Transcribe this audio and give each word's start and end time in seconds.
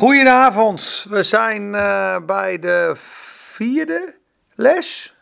Goedenavond, 0.00 1.06
we 1.08 1.22
zijn 1.22 1.62
uh, 1.62 2.16
bij 2.26 2.58
de 2.58 2.92
vierde 2.96 4.14
les. 4.54 5.14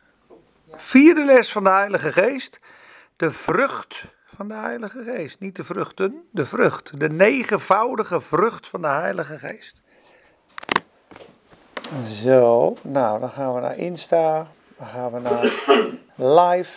Vierde 0.75 1.25
les 1.25 1.53
van 1.53 1.65
de 1.65 1.71
Heilige 1.71 2.13
Geest. 2.13 2.61
De 3.17 3.31
vrucht 3.31 4.05
van 4.37 4.49
de 4.49 4.55
Heilige 4.55 5.03
Geest. 5.05 5.41
Niet 5.41 5.57
de 5.57 5.65
vruchten, 5.65 6.29
de 6.31 6.47
vrucht. 6.47 7.01
De 7.01 7.09
negenvoudige 7.09 8.21
vrucht 8.21 8.69
van 8.69 8.83
de 8.83 8.89
Heilige 8.89 9.39
Geest. 9.39 9.83
Zo, 12.23 12.75
nou 12.83 13.21
dan 13.21 13.31
gaan 13.31 13.55
we 13.55 13.61
naar 13.61 13.77
Insta. 13.77 14.47
Dan 14.77 14.87
gaan 14.87 15.11
we 15.11 15.21
naar 15.21 15.43
live. 16.15 16.73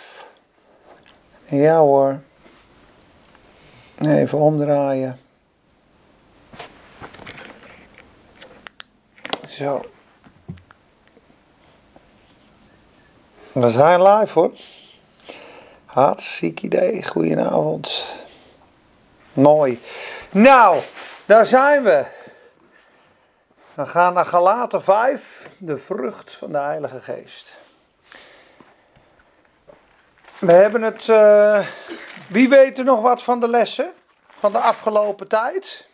Ja 1.45 1.77
hoor. 1.77 2.19
Even 3.99 4.37
omdraaien. 4.37 5.19
Zo. 9.51 9.85
We 13.51 13.69
zijn 13.69 14.03
live 14.03 14.39
hoor. 14.39 14.51
Hartstikke 15.85 16.65
idee. 16.65 17.03
Goedenavond. 17.07 18.15
Mooi. 19.33 19.81
Nou, 20.29 20.81
daar 21.25 21.45
zijn 21.45 21.83
we. 21.83 22.05
We 23.73 23.85
gaan 23.85 24.13
naar 24.13 24.25
Galaten 24.25 24.83
5, 24.83 25.49
de 25.57 25.77
vrucht 25.77 26.35
van 26.35 26.51
de 26.51 26.57
Heilige 26.57 27.01
Geest. 27.01 27.53
We 30.39 30.51
hebben 30.51 30.81
het. 30.81 31.07
Uh, 31.07 31.67
wie 32.29 32.49
weet 32.49 32.77
er 32.77 32.83
nog 32.83 33.01
wat 33.01 33.23
van 33.23 33.39
de 33.39 33.47
lessen 33.47 33.93
van 34.29 34.51
de 34.51 34.59
afgelopen 34.59 35.27
tijd? 35.27 35.89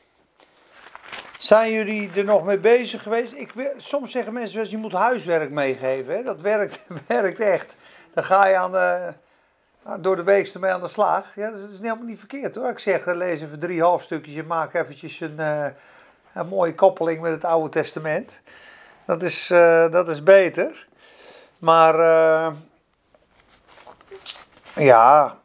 Zijn 1.38 1.72
jullie 1.72 2.12
er 2.16 2.24
nog 2.24 2.44
mee 2.44 2.58
bezig 2.58 3.04
geweest? 3.04 3.34
Ik, 3.34 3.52
soms 3.78 4.12
zeggen 4.12 4.34
mensen 4.34 4.58
wel 4.58 4.68
je 4.68 4.78
moet 4.78 4.94
huiswerk 4.94 5.50
meegeven. 5.50 6.16
Hè? 6.16 6.24
Dat 6.24 6.42
werkt, 6.42 6.86
werkt 7.08 7.40
echt. 7.40 7.78
Dan 8.14 8.24
ga 8.24 8.48
je 8.48 8.56
aan 8.56 8.72
de, 8.72 9.14
door 10.00 10.16
de 10.16 10.24
week 10.24 10.48
ermee 10.54 10.72
aan 10.72 10.82
de 10.82 10.88
slag. 10.88 11.36
Ja, 11.36 11.50
dat 11.50 11.60
is 11.60 11.80
helemaal 11.80 12.06
niet 12.06 12.20
verkeerd 12.20 12.56
hoor. 12.56 12.70
Ik 12.70 12.80
zeg, 12.80 13.06
lees 13.06 13.42
even 13.42 13.60
drie 13.60 13.82
hoofdstukjes 13.82 14.36
en 14.36 14.48
maak 14.48 14.74
eventjes 14.74 15.20
een, 15.20 15.36
uh, 15.38 15.66
een 16.34 16.48
mooie 16.48 16.76
koppeling 16.76 17.22
met 17.22 17.32
het 17.32 17.46
Oude 17.46 17.70
Testament. 17.70 18.42
Dat 19.06 19.24
is, 19.24 19.50
uh, 19.52 19.92
dat 19.92 20.10
is 20.10 20.24
beter. 20.24 20.88
Maar 21.60 22.00
uh, 22.00 22.54
ja, 24.76 25.38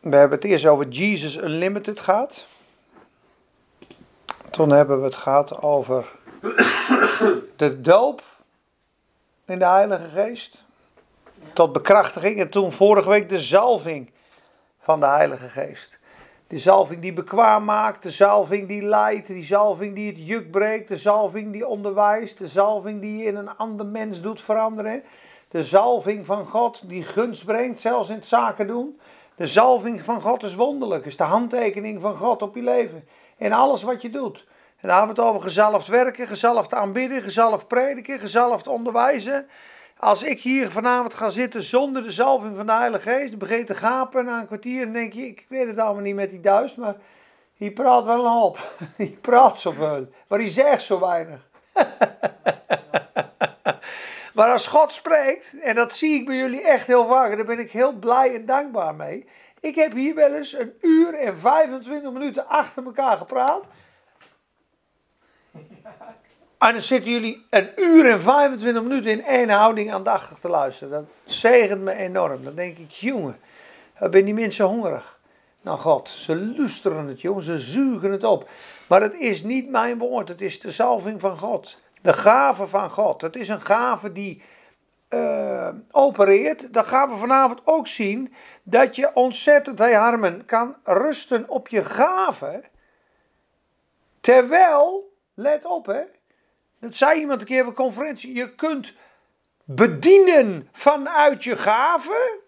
we 0.00 0.16
hebben 0.16 0.38
het 0.38 0.48
eerst 0.48 0.66
over 0.66 0.88
Jesus 0.88 1.36
Unlimited 1.36 2.00
gehad. 2.00 2.46
Toen 4.54 4.70
hebben 4.70 4.98
we 4.98 5.04
het 5.04 5.14
gehad 5.14 5.62
over 5.62 6.12
de 7.56 7.80
doop 7.80 8.22
in 9.46 9.58
de 9.58 9.66
Heilige 9.66 10.08
Geest. 10.08 10.64
Tot 11.52 11.72
bekrachtiging. 11.72 12.40
En 12.40 12.48
toen 12.48 12.72
vorige 12.72 13.08
week 13.08 13.28
de 13.28 13.40
zalving 13.40 14.10
van 14.78 15.00
de 15.00 15.06
Heilige 15.06 15.48
Geest. 15.48 15.98
Die 16.46 16.58
zalving 16.58 17.00
die 17.00 17.12
bekwaam 17.12 17.64
maakt, 17.64 18.02
de 18.02 18.10
zalving 18.10 18.68
die 18.68 18.82
leidt, 18.82 19.26
die 19.26 19.44
zalving 19.44 19.94
die 19.94 20.06
het 20.06 20.26
juk 20.26 20.50
breekt, 20.50 20.88
de 20.88 20.98
zalving 20.98 21.52
die 21.52 21.66
onderwijst, 21.66 22.38
de 22.38 22.48
zalving 22.48 23.00
die 23.00 23.24
in 23.24 23.36
een 23.36 23.56
ander 23.56 23.86
mens 23.86 24.20
doet 24.20 24.42
veranderen. 24.42 25.02
De 25.48 25.64
zalving 25.64 26.26
van 26.26 26.46
God 26.46 26.88
die 26.88 27.02
gunst 27.02 27.44
brengt, 27.44 27.80
zelfs 27.80 28.08
in 28.08 28.14
het 28.14 28.26
zaken 28.26 28.66
doen. 28.66 29.00
De 29.36 29.46
zalving 29.46 30.00
van 30.00 30.20
God 30.20 30.42
is 30.42 30.54
wonderlijk, 30.54 31.06
is 31.06 31.16
de 31.16 31.22
handtekening 31.24 32.00
van 32.00 32.16
God 32.16 32.42
op 32.42 32.54
je 32.54 32.62
leven 32.62 33.04
in 33.36 33.52
alles 33.52 33.82
wat 33.82 34.02
je 34.02 34.10
doet. 34.10 34.46
En 34.80 34.88
dan 34.88 34.98
hebben 34.98 35.16
we 35.16 35.22
het 35.22 35.30
over 35.30 35.42
gezalfd 35.42 35.86
werken, 35.86 36.26
gezalfd 36.26 36.74
aanbidden, 36.74 37.22
gezalfd 37.22 37.68
prediken, 37.68 38.18
gezalfd 38.18 38.66
onderwijzen. 38.66 39.46
Als 39.98 40.22
ik 40.22 40.40
hier 40.40 40.70
vanavond 40.70 41.14
ga 41.14 41.30
zitten 41.30 41.62
zonder 41.62 42.02
de 42.02 42.12
zalving 42.12 42.56
van 42.56 42.66
de 42.66 42.72
Heilige 42.72 43.10
Geest, 43.10 43.38
begin 43.38 43.64
te 43.64 43.74
gapen 43.74 44.24
na 44.24 44.40
een 44.40 44.46
kwartier, 44.46 44.84
dan 44.84 44.92
denk 44.92 45.12
je, 45.12 45.26
ik 45.26 45.46
weet 45.48 45.66
het 45.66 45.78
allemaal 45.78 46.02
niet 46.02 46.14
met 46.14 46.30
die 46.30 46.40
duis, 46.40 46.74
maar 46.74 46.96
hij 47.56 47.70
praat 47.70 48.04
wel 48.04 48.24
een 48.24 48.30
hoop. 48.30 48.58
Hij 48.96 49.18
praat 49.20 49.60
zoveel, 49.60 50.08
maar 50.28 50.38
hij 50.38 50.50
zegt 50.50 50.82
zo 50.82 51.00
weinig. 51.00 51.48
maar 54.34 54.52
als 54.52 54.66
God 54.66 54.92
spreekt, 54.92 55.60
en 55.60 55.74
dat 55.74 55.94
zie 55.94 56.20
ik 56.20 56.26
bij 56.26 56.36
jullie 56.36 56.62
echt 56.62 56.86
heel 56.86 57.06
vaak, 57.06 57.36
daar 57.36 57.44
ben 57.44 57.58
ik 57.58 57.70
heel 57.70 57.92
blij 57.92 58.34
en 58.34 58.46
dankbaar 58.46 58.94
mee. 58.94 59.26
Ik 59.64 59.74
heb 59.74 59.92
hier 59.92 60.14
wel 60.14 60.34
eens 60.34 60.52
een 60.52 60.72
uur 60.80 61.14
en 61.14 61.38
25 61.38 62.12
minuten 62.12 62.48
achter 62.48 62.84
elkaar 62.84 63.16
gepraat. 63.16 63.64
En 66.58 66.72
dan 66.72 66.82
zitten 66.82 67.10
jullie 67.10 67.46
een 67.50 67.68
uur 67.76 68.10
en 68.10 68.20
25 68.20 68.82
minuten 68.82 69.10
in 69.10 69.24
één 69.24 69.48
houding 69.48 69.92
aandachtig 69.92 70.38
te 70.38 70.48
luisteren. 70.48 70.90
Dat 70.90 71.34
zegent 71.34 71.82
me 71.82 71.92
enorm. 71.92 72.44
Dan 72.44 72.54
denk 72.54 72.78
ik, 72.78 72.90
jongen, 72.90 73.40
ben 74.10 74.24
die 74.24 74.34
mensen 74.34 74.64
hongerig 74.64 75.18
naar 75.60 75.78
God. 75.78 76.08
Ze 76.08 76.34
lusteren 76.34 77.06
het, 77.06 77.20
jongen, 77.20 77.42
ze 77.42 77.58
zuigen 77.58 78.12
het 78.12 78.24
op. 78.24 78.48
Maar 78.88 79.02
het 79.02 79.14
is 79.14 79.42
niet 79.42 79.70
mijn 79.70 79.98
woord, 79.98 80.28
het 80.28 80.40
is 80.40 80.60
de 80.60 80.70
zalving 80.70 81.20
van 81.20 81.38
God. 81.38 81.78
De 82.02 82.12
gave 82.12 82.66
van 82.66 82.90
God. 82.90 83.20
Het 83.20 83.36
is 83.36 83.48
een 83.48 83.62
gave 83.62 84.12
die 84.12 84.42
uh, 85.14 85.68
opereert. 85.90 86.72
Dan 86.72 86.84
gaan 86.84 87.08
we 87.08 87.16
vanavond 87.16 87.60
ook 87.64 87.86
zien 87.86 88.34
dat 88.62 88.96
je 88.96 89.14
ontzettend, 89.14 89.78
hey 89.78 89.94
Harmen, 89.94 90.44
kan 90.44 90.76
rusten 90.84 91.48
op 91.48 91.68
je 91.68 91.84
gave. 91.84 92.64
Terwijl, 94.20 95.12
let 95.34 95.64
op 95.64 95.86
hè, 95.86 96.02
dat 96.80 96.94
zei 96.94 97.20
iemand 97.20 97.40
een 97.40 97.46
keer 97.46 97.60
op 97.60 97.66
een 97.66 97.74
conferentie, 97.74 98.34
je 98.34 98.54
kunt 98.54 98.94
bedienen 99.64 100.68
vanuit 100.72 101.44
je 101.44 101.56
gave, 101.56 102.40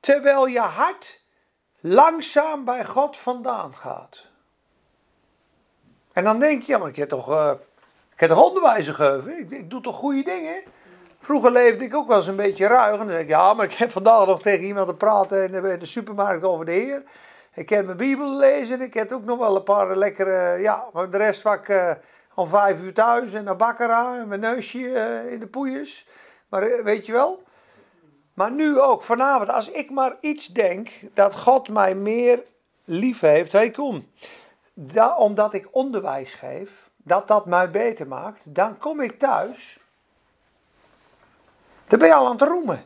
terwijl 0.00 0.46
je 0.46 0.60
hart 0.60 1.24
langzaam 1.80 2.64
bij 2.64 2.84
God 2.84 3.16
vandaan 3.16 3.74
gaat. 3.74 4.24
En 6.12 6.24
dan 6.24 6.38
denk 6.38 6.62
je, 6.62 6.72
ja 6.72 6.78
maar 6.78 6.88
ik 6.88 6.96
heb 6.96 7.08
toch, 7.08 7.30
uh, 7.30 7.52
ik 8.12 8.20
heb 8.20 8.28
toch 8.28 8.42
onderwijs 8.42 8.88
gegeven, 8.88 9.38
ik, 9.38 9.50
ik 9.50 9.70
doe 9.70 9.80
toch 9.80 9.96
goede 9.96 10.22
dingen. 10.22 10.62
Vroeger 11.24 11.50
leefde 11.50 11.84
ik 11.84 11.94
ook 11.94 12.08
wel 12.08 12.16
eens 12.16 12.26
een 12.26 12.36
beetje 12.36 12.66
ruig. 12.66 12.92
En 12.92 12.98
dan 12.98 13.06
denk 13.06 13.20
ik, 13.20 13.28
ja, 13.28 13.54
maar 13.54 13.64
ik 13.64 13.72
heb 13.72 13.90
vandaag 13.90 14.26
nog 14.26 14.42
tegen 14.42 14.64
iemand 14.64 14.88
te 14.88 14.94
praten 14.94 15.52
in 15.52 15.78
de, 15.78 15.86
supermarkt 15.86 16.44
over 16.44 16.64
de 16.64 16.72
Heer. 16.72 17.02
Ik 17.54 17.68
heb 17.68 17.84
mijn 17.84 17.96
Bijbel 17.96 18.36
lezen. 18.36 18.80
Ik 18.80 18.94
heb 18.94 19.12
ook 19.12 19.24
nog 19.24 19.38
wel 19.38 19.56
een 19.56 19.62
paar 19.62 19.96
lekkere, 19.96 20.60
ja, 20.60 20.84
de 21.10 21.16
rest 21.16 21.46
ik 21.46 21.68
uh, 21.68 21.90
om 22.34 22.48
vijf 22.48 22.80
uur 22.80 22.94
thuis 22.94 23.32
en 23.32 23.44
naar 23.44 23.56
Bakkera 23.56 24.18
en 24.18 24.28
mijn 24.28 24.40
neusje 24.40 24.78
uh, 24.78 25.32
in 25.32 25.38
de 25.38 25.46
poeiers. 25.46 26.08
Maar 26.48 26.68
uh, 26.68 26.84
weet 26.84 27.06
je 27.06 27.12
wel? 27.12 27.42
Maar 28.34 28.50
nu 28.50 28.80
ook, 28.80 29.02
vanavond, 29.02 29.50
als 29.50 29.70
ik 29.70 29.90
maar 29.90 30.16
iets 30.20 30.46
denk 30.46 30.90
dat 31.14 31.34
God 31.34 31.68
mij 31.68 31.94
meer 31.94 32.42
lief 32.84 33.20
heeft, 33.20 33.52
hey 33.52 33.70
kom, 33.70 34.08
da, 34.74 35.16
omdat 35.16 35.54
ik 35.54 35.68
onderwijs 35.70 36.34
geef, 36.34 36.90
dat 36.96 37.28
dat 37.28 37.46
mij 37.46 37.70
beter 37.70 38.06
maakt, 38.06 38.54
dan 38.54 38.78
kom 38.78 39.00
ik 39.00 39.18
thuis 39.18 39.82
dan 41.88 41.98
ben 41.98 42.08
je 42.08 42.14
al 42.14 42.26
aan 42.26 42.32
het 42.32 42.48
roemen. 42.48 42.84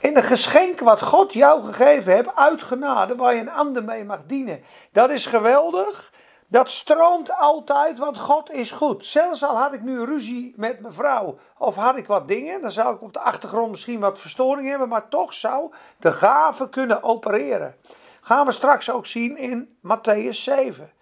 In 0.00 0.16
een 0.16 0.22
geschenk 0.22 0.80
wat 0.80 1.02
God 1.02 1.32
jou 1.32 1.62
gegeven 1.62 2.12
heeft, 2.12 2.36
uit 2.36 2.62
genade, 2.62 3.16
waar 3.16 3.34
je 3.34 3.40
een 3.40 3.50
ander 3.50 3.84
mee 3.84 4.04
mag 4.04 4.20
dienen. 4.26 4.62
Dat 4.92 5.10
is 5.10 5.26
geweldig. 5.26 6.14
Dat 6.48 6.70
stroomt 6.70 7.32
altijd, 7.32 7.98
want 7.98 8.18
God 8.18 8.50
is 8.50 8.70
goed. 8.70 9.06
Zelfs 9.06 9.44
al 9.44 9.56
had 9.56 9.72
ik 9.72 9.82
nu 9.82 10.04
ruzie 10.04 10.54
met 10.56 10.80
mijn 10.80 10.94
vrouw 10.94 11.38
of 11.58 11.74
had 11.74 11.96
ik 11.96 12.06
wat 12.06 12.28
dingen, 12.28 12.62
dan 12.62 12.70
zou 12.70 12.94
ik 12.94 13.02
op 13.02 13.12
de 13.12 13.20
achtergrond 13.20 13.70
misschien 13.70 14.00
wat 14.00 14.18
verstoring 14.18 14.68
hebben, 14.68 14.88
maar 14.88 15.08
toch 15.08 15.32
zou 15.32 15.72
de 15.96 16.12
gave 16.12 16.68
kunnen 16.68 17.02
opereren. 17.02 17.76
Gaan 18.20 18.46
we 18.46 18.52
straks 18.52 18.90
ook 18.90 19.06
zien 19.06 19.36
in 19.36 19.78
Matthäus 19.82 20.30
7. 20.30 20.92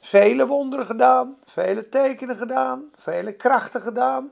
Vele 0.00 0.46
wonderen 0.46 0.86
gedaan, 0.86 1.36
vele 1.44 1.88
tekenen 1.88 2.36
gedaan, 2.36 2.90
vele 2.96 3.32
krachten 3.32 3.80
gedaan. 3.80 4.30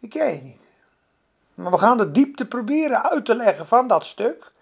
Ik 0.00 0.10
ken 0.10 0.34
je 0.34 0.42
niet. 0.42 0.67
Maar 1.58 1.72
we 1.72 1.78
gaan 1.78 1.96
de 1.96 2.10
diepte 2.10 2.46
proberen 2.46 3.10
uit 3.10 3.24
te 3.24 3.34
leggen 3.34 3.66
van 3.66 3.86
dat 3.86 4.06
stuk. 4.06 4.52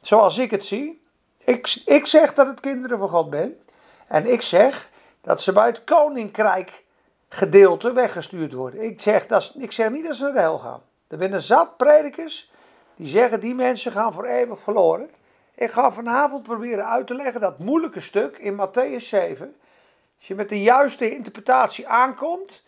Zoals 0.00 0.38
ik 0.38 0.50
het 0.50 0.64
zie. 0.64 1.02
Ik, 1.44 1.82
ik 1.84 2.06
zeg 2.06 2.34
dat 2.34 2.46
het 2.46 2.60
kinderen 2.60 2.98
van 2.98 3.08
God 3.08 3.30
ben. 3.30 3.60
En 4.06 4.32
ik 4.32 4.42
zeg 4.42 4.90
dat 5.20 5.40
ze 5.40 5.52
bij 5.52 5.66
het 5.66 5.84
koninkrijk 5.84 6.84
gedeelte 7.28 7.92
weggestuurd 7.92 8.52
worden. 8.52 8.82
Ik 8.82 9.00
zeg, 9.00 9.26
dat, 9.26 9.54
ik 9.58 9.72
zeg 9.72 9.90
niet 9.90 10.04
dat 10.04 10.16
ze 10.16 10.22
naar 10.22 10.32
de 10.32 10.38
hel 10.38 10.58
gaan. 10.58 10.82
Er 11.08 11.18
zijn 11.18 11.40
zat 11.40 11.76
predikers 11.76 12.50
die 12.96 13.08
zeggen 13.08 13.40
die 13.40 13.54
mensen 13.54 13.92
gaan 13.92 14.12
voor 14.12 14.24
eeuwig 14.24 14.60
verloren. 14.60 15.10
Ik 15.54 15.70
ga 15.70 15.92
vanavond 15.92 16.42
proberen 16.42 16.86
uit 16.86 17.06
te 17.06 17.14
leggen 17.14 17.40
dat 17.40 17.58
moeilijke 17.58 18.00
stuk 18.00 18.36
in 18.38 18.60
Matthäus 18.60 19.04
7. 19.04 19.56
Als 20.18 20.26
je 20.26 20.34
met 20.34 20.48
de 20.48 20.62
juiste 20.62 21.14
interpretatie 21.14 21.88
aankomt 21.88 22.62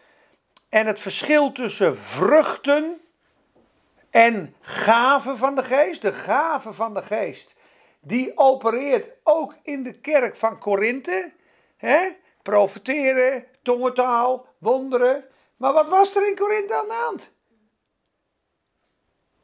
en 0.69 0.87
het 0.87 1.01
verschil 1.01 1.53
tussen 1.53 1.99
vruchten 1.99 3.01
en 4.19 4.55
gave 4.61 5.37
van 5.37 5.55
de 5.55 5.63
geest, 5.63 6.03
de 6.03 6.13
gave 6.13 6.73
van 6.73 6.95
de 6.95 7.03
geest, 7.03 7.55
die 8.01 8.33
opereert 8.35 9.11
ook 9.23 9.55
in 9.63 9.83
de 9.83 10.01
kerk 10.01 10.37
van 10.37 10.59
Korinthe. 10.59 11.33
Profeteren, 12.43 13.47
tongentaal, 13.63 14.47
wonderen. 14.59 15.25
Maar 15.57 15.73
wat 15.73 15.89
was 15.89 16.17
er 16.17 16.29
in 16.29 16.37
Korinthe 16.37 16.75
aan 16.75 16.89
de 16.89 17.05
hand? 17.05 17.37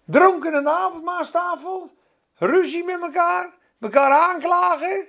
Dronken 0.05 0.55
aan 0.55 0.69
avondmaastafel, 0.69 1.91
ruzie 2.35 2.85
met 2.85 3.01
elkaar, 3.01 3.55
elkaar 3.81 4.11
aanklagen, 4.11 5.07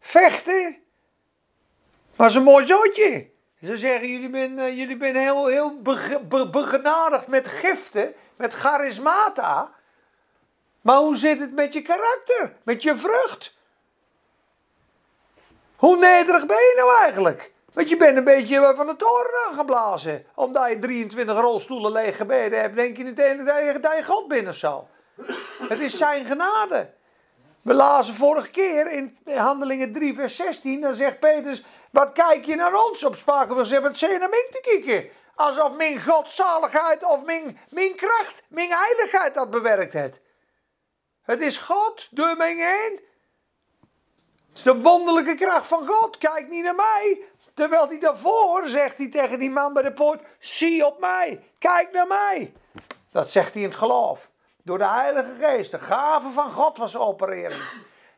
vechten. 0.00 0.76
Was 2.16 2.34
een 2.34 2.42
mooi 2.42 2.66
zootje. 2.66 3.30
Ze 3.60 3.76
zeggen, 3.76 4.08
jullie 4.08 4.30
zijn 4.30 4.58
uh, 4.58 4.76
jullie 4.78 4.96
ben 4.96 5.16
heel, 5.16 5.46
heel 5.46 5.80
begenadigd 6.50 7.26
met 7.26 7.46
giften, 7.46 8.14
met 8.36 8.54
charismata. 8.54 9.70
Maar 10.80 10.96
hoe 10.96 11.16
zit 11.16 11.40
het 11.40 11.52
met 11.52 11.72
je 11.72 11.82
karakter, 11.82 12.56
met 12.62 12.82
je 12.82 12.96
vrucht? 12.96 13.56
Hoe 15.76 15.96
nederig 15.96 16.46
ben 16.46 16.56
je 16.56 16.74
nou 16.76 16.96
eigenlijk? 16.96 17.52
Want 17.72 17.88
je 17.88 17.96
bent 17.96 18.16
een 18.16 18.24
beetje 18.24 18.72
van 18.76 18.86
de 18.86 18.96
toren 18.96 19.30
aangeblazen. 19.48 20.26
Omdat 20.34 20.68
je 20.68 20.78
23 20.78 21.38
rolstoelen 21.38 21.92
leeg 21.92 22.16
gebeden 22.16 22.60
hebt, 22.60 22.76
denk 22.76 22.96
je 22.96 23.04
meteen 23.04 23.44
dat 23.44 23.56
je, 23.56 23.94
je 23.96 24.04
God 24.04 24.28
binnen 24.28 24.54
zal. 24.54 24.88
Het 25.68 25.80
is 25.80 25.96
zijn 25.96 26.24
genade. 26.24 26.90
We 27.62 27.74
lazen 27.74 28.14
vorige 28.14 28.50
keer 28.50 28.92
in 28.92 29.18
Handelingen 29.24 29.92
3, 29.92 30.14
vers 30.14 30.36
16. 30.36 30.80
Dan 30.80 30.94
zegt 30.94 31.18
Petrus: 31.18 31.64
Wat 31.90 32.12
kijk 32.12 32.44
je 32.44 32.56
naar 32.56 32.84
ons 32.84 33.04
op? 33.04 33.16
Spraken 33.16 33.56
we 33.56 33.64
zeggen: 33.64 33.88
Wat 33.88 33.98
zijn 33.98 34.20
naar 34.20 34.28
mij 34.28 34.46
te 34.50 34.60
kijken? 34.60 35.10
Alsof 35.34 35.72
mijn 35.72 36.02
godzaligheid 36.02 37.04
of 37.04 37.24
mijn, 37.24 37.60
mijn 37.70 37.94
kracht, 37.94 38.42
mijn 38.48 38.70
heiligheid 38.70 39.34
dat 39.34 39.50
bewerkt 39.50 39.92
heeft. 39.92 40.20
Het 41.22 41.40
is 41.40 41.58
God 41.58 42.08
door 42.10 42.36
mij 42.36 42.54
heen. 42.54 43.00
Het 44.48 44.56
is 44.56 44.62
de 44.62 44.80
wonderlijke 44.80 45.34
kracht 45.34 45.66
van 45.66 45.86
God. 45.86 46.18
Kijk 46.18 46.48
niet 46.48 46.64
naar 46.64 46.74
mij. 46.74 47.22
Terwijl 47.54 47.88
hij 47.88 47.98
daarvoor 47.98 48.68
zegt 48.68 48.98
hij 48.98 49.08
tegen 49.08 49.38
die 49.38 49.50
man 49.50 49.72
bij 49.72 49.82
de 49.82 49.92
poort: 49.92 50.22
Zie 50.38 50.86
op 50.86 51.00
mij. 51.00 51.52
Kijk 51.58 51.92
naar 51.92 52.06
mij. 52.06 52.52
Dat 53.10 53.30
zegt 53.30 53.52
hij 53.52 53.62
in 53.62 53.68
het 53.68 53.78
geloof. 53.78 54.30
Door 54.62 54.78
de 54.78 54.88
Heilige 54.88 55.34
Geest. 55.40 55.70
De 55.70 55.78
gave 55.78 56.30
van 56.30 56.50
God 56.50 56.78
was 56.78 56.96
opererend. 56.96 57.76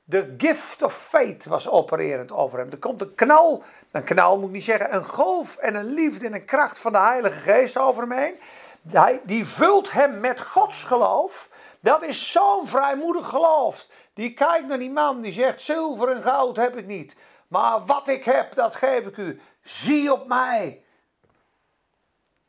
De 0.09 0.35
gift 0.39 0.83
of 0.83 0.95
faith 0.95 1.45
was 1.45 1.69
opererend 1.69 2.33
over 2.33 2.59
hem. 2.59 2.71
Er 2.71 2.79
komt 2.79 3.01
een 3.01 3.15
knal, 3.15 3.63
een 3.91 4.05
knal 4.05 4.39
moet 4.39 4.47
ik 4.49 4.55
niet 4.55 4.65
zeggen, 4.65 4.95
een 4.95 5.05
golf 5.05 5.57
en 5.57 5.75
een 5.75 5.95
liefde 5.95 6.27
en 6.27 6.35
een 6.35 6.45
kracht 6.45 6.79
van 6.79 6.93
de 6.93 6.99
Heilige 6.99 7.39
Geest 7.39 7.79
over 7.79 8.03
hem 8.03 8.13
heen. 8.13 9.21
Die 9.25 9.47
vult 9.47 9.93
hem 9.93 10.21
met 10.21 10.41
Gods 10.41 10.83
geloof. 10.83 11.51
Dat 11.81 12.03
is 12.03 12.33
zo'n 12.33 12.67
vrijmoedig 12.67 13.29
geloof. 13.29 13.87
Die 14.15 14.35
kijkt 14.35 14.67
naar 14.67 14.79
die 14.79 14.91
man 14.91 15.21
die 15.21 15.33
zegt: 15.33 15.63
Zilver 15.63 16.09
en 16.09 16.23
goud 16.23 16.57
heb 16.57 16.77
ik 16.77 16.87
niet. 16.87 17.17
Maar 17.49 17.85
wat 17.85 18.09
ik 18.09 18.25
heb, 18.25 18.55
dat 18.55 18.77
geef 18.77 19.07
ik 19.07 19.17
u. 19.17 19.41
Zie 19.65 20.13
op 20.13 20.27
mij. 20.27 20.83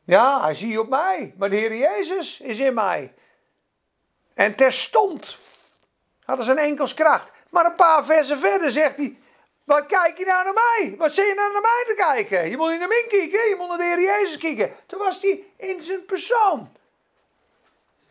Ja, 0.04 0.54
zie 0.54 0.80
op 0.80 0.88
mij. 0.88 1.34
Maar 1.36 1.50
de 1.50 1.56
Heer 1.56 1.76
Jezus 1.76 2.40
is 2.40 2.58
in 2.58 2.74
mij. 2.74 3.14
En 4.34 4.54
terstond 4.54 5.38
hadden 6.24 6.44
ze 6.44 6.50
een 6.50 6.58
enkels 6.58 6.94
kracht. 6.94 7.36
Maar 7.48 7.64
een 7.64 7.74
paar 7.74 8.04
versen 8.04 8.38
verder 8.38 8.70
zegt 8.70 8.96
hij: 8.96 9.18
Wat 9.64 9.86
kijk 9.86 10.18
je 10.18 10.24
nou 10.24 10.44
naar 10.44 10.52
mij? 10.52 10.94
Wat 10.98 11.14
zit 11.14 11.26
je 11.26 11.34
nou 11.34 11.52
naar 11.52 11.60
mij 11.60 11.84
te 11.86 11.94
kijken? 11.94 12.50
Je 12.50 12.56
moet 12.56 12.70
niet 12.70 12.78
naar 12.78 12.88
mij 12.88 13.04
kijken, 13.08 13.48
je 13.48 13.54
moet 13.58 13.68
naar 13.68 13.76
de 13.76 13.84
Heer 13.84 14.00
Jezus 14.00 14.38
kijken. 14.38 14.72
Toen 14.86 14.98
was 14.98 15.22
hij 15.22 15.44
in 15.56 15.82
zijn 15.82 16.04
persoon. 16.04 16.68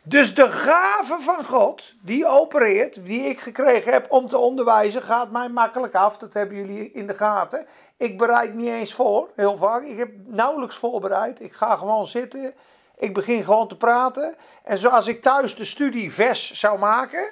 Dus 0.03 0.35
de 0.35 0.51
gave 0.51 1.19
van 1.19 1.45
God, 1.45 1.93
die 2.01 2.27
opereert, 2.27 3.05
die 3.05 3.21
ik 3.21 3.39
gekregen 3.39 3.91
heb 3.91 4.11
om 4.11 4.27
te 4.27 4.37
onderwijzen, 4.37 5.01
gaat 5.01 5.31
mij 5.31 5.49
makkelijk 5.49 5.95
af. 5.95 6.17
Dat 6.17 6.33
hebben 6.33 6.57
jullie 6.57 6.91
in 6.91 7.07
de 7.07 7.13
gaten. 7.13 7.67
Ik 7.97 8.17
bereid 8.17 8.53
niet 8.53 8.69
eens 8.69 8.93
voor, 8.93 9.29
heel 9.35 9.57
vaak. 9.57 9.83
Ik 9.83 9.97
heb 9.97 10.09
nauwelijks 10.25 10.75
voorbereid. 10.75 11.41
Ik 11.41 11.53
ga 11.53 11.75
gewoon 11.75 12.07
zitten. 12.07 12.53
Ik 12.97 13.13
begin 13.13 13.43
gewoon 13.43 13.67
te 13.67 13.77
praten. 13.77 14.35
En 14.63 14.77
zoals 14.77 15.07
ik 15.07 15.21
thuis 15.21 15.55
de 15.55 15.65
studie 15.65 16.13
vers 16.13 16.51
zou 16.51 16.79
maken, 16.79 17.29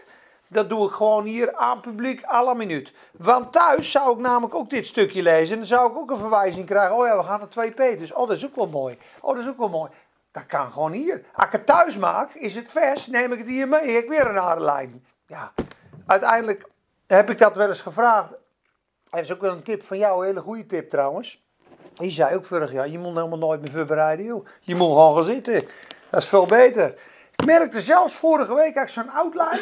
dat 0.47 0.69
doe 0.69 0.87
ik 0.87 0.93
gewoon 0.93 1.23
hier 1.23 1.55
aan 1.55 1.79
publiek 1.79 2.25
à 2.25 2.43
la 2.43 2.53
minuut. 2.53 2.93
Want 3.11 3.51
thuis 3.51 3.91
zou 3.91 4.13
ik 4.13 4.19
namelijk 4.19 4.55
ook 4.55 4.69
dit 4.69 4.87
stukje 4.87 5.21
lezen. 5.21 5.51
En 5.51 5.57
dan 5.57 5.67
zou 5.67 5.91
ik 5.91 5.97
ook 5.97 6.11
een 6.11 6.17
verwijzing 6.17 6.65
krijgen. 6.65 6.95
Oh 6.95 7.05
ja, 7.05 7.17
we 7.17 7.23
gaan 7.23 7.39
naar 7.39 7.49
2 7.49 7.71
Peters. 7.71 8.13
Oh, 8.13 8.27
dat 8.27 8.37
is 8.37 8.45
ook 8.45 8.55
wel 8.55 8.67
mooi. 8.67 8.97
Oh, 9.21 9.35
dat 9.35 9.43
is 9.43 9.49
ook 9.49 9.57
wel 9.57 9.69
mooi. 9.69 9.91
Dat 10.31 10.45
kan 10.45 10.71
gewoon 10.71 10.91
hier. 10.91 11.25
Als 11.33 11.45
ik 11.45 11.51
het 11.51 11.65
thuis 11.65 11.97
maak, 11.97 12.33
is 12.33 12.55
het 12.55 12.71
vers, 12.71 13.07
neem 13.07 13.31
ik 13.31 13.37
het 13.37 13.47
hier 13.47 13.67
mee. 13.67 13.97
Ik 13.97 14.09
weer 14.09 14.27
een 14.27 14.35
harde 14.35 14.63
lijn. 14.63 15.05
Ja, 15.27 15.53
uiteindelijk 16.05 16.67
heb 17.07 17.29
ik 17.29 17.37
dat 17.37 17.55
wel 17.55 17.67
eens 17.67 17.81
gevraagd. 17.81 18.29
Er 19.09 19.19
is 19.19 19.31
ook 19.31 19.41
wel 19.41 19.51
een 19.51 19.63
tip 19.63 19.83
van 19.83 19.97
jou, 19.97 20.19
een 20.19 20.25
hele 20.25 20.41
goede 20.41 20.65
tip 20.65 20.89
trouwens. 20.89 21.43
Die 21.93 22.11
zei 22.11 22.35
ook 22.35 22.45
vorig 22.45 22.71
jaar, 22.71 22.87
je 22.87 22.99
moet 22.99 23.15
helemaal 23.15 23.37
nooit 23.37 23.61
meer 23.61 23.71
voorbereiden, 23.71 24.25
joh. 24.25 24.47
Je 24.61 24.75
moet 24.75 24.87
gewoon 24.87 25.15
gaan 25.15 25.25
zitten. 25.25 25.67
Dat 26.09 26.21
is 26.21 26.27
veel 26.29 26.45
beter. 26.45 26.95
Ik 27.37 27.45
merkte 27.45 27.81
zelfs 27.81 28.13
vorige 28.13 28.55
week, 28.55 28.77
als 28.77 28.83
ik 28.83 28.89
zo'n 28.89 29.11
outline, 29.11 29.59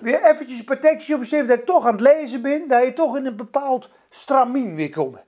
weer 0.00 0.24
eventjes 0.24 0.58
een 0.58 0.64
paar 0.64 0.80
tekstjes 0.80 1.32
op 1.32 1.48
dat 1.48 1.58
ik 1.58 1.64
toch 1.64 1.86
aan 1.86 1.92
het 1.92 2.00
lezen 2.00 2.42
ben, 2.42 2.68
dat 2.68 2.84
je 2.84 2.92
toch 2.92 3.16
in 3.16 3.26
een 3.26 3.36
bepaald 3.36 3.90
stramien 4.10 4.74
weer 4.74 4.90
komt. 4.90 5.18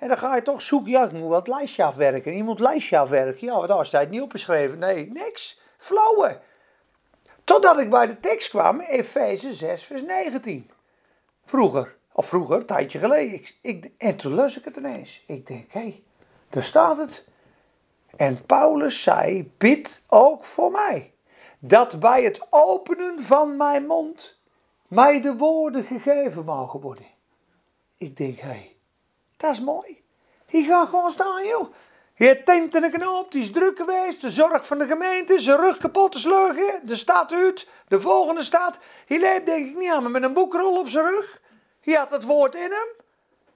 En 0.00 0.08
dan 0.08 0.18
ga 0.18 0.34
je 0.34 0.42
toch 0.42 0.62
zoeken, 0.62 0.90
ja, 0.90 1.04
ik 1.04 1.12
moet 1.12 1.28
wat 1.28 1.48
lijstje 1.48 1.84
afwerken. 1.84 2.36
Je 2.36 2.44
moet 2.44 2.60
lijstje 2.60 2.98
afwerken. 2.98 3.46
Ja, 3.46 3.66
daar 3.66 3.80
is 3.80 3.92
het 3.92 4.10
niet 4.10 4.20
opgeschreven. 4.20 4.78
Nee, 4.78 5.10
niks. 5.12 5.60
Flauwe. 5.78 6.40
Totdat 7.44 7.78
ik 7.78 7.90
bij 7.90 8.06
de 8.06 8.20
tekst 8.20 8.48
kwam, 8.48 8.80
Efeze 8.80 9.54
6, 9.54 9.84
vers 9.84 10.02
19. 10.02 10.70
Vroeger, 11.44 11.96
of 12.12 12.26
vroeger, 12.26 12.56
een 12.56 12.66
tijdje 12.66 12.98
geleden. 12.98 13.34
Ik, 13.34 13.56
ik, 13.60 13.90
en 13.98 14.16
toen 14.16 14.34
las 14.34 14.58
ik 14.58 14.64
het 14.64 14.76
ineens. 14.76 15.24
Ik 15.26 15.46
denk, 15.46 15.72
hé, 15.72 15.80
hey, 15.80 16.02
daar 16.48 16.64
staat 16.64 16.96
het. 16.96 17.28
En 18.16 18.46
Paulus 18.46 19.02
zei, 19.02 19.52
bid 19.58 20.04
ook 20.08 20.44
voor 20.44 20.70
mij. 20.70 21.12
Dat 21.62 22.00
bij 22.00 22.22
het 22.22 22.46
openen 22.50 23.24
van 23.24 23.56
mijn 23.56 23.86
mond 23.86 24.40
mij 24.88 25.20
de 25.20 25.36
woorden 25.36 25.84
gegeven 25.84 26.44
mogen 26.44 26.80
worden. 26.80 27.06
Ik 27.98 28.16
denk, 28.16 28.38
hé, 28.38 28.48
hey, 28.48 28.76
dat 29.36 29.50
is 29.50 29.60
mooi. 29.60 30.02
Die 30.46 30.64
gaat 30.64 30.88
gewoon 30.88 31.10
staan, 31.10 31.46
joh. 31.46 31.72
Je 32.14 32.42
tent 32.42 32.74
in 32.74 32.84
een 32.84 32.90
knoop, 32.90 33.30
die 33.30 33.42
is 33.42 33.52
druk 33.52 33.76
geweest. 33.76 34.20
De 34.20 34.30
zorg 34.30 34.66
van 34.66 34.78
de 34.78 34.86
gemeente, 34.86 35.40
zijn 35.40 35.56
rug 35.56 35.78
kapot 35.78 36.14
is 36.14 36.24
liggen. 36.24 36.80
De 36.82 36.96
stad 36.96 37.32
uit, 37.32 37.68
de 37.88 38.00
volgende 38.00 38.42
stad. 38.42 38.78
Hij 39.06 39.18
leeft 39.18 39.46
denk 39.46 39.66
ik 39.66 39.76
niet 39.76 39.90
aan, 39.90 40.02
maar 40.02 40.10
met 40.10 40.22
een 40.22 40.32
boekrol 40.32 40.78
op 40.78 40.88
zijn 40.88 41.04
rug. 41.04 41.40
Hij 41.80 41.94
had 41.94 42.10
het 42.10 42.24
woord 42.24 42.54
in 42.54 42.70
hem. 42.70 42.88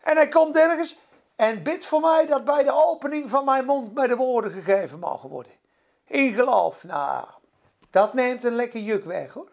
En 0.00 0.16
hij 0.16 0.28
komt 0.28 0.56
ergens 0.56 0.96
en 1.36 1.62
bidt 1.62 1.86
voor 1.86 2.00
mij 2.00 2.26
dat 2.26 2.44
bij 2.44 2.62
de 2.62 2.72
opening 2.72 3.30
van 3.30 3.44
mijn 3.44 3.64
mond 3.64 3.94
mij 3.94 4.06
de 4.06 4.16
woorden 4.16 4.52
gegeven 4.52 4.98
mogen 4.98 5.28
worden. 5.28 5.52
In 6.06 6.32
geloof, 6.32 6.84
nou, 6.84 7.26
dat 7.94 8.14
neemt 8.14 8.44
een 8.44 8.54
lekker 8.54 8.80
juk 8.80 9.04
weg 9.04 9.32
hoor. 9.32 9.48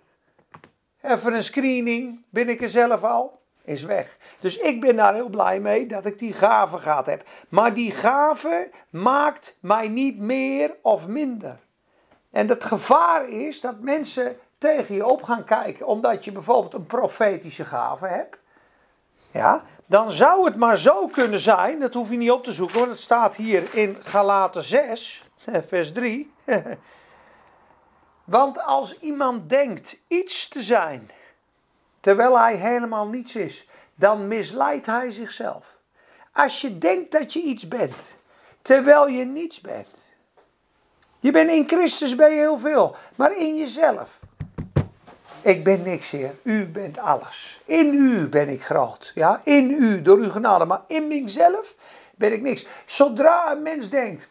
Even 1.01 1.33
een 1.33 1.43
screening, 1.43 2.23
ben 2.29 2.49
ik 2.49 2.61
er 2.61 2.69
zelf 2.69 3.03
al 3.03 3.39
is 3.63 3.83
weg. 3.83 4.17
Dus 4.39 4.57
ik 4.57 4.81
ben 4.81 4.95
daar 4.95 5.13
heel 5.13 5.29
blij 5.29 5.59
mee 5.59 5.87
dat 5.87 6.05
ik 6.05 6.19
die 6.19 6.33
gave 6.33 6.77
gehad 6.77 7.05
heb. 7.05 7.23
Maar 7.49 7.73
die 7.73 7.91
gave 7.91 8.69
maakt 8.89 9.57
mij 9.61 9.87
niet 9.87 10.17
meer 10.17 10.75
of 10.81 11.07
minder. 11.07 11.57
En 12.31 12.47
het 12.47 12.63
gevaar 12.63 13.29
is 13.29 13.61
dat 13.61 13.79
mensen 13.79 14.37
tegen 14.57 14.95
je 14.95 15.05
op 15.05 15.23
gaan 15.23 15.43
kijken 15.43 15.87
omdat 15.87 16.25
je 16.25 16.31
bijvoorbeeld 16.31 16.73
een 16.73 16.85
profetische 16.85 17.65
gave 17.65 18.07
hebt. 18.07 18.37
Ja, 19.31 19.63
dan 19.85 20.11
zou 20.11 20.45
het 20.45 20.55
maar 20.55 20.77
zo 20.77 21.07
kunnen 21.07 21.39
zijn, 21.39 21.79
dat 21.79 21.93
hoef 21.93 22.09
je 22.09 22.17
niet 22.17 22.31
op 22.31 22.43
te 22.43 22.53
zoeken, 22.53 22.77
want 22.77 22.89
het 22.89 22.99
staat 22.99 23.35
hier 23.35 23.75
in 23.75 23.95
Galaten 24.01 24.63
6, 24.63 25.23
vers 25.67 25.91
3. 25.91 26.33
Want 28.31 28.59
als 28.59 28.99
iemand 28.99 29.49
denkt 29.49 30.03
iets 30.07 30.47
te 30.47 30.61
zijn, 30.61 31.11
terwijl 31.99 32.39
hij 32.39 32.55
helemaal 32.55 33.07
niets 33.07 33.35
is, 33.35 33.67
dan 33.95 34.27
misleidt 34.27 34.85
hij 34.85 35.11
zichzelf. 35.11 35.65
Als 36.31 36.61
je 36.61 36.77
denkt 36.77 37.11
dat 37.11 37.33
je 37.33 37.41
iets 37.41 37.67
bent, 37.67 38.15
terwijl 38.61 39.07
je 39.07 39.25
niets 39.25 39.61
bent. 39.61 40.15
Je 41.19 41.31
bent 41.31 41.49
in 41.49 41.67
Christus 41.67 42.15
ben 42.15 42.29
je 42.29 42.37
heel 42.37 42.59
veel, 42.59 42.95
maar 43.15 43.37
in 43.37 43.57
jezelf. 43.57 44.19
Ik 45.41 45.63
ben 45.63 45.83
niks, 45.83 46.09
Heer. 46.09 46.35
U 46.43 46.65
bent 46.65 46.97
alles. 46.97 47.61
In 47.65 47.93
u 47.93 48.27
ben 48.27 48.49
ik 48.49 48.63
groot. 48.63 49.11
Ja, 49.15 49.41
in 49.43 49.71
u, 49.71 50.01
door 50.01 50.17
uw 50.17 50.29
genade. 50.29 50.65
Maar 50.65 50.81
in 50.87 51.07
mezelf 51.07 51.75
ben 52.15 52.33
ik 52.33 52.41
niks. 52.41 52.65
Zodra 52.85 53.51
een 53.51 53.61
mens 53.61 53.89
denkt, 53.89 54.29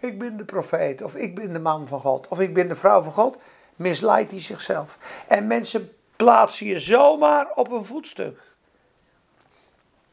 ik 0.00 0.18
ben 0.18 0.36
de 0.36 0.44
profeet, 0.44 1.02
of 1.02 1.14
ik 1.14 1.34
ben 1.34 1.52
de 1.52 1.58
man 1.58 1.88
van 1.88 2.00
God, 2.00 2.28
of 2.28 2.40
ik 2.40 2.54
ben 2.54 2.68
de 2.68 2.76
vrouw 2.76 3.02
van 3.02 3.12
God, 3.12 3.36
misleidt 3.76 4.30
hij 4.30 4.40
zichzelf. 4.40 4.98
En 5.28 5.46
mensen 5.46 5.92
plaats 6.16 6.58
je 6.58 6.80
zomaar 6.80 7.50
op 7.54 7.70
een 7.70 7.84
voetstuk. 7.84 8.40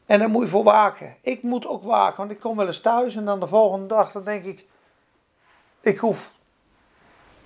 En 0.06 0.18
daar 0.18 0.30
moet 0.30 0.42
je 0.42 0.48
voor 0.48 0.64
waken. 0.64 1.16
Ik 1.20 1.42
moet 1.42 1.66
ook 1.66 1.82
waken, 1.82 2.16
want 2.16 2.30
ik 2.30 2.40
kom 2.40 2.56
wel 2.56 2.66
eens 2.66 2.80
thuis 2.80 3.16
en 3.16 3.24
dan 3.24 3.40
de 3.40 3.46
volgende 3.46 3.86
dag 3.86 4.12
dan 4.12 4.24
denk 4.24 4.44
ik, 4.44 4.66
ik 5.80 5.98
hoef, 5.98 6.32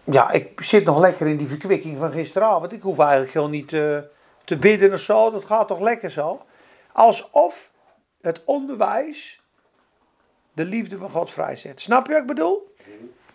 ja, 0.04 0.30
ik 0.30 0.62
zit 0.62 0.84
nog 0.84 0.98
lekker 0.98 1.26
in 1.26 1.36
die 1.36 1.48
verkwikking 1.48 1.98
van 1.98 2.12
gisteravond. 2.12 2.72
Ik 2.72 2.82
hoef 2.82 2.98
eigenlijk 2.98 3.32
heel 3.32 3.48
niet 3.48 3.72
eh, 3.72 3.98
te 4.44 4.56
bidden 4.56 4.92
of 4.92 5.00
zo, 5.00 5.30
dat 5.30 5.44
gaat 5.44 5.68
toch 5.68 5.80
lekker 5.80 6.10
zo. 6.10 6.42
Alsof 6.92 7.70
het 8.20 8.44
onderwijs 8.44 9.41
de 10.52 10.64
liefde 10.64 10.96
van 10.96 11.10
God 11.10 11.30
vrijzet. 11.30 11.80
Snap 11.80 12.06
je 12.06 12.12
wat 12.12 12.20
ik 12.20 12.26
bedoel? 12.26 12.74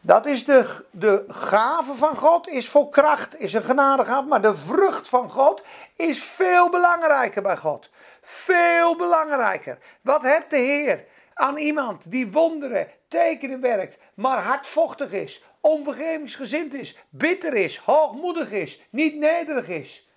Dat 0.01 0.25
is 0.25 0.45
de, 0.45 0.85
de 0.91 1.25
gave 1.27 1.95
van 1.95 2.15
God, 2.15 2.47
is 2.47 2.69
voor 2.69 2.89
kracht, 2.89 3.39
is 3.39 3.53
een 3.53 3.63
genadegave. 3.63 4.27
Maar 4.27 4.41
de 4.41 4.55
vrucht 4.55 5.09
van 5.09 5.29
God 5.29 5.63
is 5.95 6.23
veel 6.23 6.69
belangrijker 6.69 7.41
bij 7.41 7.57
God. 7.57 7.89
Veel 8.21 8.95
belangrijker. 8.95 9.77
Wat 10.01 10.21
hebt 10.21 10.49
de 10.49 10.57
Heer 10.57 11.05
aan 11.33 11.57
iemand 11.57 12.11
die 12.11 12.31
wonderen, 12.31 12.87
tekenen 13.07 13.61
werkt, 13.61 13.97
maar 14.13 14.43
hardvochtig 14.43 15.11
is, 15.11 15.43
onvergevingsgezind 15.59 16.73
is, 16.73 16.97
bitter 17.09 17.53
is, 17.53 17.77
hoogmoedig 17.77 18.51
is, 18.51 18.81
niet 18.89 19.15
nederig 19.15 19.67
is? 19.67 20.09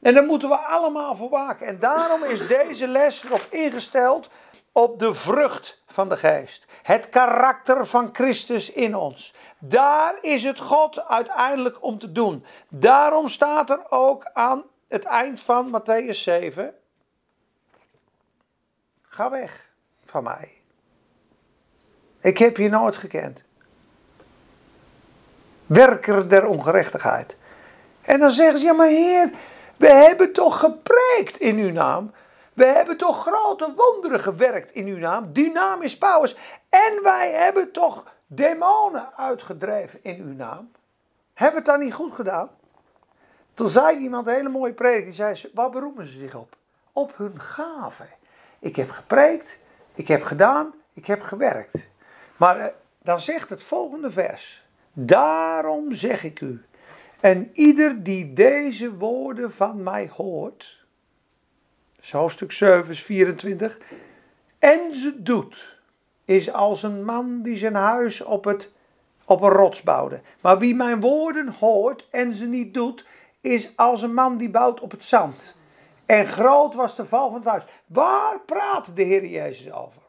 En 0.00 0.14
daar 0.14 0.24
moeten 0.24 0.48
we 0.48 0.56
allemaal 0.56 1.16
voor 1.16 1.28
waken. 1.28 1.66
En 1.66 1.78
daarom 1.78 2.24
is 2.24 2.46
deze 2.46 2.88
les 2.88 3.24
erop 3.24 3.46
ingesteld 3.50 4.30
op 4.76 4.98
de 4.98 5.14
vrucht 5.14 5.82
van 5.86 6.08
de 6.08 6.16
geest. 6.16 6.66
Het 6.82 7.08
karakter 7.08 7.86
van 7.86 8.08
Christus 8.12 8.72
in 8.72 8.96
ons. 8.96 9.34
Daar 9.58 10.18
is 10.20 10.42
het 10.42 10.60
God 10.60 11.08
uiteindelijk 11.08 11.82
om 11.82 11.98
te 11.98 12.12
doen. 12.12 12.44
Daarom 12.68 13.28
staat 13.28 13.70
er 13.70 13.90
ook 13.90 14.30
aan 14.32 14.64
het 14.88 15.04
eind 15.04 15.40
van 15.40 15.80
Matthäus 15.80 16.10
7. 16.10 16.74
Ga 19.02 19.30
weg 19.30 19.70
van 20.04 20.22
mij. 20.22 20.52
Ik 22.20 22.38
heb 22.38 22.56
je 22.56 22.68
nooit 22.68 22.96
gekend. 22.96 23.42
Werker 25.66 26.28
der 26.28 26.46
ongerechtigheid. 26.46 27.36
En 28.00 28.20
dan 28.20 28.30
zeggen 28.30 28.58
ze, 28.58 28.64
ja 28.64 28.72
maar 28.72 28.88
heer, 28.88 29.30
we 29.76 29.88
hebben 29.88 30.32
toch 30.32 30.58
gepreekt 30.58 31.38
in 31.38 31.58
uw 31.58 31.72
naam. 31.72 32.12
We 32.56 32.64
hebben 32.64 32.96
toch 32.96 33.22
grote 33.26 33.74
wonderen 33.76 34.20
gewerkt 34.20 34.72
in 34.72 34.86
uw 34.86 34.98
naam. 34.98 35.82
Is 35.82 35.98
Paulus. 35.98 36.36
En 36.68 37.02
wij 37.02 37.30
hebben 37.32 37.72
toch 37.72 38.14
demonen 38.26 39.16
uitgedreven 39.16 39.98
in 40.02 40.20
uw 40.20 40.34
naam. 40.34 40.70
Hebben 41.34 41.62
we 41.62 41.70
het 41.70 41.76
dan 41.76 41.86
niet 41.86 41.94
goed 41.94 42.14
gedaan? 42.14 42.50
Toen 43.54 43.68
zei 43.68 43.98
iemand 43.98 44.26
een 44.26 44.32
hele 44.32 44.48
mooie 44.48 44.72
preek. 44.72 45.04
Die 45.04 45.14
zei, 45.14 45.50
waar 45.54 45.70
beroepen 45.70 46.06
ze 46.06 46.18
zich 46.18 46.34
op? 46.34 46.56
Op 46.92 47.16
hun 47.16 47.40
gaven. 47.40 48.08
Ik 48.58 48.76
heb 48.76 48.90
gepreekt, 48.90 49.58
ik 49.94 50.08
heb 50.08 50.22
gedaan, 50.22 50.74
ik 50.92 51.06
heb 51.06 51.22
gewerkt. 51.22 51.88
Maar 52.36 52.58
eh, 52.58 52.66
dan 53.02 53.20
zegt 53.20 53.48
het 53.48 53.62
volgende 53.62 54.10
vers. 54.10 54.66
Daarom 54.92 55.92
zeg 55.92 56.24
ik 56.24 56.40
u. 56.40 56.64
En 57.20 57.50
ieder 57.52 58.02
die 58.02 58.32
deze 58.32 58.94
woorden 58.94 59.52
van 59.52 59.82
mij 59.82 60.10
hoort 60.16 60.75
hoofdstuk 62.12 62.52
7, 62.52 62.84
vers 62.86 63.02
24. 63.02 63.78
En 64.58 64.94
ze 64.94 65.22
doet, 65.22 65.80
is 66.24 66.52
als 66.52 66.82
een 66.82 67.04
man 67.04 67.42
die 67.42 67.56
zijn 67.56 67.74
huis 67.74 68.20
op, 68.20 68.44
het, 68.44 68.72
op 69.24 69.40
een 69.40 69.50
rots 69.50 69.82
bouwde. 69.82 70.20
Maar 70.40 70.58
wie 70.58 70.74
mijn 70.74 71.00
woorden 71.00 71.54
hoort 71.58 72.08
en 72.10 72.34
ze 72.34 72.46
niet 72.46 72.74
doet, 72.74 73.04
is 73.40 73.76
als 73.76 74.02
een 74.02 74.14
man 74.14 74.36
die 74.36 74.50
bouwt 74.50 74.80
op 74.80 74.90
het 74.90 75.04
zand. 75.04 75.56
En 76.06 76.26
groot 76.26 76.74
was 76.74 76.96
de 76.96 77.06
val 77.06 77.30
van 77.30 77.38
het 77.38 77.48
huis. 77.48 77.64
Waar 77.86 78.40
praat 78.40 78.96
de 78.96 79.02
Heer 79.02 79.26
Jezus 79.26 79.72
over? 79.72 80.02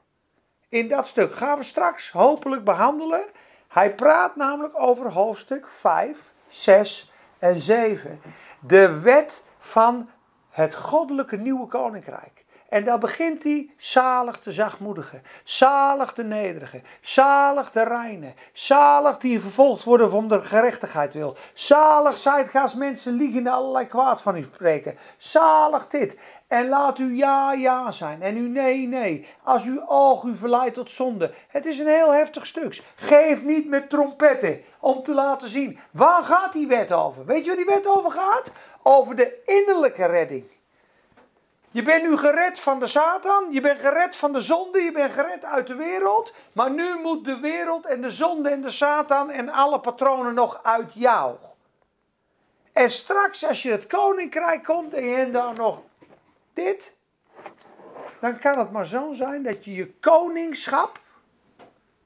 In 0.70 0.88
dat 0.88 1.08
stuk 1.08 1.36
gaan 1.36 1.58
we 1.58 1.64
straks 1.64 2.12
hopelijk 2.12 2.64
behandelen. 2.64 3.26
Hij 3.68 3.96
praat 3.96 4.36
namelijk 4.36 4.82
over 4.82 5.12
hoofdstuk 5.12 5.68
5, 5.68 6.18
6 6.48 7.12
en 7.40 7.60
7. 7.60 8.22
De 8.60 9.00
wet 9.00 9.44
van 9.58 10.10
het 10.58 10.76
goddelijke 10.76 11.36
nieuwe 11.36 11.68
koninkrijk. 11.68 12.46
En 12.70 12.84
daar 12.84 13.00
begint 13.00 13.44
hij 13.44 13.70
zalig 13.78 14.40
de 14.40 14.52
zachtmoedige, 14.52 15.22
zalig 15.44 16.14
de 16.14 16.24
nederige, 16.24 16.82
zalig 17.02 17.72
de 17.72 17.84
reine, 17.84 18.34
zalig 18.54 19.18
die 19.18 19.42
vervolgd 19.42 19.84
worden 19.84 20.12
om 20.12 20.28
de 20.28 20.42
gerechtigheid 20.42 21.14
wil. 21.14 21.36
Zalig 21.54 22.18
zijt 22.18 22.76
mensen 22.76 23.14
liegen 23.14 23.48
allerlei 23.48 23.88
kwaad 23.88 24.22
van 24.22 24.38
u 24.38 24.44
spreken. 24.54 24.98
Zalig 25.18 25.88
dit. 25.88 26.20
En 26.48 26.70
laat 26.70 27.00
u 27.00 27.16
ja, 27.16 27.54
ja 27.54 27.92
zijn 27.92 28.22
en 28.22 28.38
u 28.38 28.48
nee, 28.48 28.88
nee. 28.88 29.28
Als 29.44 29.66
uw 29.66 29.88
oog 29.88 30.24
u 30.24 30.36
verleidt 30.36 30.76
tot 30.76 30.92
zonde. 30.92 31.34
Het 31.48 31.66
is 31.66 31.80
een 31.80 31.88
heel 31.88 32.14
heftig 32.14 32.46
stuk. 32.46 32.84
Geef 32.96 33.44
niet 33.44 33.68
met 33.70 33.90
trompetten 33.90 34.62
om 34.80 35.04
te 35.04 35.14
laten 35.14 35.50
zien. 35.50 35.80
Waar 35.92 36.24
gaat 36.24 36.54
die 36.54 36.68
wet 36.68 36.92
over? 36.92 37.26
Weet 37.26 37.44
je 37.44 37.48
waar 37.48 37.58
die 37.58 37.66
wet 37.66 37.88
over 37.88 38.12
gaat? 38.12 38.52
Over 38.88 39.16
de 39.16 39.42
innerlijke 39.46 40.06
redding. 40.06 40.46
Je 41.72 41.84
bent 41.84 42.04
nu 42.04 42.18
gered 42.18 42.60
van 42.60 42.80
de 42.80 42.88
Satan, 42.88 43.48
je 43.52 43.62
bent 43.62 43.80
gered 43.80 44.16
van 44.16 44.34
de 44.34 44.42
zonde, 44.42 44.82
je 44.82 44.92
bent 44.92 45.14
gered 45.14 45.44
uit 45.44 45.68
de 45.68 45.76
wereld. 45.76 46.34
Maar 46.54 46.72
nu 46.72 47.00
moet 47.02 47.26
de 47.26 47.40
wereld 47.40 47.86
en 47.86 48.02
de 48.02 48.12
zonde 48.12 48.50
en 48.50 48.62
de 48.62 48.70
Satan 48.70 49.30
en 49.30 49.50
alle 49.50 49.80
patronen 49.80 50.34
nog 50.34 50.60
uit 50.64 50.94
jou. 50.94 51.36
En 52.74 52.92
straks 52.92 53.46
als 53.46 53.62
je 53.62 53.72
het 53.72 53.88
koninkrijk 53.88 54.64
komt 54.64 54.94
en 54.94 55.06
je 55.06 55.32
daar 55.32 55.54
nog 55.54 55.82
dit, 56.54 56.98
dan 58.20 58.40
kan 58.40 58.60
het 58.60 58.72
maar 58.72 58.86
zo 58.86 59.14
zijn 59.14 59.44
dat 59.44 59.66
je 59.66 59.74
je 59.74 59.94
koningschap 59.94 61.00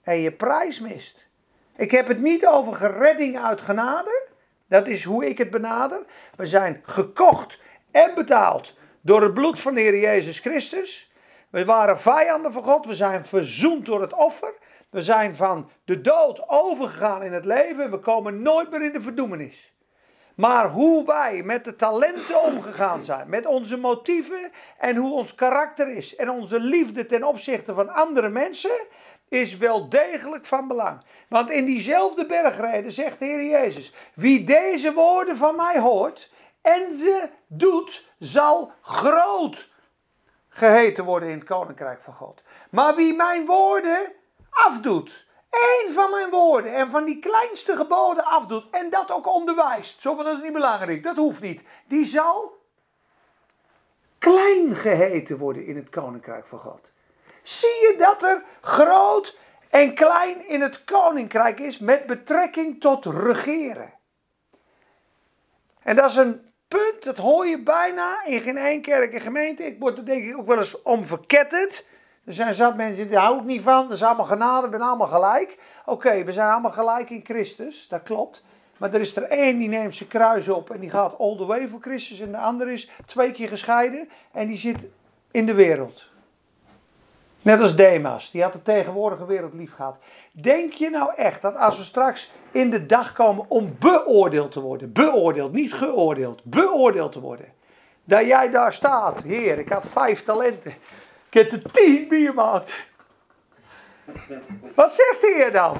en 0.04 0.18
je 0.18 0.32
prijs 0.32 0.80
mist. 0.80 1.26
Ik 1.76 1.92
heb 1.92 2.08
het 2.08 2.20
niet 2.20 2.46
over 2.46 2.74
geredding 2.74 3.40
uit 3.40 3.62
genade. 3.62 4.21
Dat 4.72 4.88
is 4.88 5.04
hoe 5.04 5.25
ik 5.25 5.38
het 5.38 5.50
benader. 5.50 6.01
We 6.36 6.46
zijn 6.46 6.82
gekocht 6.84 7.60
en 7.92 8.16
betaald 8.16 8.74
door 9.01 9.22
het 9.22 9.34
bloed 9.34 9.60
van 9.60 9.74
de 9.74 9.82
Heer 9.82 10.00
Jezus 10.00 10.40
Christus. 10.40 11.12
We 11.50 11.66
waren 11.66 12.00
vijanden 12.00 12.54
van 12.54 12.63
God. 12.63 12.86
We 12.86 12.96
zijn 12.96 13.25
verzoend 13.25 13.86
door 13.86 14.01
het 14.01 14.13
offer. 14.13 14.54
We 14.90 15.01
zijn 15.01 15.36
van 15.36 15.70
de 15.86 16.01
dood 16.01 16.50
overgegaan 16.50 17.24
in 17.24 17.34
het 17.34 17.46
leven. 17.46 17.92
We 17.92 18.00
komen 18.00 18.42
nooit 18.42 18.72
meer 18.72 18.82
in 18.82 18.92
de 18.92 19.01
verdoemenis. 19.01 19.74
Maar 20.36 20.70
hoe 20.70 21.06
wij 21.06 21.44
met 21.44 21.66
de 21.66 21.75
talenten 21.75 22.42
omgegaan 22.42 23.04
zijn, 23.04 23.30
met 23.30 23.46
onze 23.46 23.78
motieven 23.78 24.51
en 24.78 24.96
hoe 24.96 25.13
ons 25.13 25.36
karakter 25.36 25.96
is 25.96 26.16
en 26.16 26.30
onze 26.30 26.60
liefde 26.60 27.06
ten 27.06 27.24
opzichte 27.24 27.74
van 27.74 27.90
andere 27.90 28.30
mensen, 28.30 28.80
is 29.32 29.58
wel 29.58 29.90
degelijk 29.90 30.46
van 30.46 30.68
belang. 30.68 31.02
Want 31.28 31.50
in 31.50 31.66
diezelfde 31.66 32.26
bergreden 32.26 32.92
zegt 32.92 33.20
de 33.20 33.26
Heer 33.26 33.50
Jezus: 33.50 33.94
Wie 34.14 34.44
deze 34.44 34.94
woorden 34.94 35.38
van 35.38 35.56
mij 35.56 35.80
hoort 35.80 36.32
en 36.62 36.94
ze 36.94 37.30
doet, 37.48 38.12
zal 38.20 38.72
groot 38.82 39.70
geheten 40.50 41.06
worden 41.06 41.30
in 41.30 41.38
het 41.38 41.48
koninkrijk 41.48 42.02
van 42.02 42.14
God. 42.14 42.42
Maar 42.70 42.96
wie 42.96 43.14
mijn 43.14 43.46
woorden 43.46 44.12
afdoet, 44.50 45.28
één 45.50 45.94
van 45.94 46.12
mijn 46.12 46.30
woorden 46.30 46.76
en 46.76 46.90
van 46.90 47.06
die 47.06 47.20
kleinste 47.20 47.76
geboden 47.76 48.26
afdoet 48.26 48.70
en 48.72 48.90
dat 48.90 49.12
ook 49.12 49.28
onderwijst, 49.28 50.02
zo 50.02 50.16
dat 50.16 50.38
is 50.38 50.44
niet 50.44 50.54
belangrijk, 50.54 51.04
dat 51.04 51.16
hoeft 51.16 51.42
niet, 51.42 51.64
die 51.88 52.06
zal 52.06 52.60
klein 54.18 54.76
geheten 54.76 55.38
worden 55.38 55.66
in 55.66 55.76
het 55.76 55.90
koninkrijk 55.90 56.48
van 56.48 56.60
God. 56.60 56.90
Zie 57.43 57.69
je 57.69 57.95
dat 57.98 58.24
er 58.24 58.43
groot 58.62 59.38
en 59.69 59.93
klein 59.93 60.48
in 60.48 60.62
het 60.62 60.83
koninkrijk 60.83 61.60
is 61.60 61.77
met 61.77 62.05
betrekking 62.05 62.81
tot 62.81 63.05
regeren. 63.05 63.93
En 65.81 65.95
dat 65.95 66.10
is 66.10 66.15
een 66.15 66.51
punt, 66.67 67.03
dat 67.03 67.17
hoor 67.17 67.48
je 67.48 67.60
bijna 67.60 68.25
in 68.25 68.41
geen 68.41 68.57
één 68.57 68.81
kerk 68.81 69.13
en 69.13 69.21
gemeente. 69.21 69.65
Ik 69.65 69.79
word 69.79 69.98
er 69.98 70.05
denk 70.05 70.24
ik 70.24 70.38
ook 70.38 70.48
wel 70.48 70.57
eens 70.57 70.81
om 70.81 71.05
verketterd. 71.05 71.89
Er 72.25 72.33
zijn 72.33 72.53
zat 72.53 72.75
mensen, 72.75 73.10
daar 73.10 73.21
hou 73.21 73.38
ik 73.38 73.43
niet 73.43 73.62
van. 73.62 73.88
Dat 73.88 73.98
is 73.98 74.03
allemaal 74.03 74.25
genade, 74.25 74.69
we 74.69 74.77
zijn 74.77 74.89
allemaal 74.89 75.07
gelijk. 75.07 75.57
Oké, 75.86 76.24
we 76.24 76.31
zijn 76.31 76.50
allemaal 76.50 76.71
gelijk 76.71 77.10
in 77.10 77.21
Christus, 77.24 77.88
dat 77.88 78.03
klopt. 78.03 78.45
Maar 78.77 78.93
er 78.93 79.01
is 79.01 79.15
er 79.15 79.24
één 79.24 79.57
die 79.57 79.69
neemt 79.69 79.95
zijn 79.95 80.10
kruis 80.10 80.48
op 80.48 80.69
en 80.69 80.79
die 80.79 80.89
gaat 80.89 81.19
all 81.19 81.38
the 81.38 81.45
way 81.45 81.67
voor 81.67 81.81
Christus. 81.81 82.19
En 82.19 82.31
de 82.31 82.38
andere 82.38 82.74
is 82.74 82.89
twee 83.05 83.31
keer 83.31 83.48
gescheiden 83.48 84.10
en 84.31 84.48
die 84.48 84.57
zit 84.57 84.77
in 85.31 85.45
de 85.45 85.53
wereld. 85.53 86.10
Net 87.41 87.60
als 87.60 87.75
Demas, 87.75 88.31
die 88.31 88.43
had 88.43 88.53
de 88.53 88.62
tegenwoordige 88.62 89.25
wereld 89.25 89.53
lief 89.53 89.74
gehad. 89.75 89.98
Denk 90.31 90.74
je 90.74 90.89
nou 90.89 91.13
echt 91.15 91.41
dat 91.41 91.55
als 91.55 91.77
we 91.77 91.83
straks 91.83 92.31
in 92.51 92.69
de 92.69 92.86
dag 92.86 93.13
komen 93.13 93.45
om 93.48 93.75
beoordeeld 93.79 94.51
te 94.51 94.60
worden, 94.60 94.91
beoordeeld, 94.91 95.53
niet 95.53 95.74
geoordeeld, 95.74 96.43
beoordeeld 96.43 97.12
te 97.12 97.19
worden, 97.19 97.53
dat 98.03 98.25
jij 98.25 98.50
daar 98.50 98.74
staat, 98.74 99.21
heer, 99.21 99.60
ik 99.60 99.69
had 99.69 99.88
vijf 99.88 100.24
talenten, 100.24 100.74
ik 101.29 101.33
heb 101.33 101.51
er 101.51 101.71
tien 101.71 102.07
biermaakt. 102.07 102.74
Wat 104.75 104.93
zegt 104.93 105.21
de 105.21 105.33
heer 105.36 105.51
dan? 105.51 105.77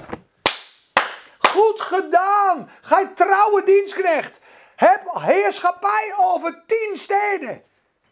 Goed 1.38 1.82
gedaan, 1.82 2.70
gij 2.82 3.12
trouwe 3.16 3.64
dienstknecht. 3.66 4.42
Heb 4.76 5.02
heerschappij 5.14 6.14
over 6.18 6.64
tien 6.68 6.92
steden. 6.94 7.62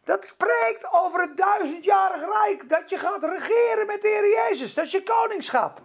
Dat 0.09 0.25
spreekt 0.25 0.87
over 0.91 1.21
het 1.21 1.37
duizendjarig 1.37 2.21
rijk. 2.21 2.69
Dat 2.69 2.89
je 2.89 2.97
gaat 2.97 3.23
regeren 3.23 3.87
met 3.87 4.01
de 4.01 4.07
Heer 4.07 4.49
Jezus. 4.49 4.73
Dat 4.73 4.85
is 4.85 4.91
je 4.91 5.03
koningschap. 5.03 5.81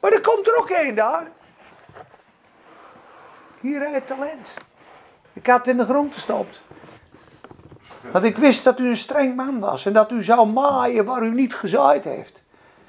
Maar 0.00 0.12
er 0.12 0.20
komt 0.20 0.46
er 0.46 0.58
ook 0.58 0.70
één 0.70 0.94
daar. 0.94 1.26
Hier 3.60 3.90
het 3.90 4.06
talent. 4.06 4.54
Ik 5.32 5.46
had 5.46 5.58
het 5.58 5.66
in 5.66 5.76
de 5.76 5.84
grond 5.84 6.12
gestopt. 6.12 6.60
Want 8.12 8.24
ik 8.24 8.36
wist 8.36 8.64
dat 8.64 8.78
u 8.78 8.88
een 8.88 8.96
streng 8.96 9.36
man 9.36 9.58
was. 9.58 9.86
En 9.86 9.92
dat 9.92 10.10
u 10.10 10.22
zou 10.22 10.46
maaien 10.46 11.04
waar 11.04 11.22
u 11.22 11.30
niet 11.30 11.54
gezaaid 11.54 12.04
heeft. 12.04 12.42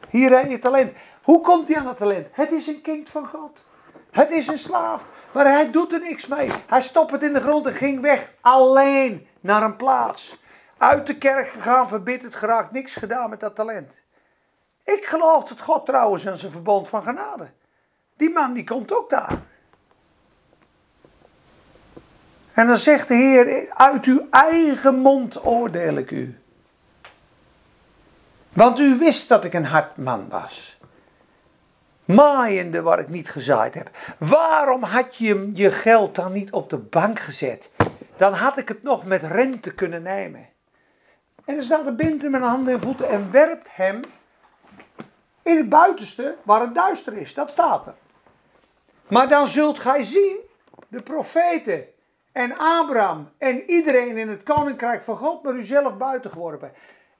Hier 0.10 0.38
heb 0.38 0.50
je 0.50 0.60
talent. 0.60 0.93
Hoe 1.22 1.41
komt 1.41 1.67
hij 1.67 1.77
aan 1.77 1.86
dat 1.86 1.98
talent? 1.98 2.27
Het 2.31 2.51
is 2.51 2.67
een 2.67 2.81
kind 2.81 3.10
van 3.10 3.27
God. 3.27 3.63
Het 4.12 4.29
is 4.29 4.48
een 4.48 4.60
slaaf. 4.60 5.03
Maar 5.31 5.46
hij 5.46 5.72
doet 5.72 5.93
er 5.93 6.00
niks 6.00 6.27
mee. 6.27 6.50
Hij 6.67 6.81
stopt 6.81 7.12
het 7.12 7.24
in 7.24 7.34
de 7.34 7.41
grond 7.41 7.65
en 7.65 7.75
ging 7.75 8.01
weg. 8.01 8.31
Alleen 8.41 9.27
naar 9.39 9.63
een 9.63 9.75
plaats. 9.75 10.38
Uit 10.79 11.07
de 11.07 11.17
kerk 11.17 11.50
gegaan, 11.50 11.88
verbitterd 11.88 12.36
geraakt. 12.36 12.71
Niks 12.71 12.93
gedaan 12.93 13.29
met 13.29 13.39
dat 13.39 13.55
talent. 13.55 13.93
Ik 14.83 15.05
geloof 15.05 15.48
dat 15.48 15.62
God 15.62 15.86
trouwens 15.86 16.27
aan 16.27 16.38
zijn 16.38 16.51
verbond 16.51 16.88
van 16.88 17.03
genade. 17.03 17.48
Die 18.17 18.29
man 18.29 18.53
die 18.53 18.63
komt 18.63 18.93
ook 18.93 19.09
daar. 19.09 19.38
En 22.53 22.67
dan 22.67 22.77
zegt 22.77 23.07
de 23.07 23.13
Heer, 23.13 23.74
uit 23.74 24.05
uw 24.05 24.27
eigen 24.31 24.95
mond 24.95 25.45
oordeel 25.45 25.95
ik 25.95 26.12
u. 26.12 26.39
Want 28.53 28.79
u 28.79 28.98
wist 28.98 29.27
dat 29.27 29.43
ik 29.43 29.53
een 29.53 29.65
hard 29.65 29.98
man 29.98 30.29
was. 30.29 30.77
Maaiende 32.05 32.81
waar 32.81 33.00
ik 33.00 33.09
niet 33.09 33.29
gezaaid 33.29 33.74
heb. 33.74 33.89
Waarom 34.17 34.83
had 34.83 35.15
je 35.15 35.51
je 35.53 35.71
geld 35.71 36.15
dan 36.15 36.31
niet 36.31 36.51
op 36.51 36.69
de 36.69 36.77
bank 36.77 37.19
gezet? 37.19 37.71
Dan 38.17 38.33
had 38.33 38.57
ik 38.57 38.67
het 38.67 38.83
nog 38.83 39.05
met 39.05 39.24
rente 39.24 39.74
kunnen 39.74 40.01
nemen. 40.01 40.49
En 41.50 41.56
dan 41.56 41.63
staat 41.63 41.86
de 41.86 41.91
bindt 41.91 42.24
hem 42.24 42.34
handen 42.34 42.74
en 42.74 42.82
voeten 42.82 43.10
en 43.10 43.32
werpt 43.32 43.68
hem 43.72 44.01
in 45.44 45.58
het 45.58 45.70
buitenste 45.70 46.36
waar 46.44 46.62
het 46.62 46.75
duister 46.75 47.18
is. 47.18 47.34
Dat 47.34 47.50
staat 47.50 47.88
er. 47.88 47.94
Maar 49.08 49.29
dan 49.29 49.48
zult 49.48 49.79
gij 49.79 50.03
zien, 50.03 50.38
de 50.88 51.01
profeten 51.01 51.86
en 52.32 52.58
Abraham 52.58 53.29
en 53.38 53.70
iedereen 53.70 54.18
in 54.18 54.29
het 54.29 54.44
koninkrijk 54.44 55.03
van 55.03 55.18
God 55.18 55.44
maar 55.44 55.53
u 55.53 55.63
zelf 55.63 55.98
buiten 55.98 56.32
geworpen. 56.32 56.72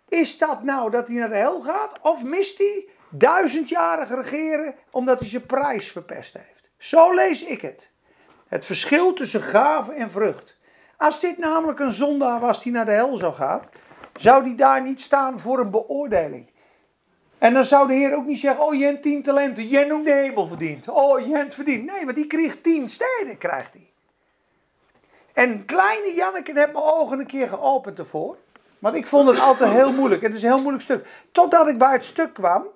Is 0.10 0.38
dat 0.38 0.64
nou 0.64 0.92
dat 0.92 1.08
hij 1.08 1.16
naar 1.16 1.30
de 1.30 1.36
hel 1.36 1.62
gaat? 1.62 2.00
Of 2.02 2.24
mist 2.24 2.58
hij 2.58 2.88
duizendjarig 3.10 4.10
regeren 4.10 4.76
omdat 4.90 5.20
hij 5.20 5.30
zijn 5.30 5.46
prijs 5.46 5.92
verpest 5.92 6.34
heeft? 6.34 6.70
Zo 6.78 7.14
lees 7.14 7.44
ik 7.44 7.62
het. 7.62 7.92
Het 8.48 8.66
verschil 8.66 9.14
tussen 9.14 9.42
gave 9.42 9.94
en 9.94 10.12
vrucht. 10.12 10.58
Als 10.98 11.20
dit 11.20 11.38
namelijk 11.38 11.80
een 11.80 11.94
zondaar 11.94 12.40
was 12.40 12.64
die 12.64 12.72
naar 12.72 12.86
de 12.86 12.92
hel 12.92 13.18
zou 13.18 13.34
gaan, 13.34 13.62
zou 14.22 14.44
die 14.44 14.56
daar 14.56 14.82
niet 14.82 15.02
staan 15.02 15.40
voor 15.40 15.60
een 15.60 15.72
beoordeling. 15.72 16.48
En 17.38 17.54
dan 17.54 17.66
zou 17.66 17.88
de 17.88 17.94
Heer 17.94 18.16
ook 18.16 18.26
niet 18.26 18.40
zeggen, 18.40 18.66
oh 18.66 18.76
je 18.76 18.86
hebt 18.86 19.02
tien 19.02 19.24
talenten, 19.24 19.68
je 19.68 19.78
hebt 19.78 20.06
de 20.06 20.12
hemel 20.12 20.48
verdiend. 20.48 20.90
Oh 20.90 21.20
je 21.20 21.36
hebt 21.36 21.54
verdiend. 21.54 21.86
Nee, 21.86 22.06
want 22.06 22.16
die 22.16 22.28
kreeg 22.28 22.62
tien 22.62 22.90
steden, 22.90 23.38
krijgt 23.38 23.74
hij. 23.74 23.88
En 25.34 25.66
kleine 25.66 26.14
Janneke 26.14 26.52
heeft 26.54 26.74
mijn 26.74 26.86
ogen 26.86 27.20
een 27.20 27.28
keer 27.28 27.48
geopend 27.48 28.00
ervoor. 28.00 28.38
Want 28.80 28.96
ik 28.96 29.08
vond 29.08 29.28
het 29.30 29.40
altijd 29.40 29.72
heel 29.72 29.92
moeilijk. 29.92 30.22
Het 30.22 30.34
is 30.34 30.44
een 30.44 30.50
heel 30.50 30.62
moeilijk 30.62 30.84
stuk. 30.84 31.08
Totdat 31.32 31.68
ik 31.68 31.78
bij 31.78 31.92
het 31.92 32.04
stuk 32.04 32.34
kwam. 32.34 32.68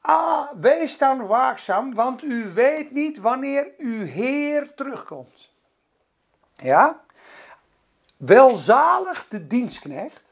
Ah, 0.00 0.48
wees 0.60 0.98
dan 0.98 1.26
waakzaam, 1.26 1.94
want 1.94 2.22
u 2.22 2.52
weet 2.54 2.90
niet 2.90 3.18
wanneer 3.18 3.70
uw 3.78 4.04
Heer 4.04 4.74
terugkomt. 4.74 5.50
Ja? 6.54 7.00
Welzalig 8.16 9.28
de 9.28 9.46
dienstknecht, 9.46 10.29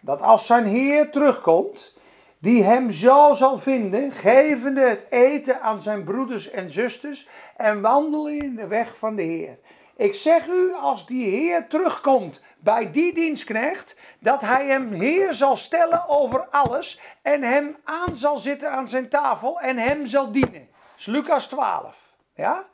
dat 0.00 0.22
als 0.22 0.46
zijn 0.46 0.66
Heer 0.66 1.10
terugkomt, 1.10 1.98
die 2.38 2.62
hem 2.62 2.90
zo 2.90 3.32
zal 3.34 3.58
vinden, 3.58 4.10
gevende 4.10 4.80
het 4.80 5.06
eten 5.10 5.60
aan 5.60 5.82
zijn 5.82 6.04
broeders 6.04 6.50
en 6.50 6.70
zusters 6.70 7.28
en 7.56 7.80
wandelen 7.80 8.38
in 8.38 8.56
de 8.56 8.66
weg 8.66 8.96
van 8.96 9.16
de 9.16 9.22
Heer. 9.22 9.58
Ik 9.96 10.14
zeg 10.14 10.46
u, 10.46 10.72
als 10.74 11.06
die 11.06 11.28
Heer 11.28 11.66
terugkomt 11.68 12.44
bij 12.58 12.90
die 12.90 13.14
dienstknecht, 13.14 13.98
dat 14.18 14.40
hij 14.40 14.66
hem 14.66 14.92
Heer 14.92 15.34
zal 15.34 15.56
stellen 15.56 16.08
over 16.08 16.40
alles 16.50 17.00
en 17.22 17.42
hem 17.42 17.76
aan 17.84 18.16
zal 18.16 18.38
zitten 18.38 18.70
aan 18.70 18.88
zijn 18.88 19.08
tafel 19.08 19.60
en 19.60 19.78
hem 19.78 20.06
zal 20.06 20.32
dienen. 20.32 20.68
Dat 20.70 20.98
is 20.98 21.06
Lucas 21.06 21.48
12. 21.48 21.96
Ja? 22.34 22.64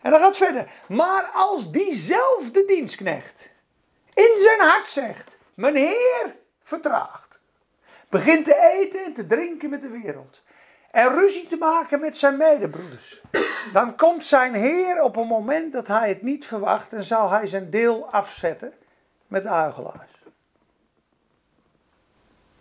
En 0.00 0.10
dan 0.10 0.20
gaat 0.20 0.36
verder. 0.36 0.70
Maar 0.88 1.30
als 1.34 1.72
diezelfde 1.72 2.64
dienstknecht 2.64 3.50
in 4.14 4.36
zijn 4.40 4.60
hart 4.60 4.88
zegt, 4.88 5.38
mijn 5.54 5.76
Heer 5.76 6.36
vertraagt, 6.70 7.42
begint 8.08 8.44
te 8.44 8.78
eten 8.80 9.04
en 9.04 9.14
te 9.14 9.26
drinken 9.26 9.70
met 9.70 9.82
de 9.82 9.88
wereld 9.88 10.42
en 10.90 11.08
ruzie 11.08 11.46
te 11.46 11.56
maken 11.56 12.00
met 12.00 12.18
zijn 12.18 12.36
medebroeders. 12.36 13.22
Dan 13.72 13.96
komt 13.96 14.24
zijn 14.24 14.54
Heer 14.54 15.02
op 15.02 15.16
een 15.16 15.26
moment 15.26 15.72
dat 15.72 15.86
hij 15.86 16.08
het 16.08 16.22
niet 16.22 16.46
verwacht 16.46 16.92
en 16.92 17.04
zal 17.04 17.30
hij 17.30 17.46
zijn 17.46 17.70
deel 17.70 18.12
afzetten 18.12 18.72
met 19.26 19.42
de 19.42 19.48
huigelaars. 19.48 20.08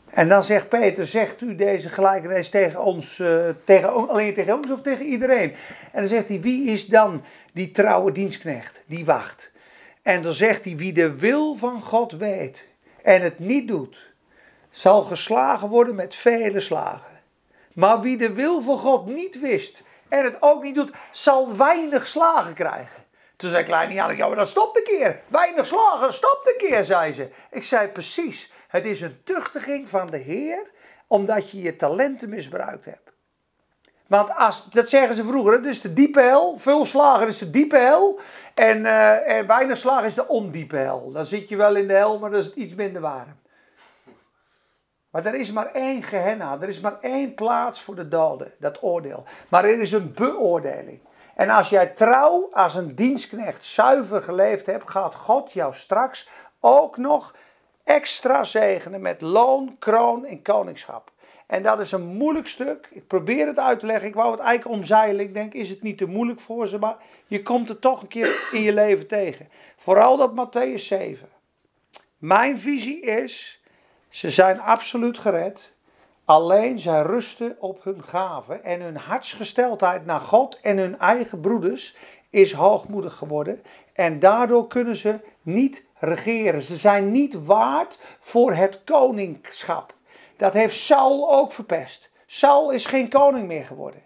En 0.10 0.30
dan 0.30 0.44
zegt 0.44 0.70
Peter, 0.70 1.08
zegt 1.08 1.42
u 1.42 1.56
deze 1.56 1.90
gelijkenis 1.90 2.50
tegen 2.50 2.84
ons, 2.84 3.20
uh, 3.20 3.50
tegen, 3.64 4.10
alleen 4.10 4.34
tegen 4.34 4.56
ons 4.56 4.72
of 4.72 4.82
tegen 4.82 5.06
iedereen? 5.06 5.56
En 5.92 6.00
dan 6.00 6.08
zegt 6.08 6.28
hij, 6.28 6.42
wie 6.42 6.72
is 6.72 6.88
dan 6.88 7.24
die 7.54 7.72
trouwe 7.72 8.12
dienstknecht, 8.12 8.82
die 8.86 9.06
wacht? 9.06 9.52
En 10.02 10.22
dan 10.22 10.34
zegt 10.34 10.64
hij, 10.64 10.76
wie 10.76 10.94
de 10.94 11.16
wil 11.16 11.56
van 11.56 11.82
God 11.82 12.12
weet 12.12 12.69
en 13.04 13.22
het 13.22 13.40
niet 13.40 13.68
doet, 13.68 13.98
zal 14.70 15.02
geslagen 15.02 15.70
worden 15.70 15.96
met 15.96 16.16
vele 16.16 16.60
slagen. 16.60 17.22
Maar 17.74 18.02
wie 18.02 18.18
de 18.18 18.34
wil 18.34 18.62
van 18.62 18.78
God 18.78 19.06
niet 19.06 19.40
wist 19.40 19.84
en 20.08 20.24
het 20.24 20.38
ook 20.40 20.64
niet 20.64 20.76
doet, 20.76 20.92
zal 21.12 21.58
weinig 21.58 22.08
slagen 22.08 22.54
krijgen. 22.54 23.04
Toen 23.36 23.50
zei 23.50 23.64
Kleine 23.64 23.94
Jan, 23.94 24.16
ja 24.16 24.28
maar 24.28 24.36
dat 24.36 24.50
stopt 24.50 24.78
een 24.78 24.84
keer. 24.84 25.22
Weinig 25.28 25.68
slagen, 25.68 26.14
stopt 26.14 26.48
een 26.48 26.70
keer, 26.70 26.86
zei 26.86 27.14
ze. 27.14 27.30
Ik 27.52 27.64
zei 27.64 27.88
precies, 27.88 28.52
het 28.68 28.86
is 28.86 29.02
een 29.02 29.24
tuchtiging 29.24 29.90
van 29.90 30.08
de 30.08 30.18
Heer, 30.18 30.72
omdat 31.08 31.52
je 31.52 31.62
je 31.62 31.76
talenten 31.76 32.30
misbruikt 32.30 32.86
hebt. 32.86 33.09
Want 34.10 34.36
als, 34.36 34.70
dat 34.70 34.90
zeggen 34.90 35.16
ze 35.16 35.24
vroeger, 35.24 35.54
het 35.54 35.66
is 35.66 35.82
de 35.82 35.94
diepe 35.94 36.22
hel. 36.22 36.58
Veel 36.58 36.86
slagen 36.86 37.28
is 37.28 37.38
de 37.38 37.50
diepe 37.50 37.78
hel. 37.78 38.20
En, 38.54 38.80
uh, 38.80 39.38
en 39.38 39.48
weinig 39.48 39.78
slagen 39.78 40.06
is 40.06 40.14
de 40.14 40.28
ondiepe 40.28 40.76
hel. 40.76 41.12
Dan 41.12 41.26
zit 41.26 41.50
je 41.50 41.56
wel 41.56 41.76
in 41.76 41.88
de 41.88 41.94
hel, 41.94 42.20
maar 42.20 42.30
dat 42.30 42.46
is 42.46 42.54
iets 42.54 42.76
minder 42.76 43.02
warm. 43.02 43.38
Maar 45.10 45.26
er 45.26 45.36
is 45.36 45.52
maar 45.52 45.72
één 45.72 46.04
gehenna, 46.04 46.58
er 46.62 46.68
is 46.68 46.80
maar 46.80 46.98
één 47.02 47.34
plaats 47.34 47.82
voor 47.82 47.96
de 47.96 48.08
doden, 48.08 48.54
dat 48.60 48.84
oordeel. 48.84 49.24
Maar 49.50 49.66
er 49.66 49.82
is 49.82 49.92
een 49.92 50.14
beoordeling. 50.14 51.00
En 51.36 51.50
als 51.50 51.70
jij 51.70 51.88
trouw 51.88 52.50
als 52.54 52.76
een 52.76 52.96
dienstknecht 52.96 53.66
zuiver 53.66 54.22
geleefd 54.22 54.66
hebt, 54.66 54.90
gaat 54.90 55.16
God 55.16 55.52
jou 55.52 55.74
straks 55.76 56.30
ook 56.60 56.98
nog 56.98 57.36
extra 57.84 58.44
zegenen 58.44 59.02
met 59.02 59.22
loon, 59.22 59.76
kroon 59.80 60.26
en 60.26 60.42
koningschap. 60.42 61.12
En 61.50 61.64
dat 61.64 61.80
is 61.80 61.92
een 61.92 62.06
moeilijk 62.06 62.48
stuk. 62.48 62.88
Ik 62.92 63.08
probeer 63.08 63.48
het 63.48 63.60
uit 63.60 63.80
te 63.80 63.86
leggen. 63.86 64.08
Ik 64.08 64.14
wou 64.14 64.32
het 64.32 64.40
eigenlijk 64.40 64.78
omzeilen. 64.78 65.26
Ik 65.26 65.34
denk, 65.34 65.54
is 65.54 65.70
het 65.70 65.82
niet 65.82 65.98
te 65.98 66.06
moeilijk 66.06 66.40
voor 66.40 66.68
ze? 66.68 66.80
Maar 66.80 66.98
je 67.28 67.44
komt 67.44 67.68
het 67.68 67.82
toch 67.82 68.02
een 68.02 68.08
keer 68.08 68.50
in 68.52 68.62
je 68.62 68.74
leven 68.74 69.08
tegen. 69.08 69.50
Vooral 69.78 70.18
dat 70.18 70.32
Matthäus 70.32 70.82
7. 70.82 71.30
Mijn 72.18 72.60
visie 72.60 73.02
is 73.02 73.64
ze 74.10 74.30
zijn 74.30 74.60
absoluut 74.60 75.18
gered. 75.18 75.76
Alleen 76.26 76.80
zij 76.80 77.02
rusten 77.02 77.56
op 77.60 77.84
hun 77.84 78.04
gaven 78.04 78.64
en 78.64 78.82
hun 78.82 78.98
hartsgesteldheid 78.98 80.06
naar 80.06 80.20
God 80.20 80.60
en 80.62 80.78
hun 80.78 81.00
eigen 81.00 81.40
broeders 81.40 81.98
is 82.30 82.54
hoogmoedig 82.54 83.14
geworden. 83.14 83.64
En 83.94 84.20
daardoor 84.20 84.68
kunnen 84.68 84.96
ze 84.96 85.20
niet 85.42 85.88
regeren. 86.00 86.64
Ze 86.64 86.76
zijn 86.76 87.12
niet 87.12 87.46
waard 87.46 88.02
voor 88.20 88.54
het 88.54 88.84
koningschap. 88.84 89.98
Dat 90.40 90.54
heeft 90.54 90.76
Saul 90.76 91.32
ook 91.32 91.52
verpest. 91.52 92.10
Saul 92.26 92.72
is 92.72 92.86
geen 92.86 93.10
koning 93.10 93.48
meer 93.48 93.64
geworden. 93.64 94.04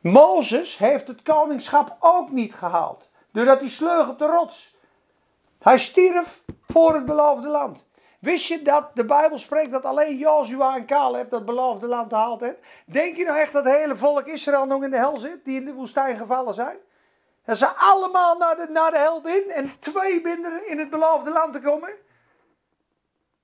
Mozes 0.00 0.76
heeft 0.76 1.08
het 1.08 1.22
koningschap 1.22 1.96
ook 2.00 2.30
niet 2.30 2.54
gehaald. 2.54 3.08
Doordat 3.32 3.60
hij 3.60 3.68
sleug 3.68 4.08
op 4.08 4.18
de 4.18 4.26
rots. 4.26 4.76
Hij 5.60 5.78
stierf 5.78 6.42
voor 6.66 6.94
het 6.94 7.04
beloofde 7.04 7.48
land. 7.48 7.88
Wist 8.18 8.46
je 8.46 8.62
dat 8.62 8.90
de 8.94 9.04
Bijbel 9.04 9.38
spreekt 9.38 9.72
dat 9.72 9.84
alleen 9.84 10.16
Joshua 10.16 10.76
en 10.76 10.86
Caleb 10.86 11.30
dat 11.30 11.44
beloofde 11.44 11.86
land 11.86 12.08
gehaald 12.08 12.40
hebben? 12.40 12.60
Denk 12.86 13.16
je 13.16 13.24
nou 13.24 13.38
echt 13.38 13.52
dat 13.52 13.64
het 13.64 13.76
hele 13.76 13.96
volk 13.96 14.26
Israël 14.26 14.66
nog 14.66 14.82
in 14.82 14.90
de 14.90 14.96
hel 14.96 15.16
zit, 15.16 15.44
die 15.44 15.60
in 15.60 15.64
de 15.64 15.72
woestijn 15.72 16.16
gevallen 16.16 16.54
zijn? 16.54 16.76
Dat 17.44 17.58
ze 17.58 17.66
allemaal 17.66 18.36
naar 18.36 18.56
de, 18.56 18.66
naar 18.70 18.90
de 18.90 18.98
hel 18.98 19.20
binnen 19.20 19.54
en 19.56 19.72
twee 19.78 20.20
binnen 20.20 20.68
in 20.68 20.78
het 20.78 20.90
beloofde 20.90 21.30
land 21.30 21.52
te 21.52 21.60
komen? 21.60 21.90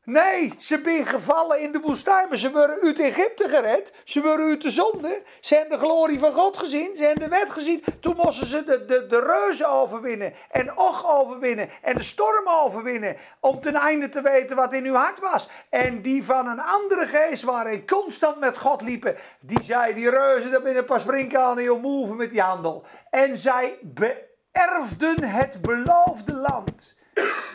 Nee, 0.05 0.55
ze 0.59 0.81
zijn 0.83 1.07
gevallen 1.07 1.61
in 1.61 1.73
de 1.73 1.81
woestijn, 1.81 2.29
maar 2.29 2.39
ze 2.39 2.51
worden 2.51 2.81
uit 2.83 2.99
Egypte 2.99 3.49
gered. 3.49 3.93
Ze 4.05 4.23
worden 4.23 4.49
uit 4.49 4.63
de 4.63 4.71
zonde. 4.71 5.23
Ze 5.41 5.55
hebben 5.55 5.79
de 5.79 5.85
glorie 5.85 6.19
van 6.19 6.33
God 6.33 6.57
gezien. 6.57 6.97
Ze 6.97 7.05
hebben 7.05 7.31
de 7.31 7.37
wet 7.37 7.51
gezien. 7.51 7.85
Toen 8.01 8.17
moesten 8.17 8.47
ze 8.47 8.65
de, 8.65 8.85
de, 8.85 9.07
de 9.07 9.21
reuzen 9.21 9.69
overwinnen. 9.69 10.33
En 10.51 10.77
Och 10.77 11.21
overwinnen. 11.21 11.71
En 11.83 11.95
de 11.95 12.03
storm 12.03 12.49
overwinnen. 12.49 13.17
Om 13.41 13.61
ten 13.61 13.75
einde 13.75 14.09
te 14.09 14.21
weten 14.21 14.57
wat 14.57 14.73
in 14.73 14.85
uw 14.85 14.95
hart 14.95 15.21
was. 15.21 15.49
En 15.69 16.03
die 16.03 16.25
van 16.25 16.49
een 16.49 16.61
andere 16.61 17.07
geest 17.07 17.45
en 17.45 17.87
constant 17.87 18.41
met 18.41 18.59
God 18.59 18.83
liepen. 18.83 19.17
Die 19.41 19.63
zei, 19.63 19.95
die 19.95 20.11
reuzen, 20.11 20.51
daar 20.51 20.63
binnen 20.63 20.85
pas 20.85 21.03
springen 21.03 21.41
aan 21.41 21.59
en 21.59 21.81
move 21.81 22.15
met 22.15 22.31
die 22.31 22.41
handel. 22.41 22.85
En 23.11 23.37
zij 23.37 23.79
beërfden 23.83 25.25
het 25.25 25.63
beloofde 25.63 26.35
land. 26.35 26.94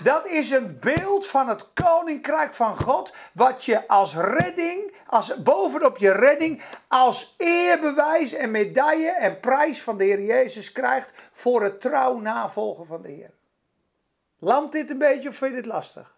Dat 0.04 0.28
is 0.28 0.52
een 0.52 0.80
beeld 0.80 1.28
van 1.28 1.50
het 1.50 1.66
koninkrijk 1.74 2.54
van 2.54 2.80
God, 2.80 3.14
wat 3.34 3.66
je 3.66 3.88
als 3.88 4.16
redding, 4.16 4.94
als 5.08 5.44
bovenop 5.44 5.98
je 5.98 6.12
redding, 6.12 6.62
als 6.88 7.36
eerbewijs 7.38 8.34
en 8.34 8.52
medaille 8.52 9.12
en 9.12 9.40
prijs 9.40 9.82
van 9.82 9.98
de 9.98 10.04
Heer 10.04 10.22
Jezus 10.22 10.72
krijgt 10.72 11.12
voor 11.32 11.64
het 11.64 11.82
trouw 11.82 12.20
navolgen 12.20 12.86
van 12.86 13.02
de 13.02 13.10
Heer. 13.10 13.32
Landt 14.40 14.72
dit 14.72 14.90
een 14.90 14.98
beetje 14.98 15.30
of 15.30 15.36
vind 15.36 15.52
je 15.52 15.62
dit 15.62 15.72
lastig? 15.72 16.18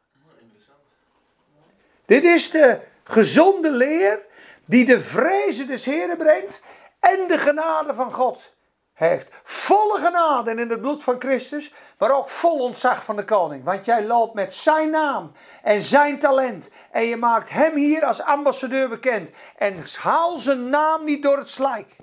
Dit 2.06 2.24
is 2.24 2.52
de 2.52 2.80
gezonde 3.04 3.72
leer 3.72 4.20
die 4.66 4.86
de 4.86 5.02
vrezen 5.02 5.68
des 5.68 5.86
Heren 5.86 6.18
brengt 6.18 6.66
en 7.00 7.28
de 7.28 7.38
genade 7.38 7.94
van 7.94 8.14
God 8.14 8.54
heeft. 8.94 9.30
Volle 9.44 10.00
genade 10.00 10.52
in 10.52 10.70
het 10.70 10.82
bloed 10.82 11.04
van 11.04 11.16
Christus, 11.20 11.74
maar 11.98 12.18
ook 12.18 12.30
vol 12.30 12.60
ontzag 12.60 13.04
van 13.04 13.16
de 13.16 13.26
koning. 13.26 13.64
Want 13.64 13.86
jij 13.86 14.06
loopt 14.06 14.34
met 14.34 14.54
zijn 14.54 14.90
naam 14.90 15.32
en 15.64 15.82
zijn 15.82 16.20
talent. 16.20 16.72
En 16.92 17.06
je 17.06 17.16
maakt 17.16 17.50
hem 17.50 17.76
hier 17.76 18.06
als 18.06 18.22
ambassadeur 18.22 18.90
bekend. 18.90 19.32
En 19.56 19.78
haal 20.00 20.38
zijn 20.38 20.70
naam 20.70 21.04
niet 21.04 21.24
door 21.24 21.38
het 21.38 21.50
slijk. 21.50 21.96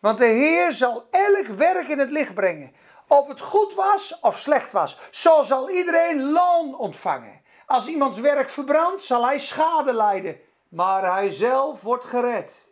Want 0.00 0.18
de 0.18 0.24
Heer 0.24 0.72
zal 0.72 1.06
elk 1.10 1.46
werk 1.46 1.88
in 1.88 1.98
het 1.98 2.10
licht 2.10 2.34
brengen. 2.34 2.72
Of 3.08 3.28
het 3.28 3.40
goed 3.40 3.74
was 3.74 4.20
of 4.20 4.38
slecht 4.38 4.72
was. 4.72 4.98
Zo 5.10 5.42
zal 5.42 5.70
iedereen 5.70 6.30
loon 6.30 6.76
ontvangen. 6.76 7.40
Als 7.66 7.86
iemands 7.86 8.18
werk 8.20 8.50
verbrandt, 8.50 9.04
zal 9.04 9.24
hij 9.26 9.38
schade 9.38 9.92
lijden. 9.92 10.40
Maar 10.68 11.12
hij 11.12 11.30
zelf 11.30 11.82
wordt 11.82 12.04
gered. 12.04 12.69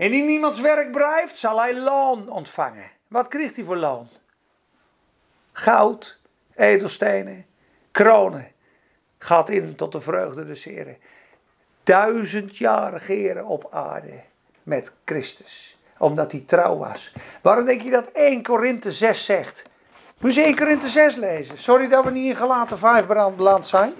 En 0.00 0.12
in 0.12 0.28
iemands 0.28 0.60
werk 0.60 0.92
blijft, 0.92 1.38
zal 1.38 1.60
hij 1.60 1.76
loon 1.76 2.28
ontvangen. 2.28 2.90
Wat 3.08 3.28
krijgt 3.28 3.56
hij 3.56 3.64
voor 3.64 3.76
loon? 3.76 4.08
Goud, 5.52 6.18
edelstenen, 6.54 7.46
kronen. 7.90 8.46
Gaat 9.18 9.48
in 9.50 9.74
tot 9.76 9.92
de 9.92 10.00
vreugde 10.00 10.46
des 10.46 10.64
Heren. 10.64 10.96
Duizend 11.82 12.56
jaar 12.56 12.92
regeren 12.92 13.46
op 13.46 13.68
aarde 13.70 14.20
met 14.62 14.92
Christus. 15.04 15.78
Omdat 15.98 16.32
hij 16.32 16.44
trouw 16.46 16.76
was. 16.76 17.12
Waarom 17.42 17.64
denk 17.64 17.82
je 17.82 17.90
dat 17.90 18.10
1 18.10 18.42
Korinthe 18.42 18.92
6 18.92 19.24
zegt? 19.24 19.64
Moet 20.18 20.34
je 20.34 20.42
1 20.42 20.56
Korinthe 20.56 20.88
6 20.88 21.16
lezen. 21.16 21.58
Sorry 21.58 21.88
dat 21.88 22.04
we 22.04 22.10
niet 22.10 22.28
in 22.28 22.36
gelaten 22.36 22.78
5 22.78 23.06
beland 23.36 23.66
zijn. 23.66 23.92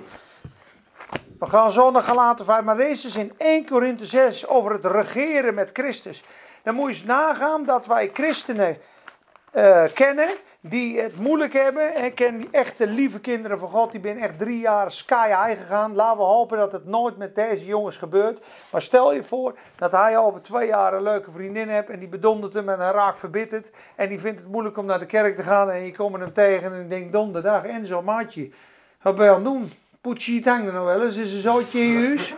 We 1.40 1.46
gaan 1.46 1.72
zo 1.72 1.90
naar 1.90 2.02
Galaten 2.02 2.44
5, 2.44 2.62
maar 2.62 2.76
deze 2.76 3.06
is 3.06 3.16
in 3.16 3.32
1 3.36 3.66
Korinthe 3.66 4.06
6 4.06 4.46
over 4.46 4.72
het 4.72 4.84
regeren 4.84 5.54
met 5.54 5.70
Christus. 5.72 6.24
Dan 6.62 6.74
moet 6.74 6.84
je 6.84 6.90
eens 6.90 7.04
nagaan 7.04 7.64
dat 7.64 7.86
wij 7.86 8.10
christenen 8.12 8.78
uh, 9.54 9.84
kennen 9.94 10.28
die 10.60 11.00
het 11.00 11.18
moeilijk 11.18 11.52
hebben. 11.52 12.04
Ik 12.04 12.14
ken 12.14 12.38
die 12.38 12.48
echte 12.50 12.86
lieve 12.86 13.20
kinderen 13.20 13.58
van 13.58 13.68
God, 13.68 13.90
die 13.90 14.00
ben 14.00 14.18
echt 14.18 14.38
drie 14.38 14.60
jaar 14.60 14.92
sky 14.92 15.26
high 15.28 15.60
gegaan. 15.60 15.94
Laten 15.94 16.18
we 16.18 16.24
hopen 16.24 16.58
dat 16.58 16.72
het 16.72 16.86
nooit 16.86 17.16
met 17.16 17.34
deze 17.34 17.64
jongens 17.64 17.96
gebeurt. 17.96 18.44
Maar 18.70 18.82
stel 18.82 19.12
je 19.12 19.24
voor 19.24 19.58
dat 19.76 19.92
hij 19.92 20.18
over 20.18 20.42
twee 20.42 20.66
jaar 20.66 20.94
een 20.94 21.02
leuke 21.02 21.30
vriendin 21.30 21.68
hebt 21.68 21.90
en 21.90 21.98
die 21.98 22.08
bedondert 22.08 22.52
hem 22.52 22.68
en 22.68 22.80
hij 22.80 22.92
raakt 22.92 23.18
verbitterd. 23.18 23.70
En 23.94 24.08
die 24.08 24.20
vindt 24.20 24.40
het 24.40 24.50
moeilijk 24.50 24.76
om 24.76 24.86
naar 24.86 24.98
de 24.98 25.06
kerk 25.06 25.36
te 25.36 25.42
gaan 25.42 25.70
en 25.70 25.84
je 25.84 25.96
komt 25.96 26.18
hem 26.18 26.32
tegen 26.32 26.72
en 26.72 26.88
denkt 26.88 27.12
donderdag 27.12 27.64
Enzo 27.64 28.02
maatje, 28.02 28.50
wat 29.02 29.16
ben 29.16 29.24
je 29.24 29.30
aan 29.30 29.36
het 29.36 29.44
doen? 29.44 29.72
Het 30.02 30.44
hangt 30.44 30.66
er 30.66 30.72
nog 30.72 30.84
wel 30.84 31.04
eens, 31.04 31.16
is 31.16 31.32
een 31.32 31.40
zootje 31.40 31.80
in 31.80 31.86
je. 31.86 32.34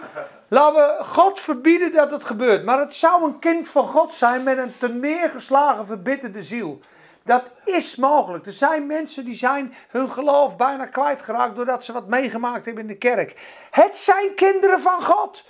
Laten 0.49 0.75
we 0.75 1.05
God 1.05 1.41
verbieden 1.41 1.93
dat 1.93 2.11
het 2.11 2.25
gebeurt. 2.25 2.65
Maar 2.65 2.79
het 2.79 2.95
zou 2.95 3.25
een 3.25 3.39
kind 3.39 3.69
van 3.69 3.89
God 3.89 4.15
zijn 4.15 4.43
met 4.43 4.59
een 4.59 4.79
teneergeslagen, 4.79 5.87
verbitterde 5.87 6.43
ziel. 6.43 6.81
Dat 7.25 7.43
is 7.65 7.97
mogelijk. 7.97 8.47
Er 8.47 8.53
zijn 8.53 8.87
mensen 8.87 9.25
die 9.25 9.37
zijn 9.37 9.75
hun 9.89 10.11
geloof 10.11 10.57
bijna 10.57 10.87
kwijtgeraakt 10.87 11.57
doordat 11.57 11.85
ze 11.85 11.93
wat 11.93 12.09
meegemaakt 12.09 12.65
hebben 12.65 12.83
in 12.83 12.89
de 12.89 12.97
kerk. 12.97 13.41
Het 13.71 13.99
zijn 13.99 14.35
kinderen 14.35 14.81
van 14.81 15.03
God. 15.03 15.45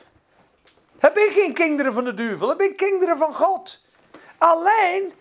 Heb 0.98 1.16
ik 1.16 1.32
geen 1.32 1.52
kinderen 1.52 1.92
van 1.92 2.04
de 2.04 2.14
duivel, 2.14 2.48
heb 2.48 2.60
ik 2.60 2.76
kinderen 2.76 3.18
van 3.18 3.34
God. 3.34 3.80
Alleen 4.38 5.12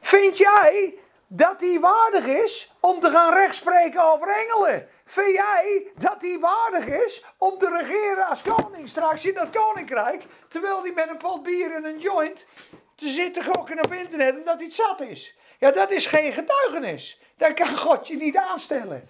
vind 0.00 0.38
jij 0.38 0.94
dat 1.26 1.60
hij 1.60 1.80
waardig 1.80 2.26
is 2.26 2.74
om 2.80 3.00
te 3.00 3.10
gaan 3.10 3.32
rechtspreken 3.32 4.12
over 4.12 4.28
engelen. 4.28 4.88
Vind 5.10 5.34
jij 5.34 5.90
dat 5.96 6.16
hij 6.20 6.38
waardig 6.38 6.86
is 6.86 7.24
om 7.38 7.58
te 7.58 7.68
regeren 7.68 8.26
als 8.26 8.42
koning 8.42 8.88
straks 8.88 9.24
in 9.24 9.34
dat 9.34 9.50
koninkrijk, 9.50 10.24
terwijl 10.48 10.82
hij 10.82 10.92
met 10.92 11.08
een 11.08 11.16
pot 11.16 11.42
bier 11.42 11.74
en 11.74 11.84
een 11.84 11.98
joint 11.98 12.46
te 12.94 13.08
zitten 13.08 13.44
gokken 13.44 13.84
op 13.84 13.92
internet 13.92 14.36
en 14.36 14.44
dat 14.44 14.58
hij 14.58 14.70
zat 14.70 15.00
is? 15.00 15.34
Ja, 15.58 15.70
dat 15.70 15.90
is 15.90 16.06
geen 16.06 16.32
getuigenis. 16.32 17.20
Dat 17.36 17.54
kan 17.54 17.78
God 17.78 18.08
je 18.08 18.16
niet 18.16 18.36
aanstellen. 18.36 19.08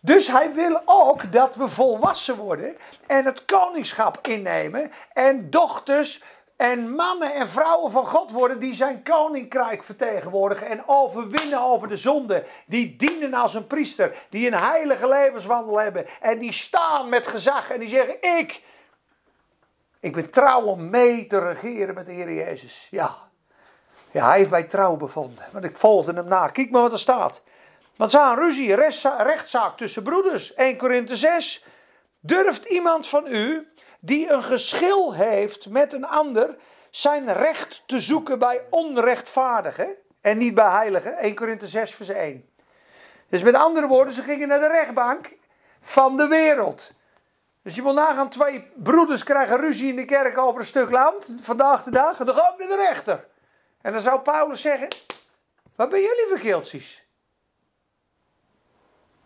Dus 0.00 0.26
hij 0.26 0.52
wil 0.52 0.82
ook 0.84 1.32
dat 1.32 1.54
we 1.54 1.68
volwassen 1.68 2.36
worden 2.36 2.76
en 3.06 3.24
het 3.24 3.44
koningschap 3.44 4.26
innemen 4.26 4.92
en 5.12 5.50
dochters 5.50 6.22
en 6.56 6.94
mannen 6.94 7.34
en 7.34 7.48
vrouwen 7.48 7.90
van 7.90 8.06
God 8.06 8.30
worden 8.30 8.58
die 8.58 8.74
zijn 8.74 9.02
koninkrijk 9.02 9.84
vertegenwoordigen 9.84 10.66
en 10.66 10.82
overwinnen 10.86 11.60
over 11.60 11.88
de 11.88 11.96
zonde. 11.96 12.44
Die 12.66 12.96
dienen 12.96 13.34
als 13.34 13.54
een 13.54 13.66
priester, 13.66 14.16
die 14.28 14.46
een 14.46 14.58
heilige 14.58 15.08
levenswandel 15.08 15.78
hebben 15.78 16.06
en 16.20 16.38
die 16.38 16.52
staan 16.52 17.08
met 17.08 17.26
gezag 17.26 17.70
en 17.70 17.80
die 17.80 17.88
zeggen: 17.88 18.22
Ik, 18.38 18.62
ik 20.00 20.12
ben 20.12 20.30
trouw 20.30 20.62
om 20.62 20.90
mee 20.90 21.26
te 21.26 21.38
regeren 21.38 21.94
met 21.94 22.06
de 22.06 22.12
Heer 22.12 22.32
Jezus. 22.32 22.88
Ja, 22.90 23.16
ja 24.10 24.26
hij 24.28 24.38
heeft 24.38 24.50
mij 24.50 24.64
trouw 24.64 24.96
bevonden, 24.96 25.44
want 25.52 25.64
ik 25.64 25.76
volgde 25.76 26.12
hem 26.12 26.28
na. 26.28 26.48
Kijk 26.48 26.70
maar 26.70 26.82
wat 26.82 26.92
er 26.92 26.98
staat. 26.98 27.42
Want 27.96 28.10
ze 28.10 28.18
een 28.18 28.36
ruzie, 28.36 28.74
rechtszaak 29.18 29.76
tussen 29.76 30.02
broeders, 30.02 30.54
1 30.54 30.76
Korinthe 30.76 31.16
6. 31.16 31.64
Durft 32.20 32.64
iemand 32.64 33.06
van 33.06 33.26
u 33.26 33.68
die 34.00 34.30
een 34.30 34.42
geschil 34.42 35.14
heeft 35.14 35.68
met 35.68 35.92
een 35.92 36.06
ander, 36.06 36.56
zijn 36.90 37.32
recht 37.32 37.82
te 37.86 38.00
zoeken 38.00 38.38
bij 38.38 38.62
onrechtvaardigen 38.70 39.94
en 40.20 40.38
niet 40.38 40.54
bij 40.54 40.70
heiligen. 40.70 41.16
1 41.18 41.34
Korinthe 41.34 41.66
6 41.66 41.94
vers 41.94 42.08
1. 42.08 42.48
Dus 43.28 43.42
met 43.42 43.54
andere 43.54 43.86
woorden, 43.86 44.14
ze 44.14 44.22
gingen 44.22 44.48
naar 44.48 44.60
de 44.60 44.68
rechtbank 44.68 45.32
van 45.80 46.16
de 46.16 46.26
wereld. 46.26 46.92
Dus 47.62 47.74
je 47.74 47.82
moet 47.82 47.94
nagaan, 47.94 48.28
twee 48.28 48.70
broeders 48.74 49.22
krijgen 49.22 49.56
ruzie 49.56 49.88
in 49.88 49.96
de 49.96 50.04
kerk 50.04 50.38
over 50.38 50.60
een 50.60 50.66
stuk 50.66 50.90
land, 50.90 51.34
vandaag 51.40 51.82
de 51.82 51.90
dag, 51.90 52.18
en 52.18 52.26
dan 52.26 52.34
gaan 52.34 52.54
we 52.56 52.64
naar 52.64 52.76
de 52.76 52.86
rechter. 52.88 53.26
En 53.80 53.92
dan 53.92 54.00
zou 54.00 54.20
Paulus 54.20 54.60
zeggen, 54.60 54.88
wat 55.76 55.88
ben 55.88 56.00
jullie 56.00 56.26
verkeeltjes? 56.28 57.04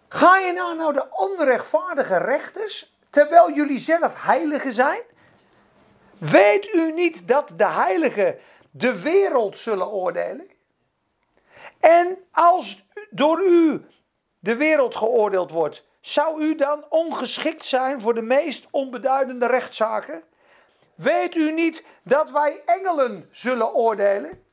Ga 0.08 0.38
je 0.38 0.52
nou 0.52 0.76
naar 0.76 0.92
de 0.92 1.06
onrechtvaardige 1.10 2.16
rechters 2.16 2.98
terwijl 3.10 3.52
jullie 3.52 3.78
zelf 3.78 4.14
heiligen 4.16 4.72
zijn? 4.72 5.02
Weet 6.18 6.74
u 6.74 6.92
niet 6.92 7.28
dat 7.28 7.52
de 7.56 7.66
heiligen 7.66 8.38
de 8.70 9.00
wereld 9.00 9.58
zullen 9.58 9.90
oordelen? 9.90 10.50
En 11.80 12.18
als 12.30 12.88
door 13.10 13.42
u 13.42 13.86
de 14.38 14.56
wereld 14.56 14.96
geoordeeld 14.96 15.50
wordt, 15.50 15.84
zou 16.00 16.42
u 16.42 16.54
dan 16.54 16.84
ongeschikt 16.88 17.66
zijn 17.66 18.00
voor 18.00 18.14
de 18.14 18.22
meest 18.22 18.68
onbeduidende 18.70 19.46
rechtszaken? 19.46 20.22
Weet 20.94 21.34
u 21.34 21.52
niet 21.52 21.86
dat 22.02 22.30
wij 22.30 22.62
engelen 22.66 23.28
zullen 23.32 23.74
oordelen? 23.74 24.44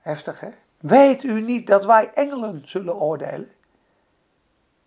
Heftig 0.00 0.40
hè? 0.40 0.48
Weet 0.80 1.22
u 1.22 1.40
niet 1.40 1.66
dat 1.66 1.84
wij 1.84 2.10
engelen 2.14 2.62
zullen 2.66 3.00
oordelen? 3.00 3.55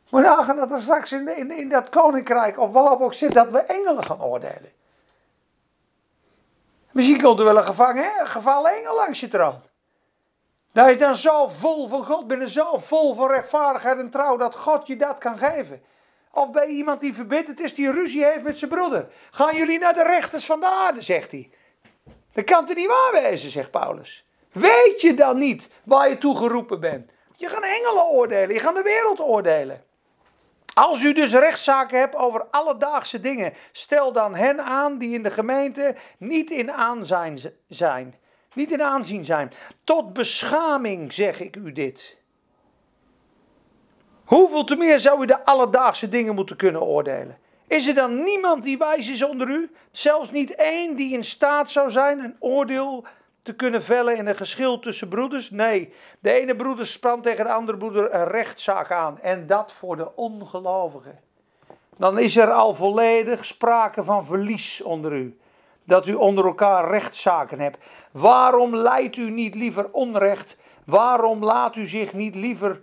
Moet 0.09 0.21
nagaan 0.21 0.55
dat 0.55 0.71
er 0.71 0.81
straks 0.81 1.11
in, 1.11 1.37
in, 1.37 1.51
in 1.51 1.69
dat 1.69 1.89
koninkrijk, 1.89 2.59
of 2.59 2.71
waar 2.71 3.01
ook 3.01 3.13
zit, 3.13 3.33
dat 3.33 3.49
we 3.49 3.59
engelen 3.59 4.03
gaan 4.03 4.21
oordelen. 4.21 4.71
Misschien 6.91 7.21
komt 7.21 7.39
er 7.39 7.45
wel 7.45 7.57
een 7.57 7.63
gevangen, 7.63 8.11
gevallen 8.27 8.75
engel 8.75 8.95
langs 8.95 9.19
je 9.19 9.27
troon. 9.27 9.61
Dat 10.71 10.89
je 10.89 10.97
dan 10.97 11.15
zo 11.15 11.47
vol 11.47 11.87
van 11.87 12.05
God 12.05 12.27
bent 12.27 12.49
zo 12.49 12.77
vol 12.77 13.13
van 13.13 13.29
rechtvaardigheid 13.29 13.97
en 13.97 14.09
trouw 14.09 14.37
dat 14.37 14.55
God 14.55 14.87
je 14.87 14.95
dat 14.95 15.17
kan 15.17 15.37
geven. 15.37 15.81
Of 16.31 16.51
bij 16.51 16.67
iemand 16.67 17.01
die 17.01 17.13
verbitterd 17.13 17.59
is, 17.59 17.75
die 17.75 17.91
ruzie 17.91 18.25
heeft 18.25 18.43
met 18.43 18.57
zijn 18.57 18.69
broeder. 18.71 19.07
Gaan 19.31 19.55
jullie 19.55 19.79
naar 19.79 19.93
de 19.93 20.03
rechters 20.03 20.45
van 20.45 20.59
de 20.59 20.65
aarde, 20.65 21.01
zegt 21.01 21.31
hij. 21.31 21.49
Dat 22.33 22.43
kan 22.43 22.65
het 22.65 22.77
niet 22.77 22.87
waar 22.87 23.21
wezen, 23.21 23.49
zegt 23.49 23.71
Paulus. 23.71 24.25
Weet 24.51 25.01
je 25.01 25.13
dan 25.13 25.37
niet 25.37 25.69
waar 25.83 26.09
je 26.09 26.17
toe 26.17 26.37
geroepen 26.37 26.79
bent? 26.79 27.11
Je 27.35 27.47
gaat 27.47 27.63
engelen 27.63 28.05
oordelen, 28.05 28.53
je 28.53 28.59
gaat 28.59 28.75
de 28.75 28.83
wereld 28.83 29.19
oordelen. 29.19 29.83
Als 30.73 31.01
u 31.01 31.13
dus 31.13 31.31
rechtszaken 31.31 31.99
hebt 31.99 32.15
over 32.15 32.45
alledaagse 32.45 33.19
dingen, 33.19 33.53
stel 33.71 34.11
dan 34.11 34.35
hen 34.35 34.63
aan 34.63 34.97
die 34.97 35.13
in 35.13 35.23
de 35.23 35.31
gemeente 35.31 35.95
niet 36.17 36.51
in 36.51 36.71
aanzijn 36.71 37.39
zijn. 37.67 38.15
Niet 38.53 38.71
in 38.71 38.83
aanzien 38.83 39.25
zijn. 39.25 39.53
Tot 39.83 40.13
beschaming 40.13 41.13
zeg 41.13 41.39
ik 41.39 41.55
u 41.55 41.71
dit. 41.71 42.17
Hoeveel 44.23 44.63
te 44.63 44.75
meer 44.75 44.99
zou 44.99 45.21
u 45.21 45.25
de 45.25 45.45
alledaagse 45.45 46.09
dingen 46.09 46.35
moeten 46.35 46.55
kunnen 46.55 46.81
oordelen? 46.81 47.37
Is 47.67 47.87
er 47.87 47.93
dan 47.93 48.23
niemand 48.23 48.63
die 48.63 48.77
wijs 48.77 49.09
is 49.09 49.23
onder 49.23 49.49
u? 49.49 49.71
Zelfs 49.91 50.31
niet 50.31 50.55
één 50.55 50.95
die 50.95 51.13
in 51.13 51.23
staat 51.23 51.71
zou 51.71 51.91
zijn 51.91 52.19
een 52.19 52.35
oordeel 52.39 53.05
te 53.41 53.55
kunnen 53.55 53.83
vellen 53.83 54.17
in 54.17 54.27
een 54.27 54.35
geschil 54.35 54.79
tussen 54.79 55.09
broeders? 55.09 55.49
Nee, 55.49 55.93
de 56.19 56.31
ene 56.31 56.55
broeder 56.55 56.87
spant 56.87 57.23
tegen 57.23 57.45
de 57.45 57.51
andere 57.51 57.77
broeder 57.77 58.13
een 58.13 58.27
rechtszaak 58.27 58.91
aan. 58.91 59.19
En 59.19 59.47
dat 59.47 59.71
voor 59.71 59.95
de 59.95 60.15
ongelovigen. 60.15 61.19
Dan 61.97 62.19
is 62.19 62.37
er 62.37 62.51
al 62.51 62.75
volledig 62.75 63.45
sprake 63.45 64.03
van 64.03 64.25
verlies 64.25 64.81
onder 64.81 65.13
u. 65.13 65.39
Dat 65.83 66.07
u 66.07 66.13
onder 66.13 66.45
elkaar 66.45 66.89
rechtszaken 66.89 67.59
hebt. 67.59 67.77
Waarom 68.11 68.75
leidt 68.75 69.15
u 69.15 69.29
niet 69.29 69.55
liever 69.55 69.89
onrecht? 69.91 70.59
Waarom 70.85 71.43
laat 71.43 71.75
u 71.75 71.87
zich 71.87 72.13
niet 72.13 72.35
liever 72.35 72.81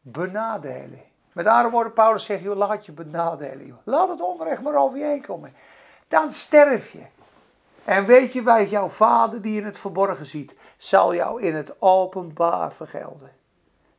benadelen? 0.00 1.02
Met 1.32 1.46
andere 1.46 1.70
woorden, 1.70 1.92
Paulus 1.92 2.24
zegt, 2.24 2.42
joh, 2.42 2.56
laat 2.56 2.86
je 2.86 2.92
benadelen. 2.92 3.78
Laat 3.84 4.08
het 4.08 4.20
onrecht 4.20 4.62
maar 4.62 4.76
over 4.76 4.98
je 4.98 5.04
heen 5.04 5.20
komen. 5.26 5.54
Dan 6.08 6.32
sterf 6.32 6.92
je. 6.92 7.02
En 7.84 8.06
weet 8.06 8.32
je 8.32 8.42
wij, 8.42 8.68
jouw 8.68 8.88
vader 8.88 9.42
die 9.42 9.60
in 9.60 9.64
het 9.64 9.78
verborgen 9.78 10.26
ziet, 10.26 10.54
zal 10.76 11.14
jou 11.14 11.42
in 11.42 11.54
het 11.54 11.74
openbaar 11.78 12.72
vergelden. 12.72 13.30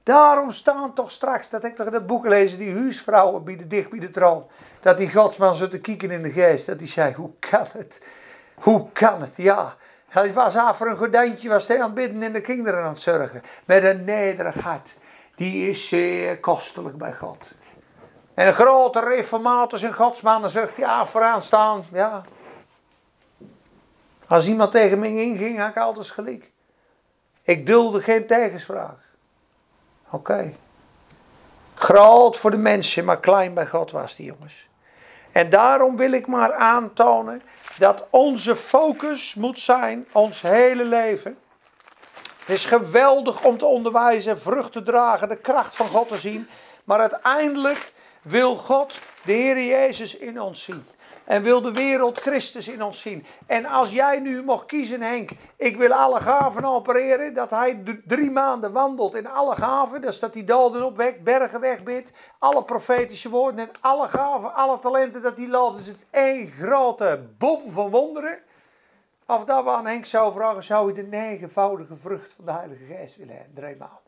Daarom 0.03 0.51
staan 0.51 0.93
toch 0.93 1.11
straks, 1.11 1.49
dat 1.49 1.63
ik 1.63 1.75
toch 1.75 1.87
in 1.87 1.93
het 1.93 2.07
boek 2.07 2.25
lezen, 2.25 2.59
die 2.59 2.73
huisvrouwen 2.73 3.43
bieden 3.43 3.67
dicht 3.67 3.89
bij 3.89 3.99
de 3.99 4.11
troon. 4.11 4.45
Dat 4.81 4.97
die 4.97 5.11
godsman 5.11 5.55
zo 5.55 5.67
te 5.67 5.79
kieken 5.79 6.11
in 6.11 6.21
de 6.21 6.31
geest, 6.31 6.65
dat 6.65 6.79
die 6.79 6.87
zei, 6.87 7.13
hoe 7.13 7.31
kan 7.39 7.65
het? 7.71 8.07
Hoe 8.55 8.91
kan 8.91 9.21
het? 9.21 9.33
Ja, 9.35 9.75
hij 10.07 10.33
was 10.33 10.55
af 10.55 10.77
voor 10.77 10.87
een 10.87 10.97
gordijntje, 10.97 11.49
was 11.49 11.67
hij 11.67 11.77
aan 11.77 11.85
het 11.85 11.93
bidden 11.93 12.23
en 12.23 12.33
de 12.33 12.41
kinderen 12.41 12.83
aan 12.83 12.89
het 12.89 12.99
zorgen. 12.99 13.43
Met 13.65 13.83
een 13.83 14.03
nederig 14.03 14.61
hart. 14.61 14.93
Die 15.35 15.69
is 15.69 15.87
zeer 15.87 16.39
kostelijk 16.39 16.97
bij 16.97 17.13
God. 17.13 17.43
En 18.33 18.53
grote 18.53 18.99
reformators 18.99 19.83
en 19.83 19.93
godsmannen 19.93 20.49
zegt 20.49 20.75
ja, 20.75 21.05
vooraan 21.05 21.41
staan. 21.41 21.83
Ja, 21.91 22.23
als 24.27 24.47
iemand 24.47 24.71
tegen 24.71 24.99
me 24.99 25.07
inging, 25.07 25.59
had 25.59 25.69
ik 25.69 25.77
altijd 25.77 26.07
gelijk. 26.07 26.51
Ik 27.43 27.65
dulde 27.65 28.01
geen 28.01 28.27
tegenspraak. 28.27 28.97
Oké. 30.09 30.53
Groot 31.73 32.37
voor 32.37 32.51
de 32.51 32.57
mensen, 32.57 33.05
maar 33.05 33.19
klein 33.19 33.53
bij 33.53 33.67
God 33.67 33.91
was 33.91 34.15
die 34.15 34.25
jongens. 34.25 34.67
En 35.31 35.49
daarom 35.49 35.97
wil 35.97 36.11
ik 36.11 36.27
maar 36.27 36.53
aantonen 36.53 37.41
dat 37.77 38.07
onze 38.09 38.55
focus 38.55 39.33
moet 39.33 39.59
zijn, 39.59 40.07
ons 40.11 40.41
hele 40.41 40.85
leven. 40.85 41.37
Het 42.39 42.49
is 42.55 42.65
geweldig 42.65 43.43
om 43.43 43.57
te 43.57 43.65
onderwijzen, 43.65 44.39
vrucht 44.39 44.71
te 44.71 44.83
dragen, 44.83 45.29
de 45.29 45.35
kracht 45.35 45.75
van 45.75 45.87
God 45.87 46.07
te 46.07 46.17
zien. 46.17 46.47
Maar 46.83 46.99
uiteindelijk 46.99 47.93
wil 48.21 48.55
God 48.55 48.99
de 49.25 49.33
Heer 49.33 49.65
Jezus 49.65 50.15
in 50.17 50.41
ons 50.41 50.63
zien 50.63 50.85
en 51.25 51.41
wil 51.41 51.61
de 51.61 51.71
wereld 51.71 52.21
Christus 52.21 52.67
in 52.67 52.83
ons 52.83 53.01
zien. 53.01 53.25
En 53.45 53.65
als 53.65 53.91
jij 53.91 54.19
nu 54.19 54.43
mocht 54.43 54.65
kiezen, 54.65 55.01
Henk, 55.01 55.29
ik 55.55 55.77
wil 55.77 55.93
alle 55.93 56.21
gaven 56.21 56.65
opereren, 56.65 57.33
dat 57.33 57.49
hij 57.49 57.83
drie 58.05 58.31
maanden 58.31 58.71
wandelt 58.71 59.15
in 59.15 59.27
alle 59.27 59.55
gaven, 59.55 60.01
dus 60.01 60.19
dat 60.19 60.33
hij 60.33 60.45
doden 60.45 60.85
opwekt, 60.85 61.23
bergen 61.23 61.59
wegbidt, 61.59 62.13
alle 62.39 62.63
profetische 62.63 63.29
woorden 63.29 63.67
en 63.67 63.71
alle 63.81 64.07
gaven, 64.07 64.53
alle 64.53 64.79
talenten 64.79 65.21
dat 65.21 65.37
hij 65.37 65.47
loopt. 65.47 65.77
Dus 65.77 65.87
het 65.87 66.05
één 66.09 66.51
grote 66.51 67.19
bom 67.37 67.71
van 67.71 67.89
wonderen. 67.89 68.37
Of 69.27 69.45
dat 69.45 69.63
we 69.63 69.69
aan 69.69 69.85
Henk 69.85 70.05
zou 70.05 70.33
vragen, 70.33 70.63
zou 70.63 70.93
hij 70.93 71.03
de 71.03 71.09
negenvoudige 71.09 71.95
vrucht 72.01 72.33
van 72.35 72.45
de 72.45 72.51
Heilige 72.51 72.83
Geest 72.85 73.15
willen 73.15 73.35
hebben, 73.35 73.53
drie 73.53 73.75
maanden. 73.75 74.03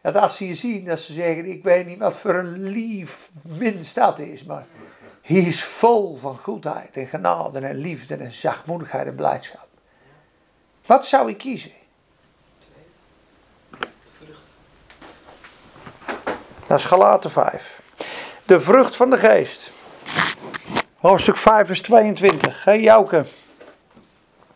Dat 0.00 0.16
als 0.16 0.36
ze 0.36 0.46
je 0.46 0.54
zien, 0.54 0.84
dat 0.84 1.00
ze 1.00 1.12
zeggen, 1.12 1.44
ik 1.44 1.62
weet 1.62 1.86
niet 1.86 1.98
wat 1.98 2.16
voor 2.16 2.34
een 2.34 2.62
lief 2.62 3.30
mens 3.42 3.94
dat 3.94 4.18
is, 4.18 4.44
maar 4.44 4.66
hij 5.24 5.36
is 5.36 5.64
vol 5.64 6.16
van 6.16 6.38
goedheid 6.38 6.96
en 6.96 7.06
genade 7.06 7.58
en 7.58 7.76
liefde 7.76 8.14
en 8.14 8.32
zachtmoedigheid 8.32 9.06
en 9.06 9.14
blijdschap. 9.14 9.66
Wat 10.86 11.06
zou 11.06 11.30
ik 11.30 11.38
kiezen? 11.38 11.72
Dat 16.66 16.78
is 16.78 16.84
Galaten 16.84 17.30
5. 17.30 17.82
De 18.44 18.60
vrucht 18.60 18.96
van 18.96 19.10
de 19.10 19.16
geest. 19.16 19.72
Hoofdstuk 20.98 21.36
5 21.36 21.66
vers 21.66 21.82
22. 21.82 22.64
Hé 22.64 22.70
hey, 22.70 22.80
Jouke. 22.80 23.24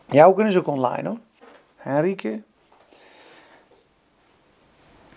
Jouke 0.05 0.43
is 0.43 0.57
ook 0.57 0.67
online 0.67 1.07
hoor. 1.07 1.19
Henrike. 1.75 2.41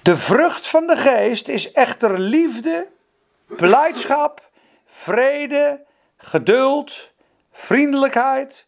De 0.03 0.17
vrucht 0.17 0.69
van 0.69 0.87
de 0.87 0.97
geest 0.97 1.49
is 1.49 1.73
echter 1.73 2.19
liefde, 2.19 2.87
blijdschap, 3.47 4.51
vrede, 4.93 5.85
geduld, 6.17 7.11
vriendelijkheid, 7.53 8.67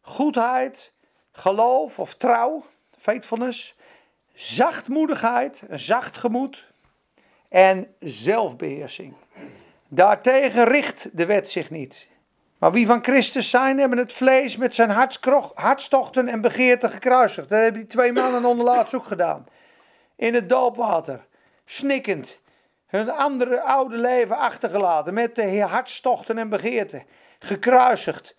goedheid, 0.00 0.92
geloof 1.32 1.98
of 1.98 2.14
trouw, 2.14 2.64
faithfulness, 2.98 3.74
zachtmoedigheid, 4.34 5.62
een 5.68 5.78
zacht 5.78 6.16
gemoed 6.16 6.66
en 7.48 7.94
zelfbeheersing. 8.00 9.14
Daartegen 9.88 10.64
richt 10.64 11.16
de 11.16 11.26
wet 11.26 11.50
zich 11.50 11.70
niet. 11.70 12.08
Maar 12.58 12.72
wie 12.72 12.86
van 12.86 13.04
Christus 13.04 13.50
zijn, 13.50 13.78
hebben 13.78 13.98
het 13.98 14.12
vlees 14.12 14.56
met 14.56 14.74
zijn 14.74 14.90
hartstochten 15.54 16.28
en 16.28 16.40
begeerten 16.40 16.90
gekruisigd. 16.90 17.48
Dat 17.48 17.58
hebben 17.60 17.80
die 17.80 17.90
twee 17.90 18.12
mannen 18.12 18.44
onderlaatst 18.44 18.94
ook 18.94 19.06
gedaan. 19.06 19.46
In 20.16 20.34
het 20.34 20.48
doopwater, 20.48 21.26
snikkend, 21.64 22.38
hun 22.86 23.10
andere 23.10 23.60
oude 23.60 23.96
leven 23.96 24.36
achtergelaten 24.36 25.14
met 25.14 25.34
de 25.34 25.60
hartstochten 25.60 26.38
en 26.38 26.48
begeerten, 26.48 27.04
gekruisigd. 27.38 28.36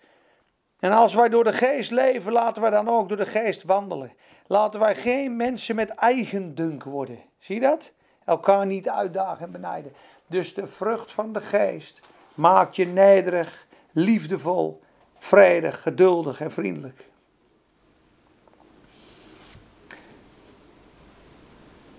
En 0.78 0.92
als 0.92 1.14
wij 1.14 1.28
door 1.28 1.44
de 1.44 1.52
geest 1.52 1.90
leven, 1.90 2.32
laten 2.32 2.62
wij 2.62 2.70
dan 2.70 2.88
ook 2.88 3.08
door 3.08 3.16
de 3.16 3.26
geest 3.26 3.62
wandelen. 3.62 4.12
Laten 4.46 4.80
wij 4.80 4.94
geen 4.94 5.36
mensen 5.36 5.76
met 5.76 5.90
eigendunk 5.90 6.84
worden. 6.84 7.18
Zie 7.38 7.54
je 7.54 7.60
dat? 7.60 7.92
Elkaar 8.24 8.66
niet 8.66 8.88
uitdagen 8.88 9.44
en 9.44 9.50
benijden. 9.50 9.92
Dus 10.26 10.54
de 10.54 10.66
vrucht 10.66 11.12
van 11.12 11.32
de 11.32 11.40
geest 11.40 12.00
maakt 12.34 12.76
je 12.76 12.86
nederig, 12.86 13.66
liefdevol, 13.92 14.82
vredig, 15.16 15.82
geduldig 15.82 16.40
en 16.40 16.52
vriendelijk. 16.52 17.06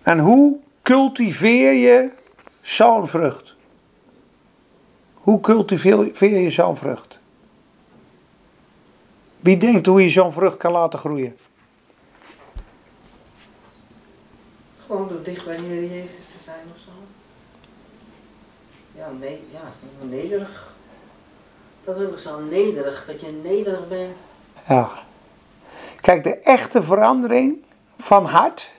En 0.04 0.20
hoe 0.20 0.60
cultiveer 0.82 1.74
je 1.74 2.12
zo'n 2.62 3.08
vrucht? 3.08 3.56
Hoe 5.14 5.40
cultiveer 5.40 6.40
je 6.40 6.52
zo'n 6.52 6.78
vrucht? 6.78 7.20
Wie 9.40 9.58
denkt 9.58 9.86
hoe 9.86 10.04
je 10.04 10.10
zo'n 10.10 10.32
vrucht 10.32 10.58
kan 10.58 10.72
laten 10.72 11.00
groeien? 11.00 11.38
Gewoon 14.86 15.08
door 15.08 15.24
dicht 15.24 15.46
bij 15.46 15.58
de 15.58 15.64
Heer 15.64 15.90
Jezus 15.90 16.32
te 16.32 16.40
zijn 16.44 16.66
of 16.76 16.80
zo. 16.80 16.90
Ja, 18.96 19.10
nee, 19.20 19.44
ja, 19.52 19.62
nederig. 20.08 20.74
Dat 21.84 22.00
is 22.00 22.10
ook 22.10 22.20
zo 22.20 22.40
nederig, 22.40 23.06
dat 23.06 23.22
je 23.22 23.40
nederig 23.44 23.88
bent. 23.88 24.16
Ja. 24.68 24.90
Kijk, 26.02 26.24
de 26.24 26.36
echte 26.36 26.84
verandering 26.84 27.64
van 28.00 28.26
hart. 28.26 28.72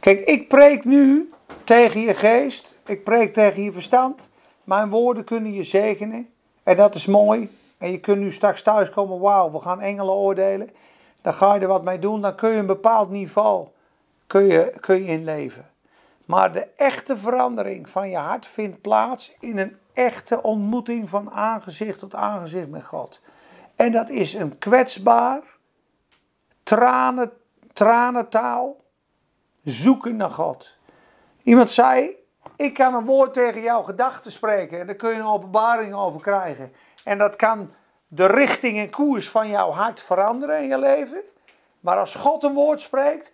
Kijk, 0.00 0.20
ik 0.20 0.48
preek 0.48 0.84
nu 0.84 1.32
tegen 1.64 2.00
je 2.00 2.14
geest, 2.14 2.74
ik 2.86 3.04
preek 3.04 3.32
tegen 3.32 3.62
je 3.62 3.72
verstand. 3.72 4.30
Mijn 4.64 4.90
woorden 4.90 5.24
kunnen 5.24 5.52
je 5.52 5.64
zegenen. 5.64 6.28
En 6.62 6.76
dat 6.76 6.94
is 6.94 7.06
mooi. 7.06 7.56
En 7.78 7.90
je 7.90 8.00
kunt 8.00 8.18
nu 8.18 8.32
straks 8.32 8.62
thuiskomen, 8.62 9.20
wauw, 9.20 9.50
we 9.50 9.60
gaan 9.60 9.80
engelen 9.80 10.14
oordelen. 10.14 10.70
Dan 11.22 11.34
ga 11.34 11.54
je 11.54 11.60
er 11.60 11.66
wat 11.66 11.84
mee 11.84 11.98
doen, 11.98 12.20
dan 12.20 12.34
kun 12.34 12.50
je 12.50 12.58
een 12.58 12.66
bepaald 12.66 13.10
niveau 13.10 13.66
kun 14.26 14.44
je, 14.44 14.74
kun 14.80 15.02
je 15.02 15.06
inleven. 15.06 15.70
Maar 16.24 16.52
de 16.52 16.66
echte 16.76 17.16
verandering 17.16 17.88
van 17.88 18.10
je 18.10 18.16
hart 18.16 18.46
vindt 18.46 18.80
plaats 18.80 19.32
in 19.40 19.58
een 19.58 19.76
echte 19.92 20.42
ontmoeting 20.42 21.08
van 21.08 21.30
aangezicht 21.30 21.98
tot 21.98 22.14
aangezicht 22.14 22.68
met 22.68 22.84
God. 22.84 23.20
En 23.76 23.92
dat 23.92 24.08
is 24.08 24.34
een 24.34 24.58
kwetsbaar, 24.58 25.42
tranen, 26.62 27.32
tranentaal, 27.72 28.76
zoeken 29.64 30.16
naar 30.16 30.30
God. 30.30 30.73
Iemand 31.44 31.72
zei, 31.72 32.16
ik 32.56 32.74
kan 32.74 32.94
een 32.94 33.04
woord 33.04 33.34
tegen 33.34 33.62
jouw 33.62 33.82
gedachten 33.82 34.32
spreken 34.32 34.80
en 34.80 34.86
daar 34.86 34.94
kun 34.94 35.10
je 35.10 35.16
een 35.16 35.26
openbaring 35.26 35.94
over 35.94 36.20
krijgen. 36.20 36.72
En 37.04 37.18
dat 37.18 37.36
kan 37.36 37.72
de 38.08 38.26
richting 38.26 38.78
en 38.78 38.90
koers 38.90 39.30
van 39.30 39.48
jouw 39.48 39.70
hart 39.70 40.02
veranderen 40.02 40.62
in 40.62 40.68
je 40.68 40.78
leven. 40.78 41.20
Maar 41.80 41.96
als 41.96 42.14
God 42.14 42.42
een 42.42 42.54
woord 42.54 42.80
spreekt, 42.80 43.32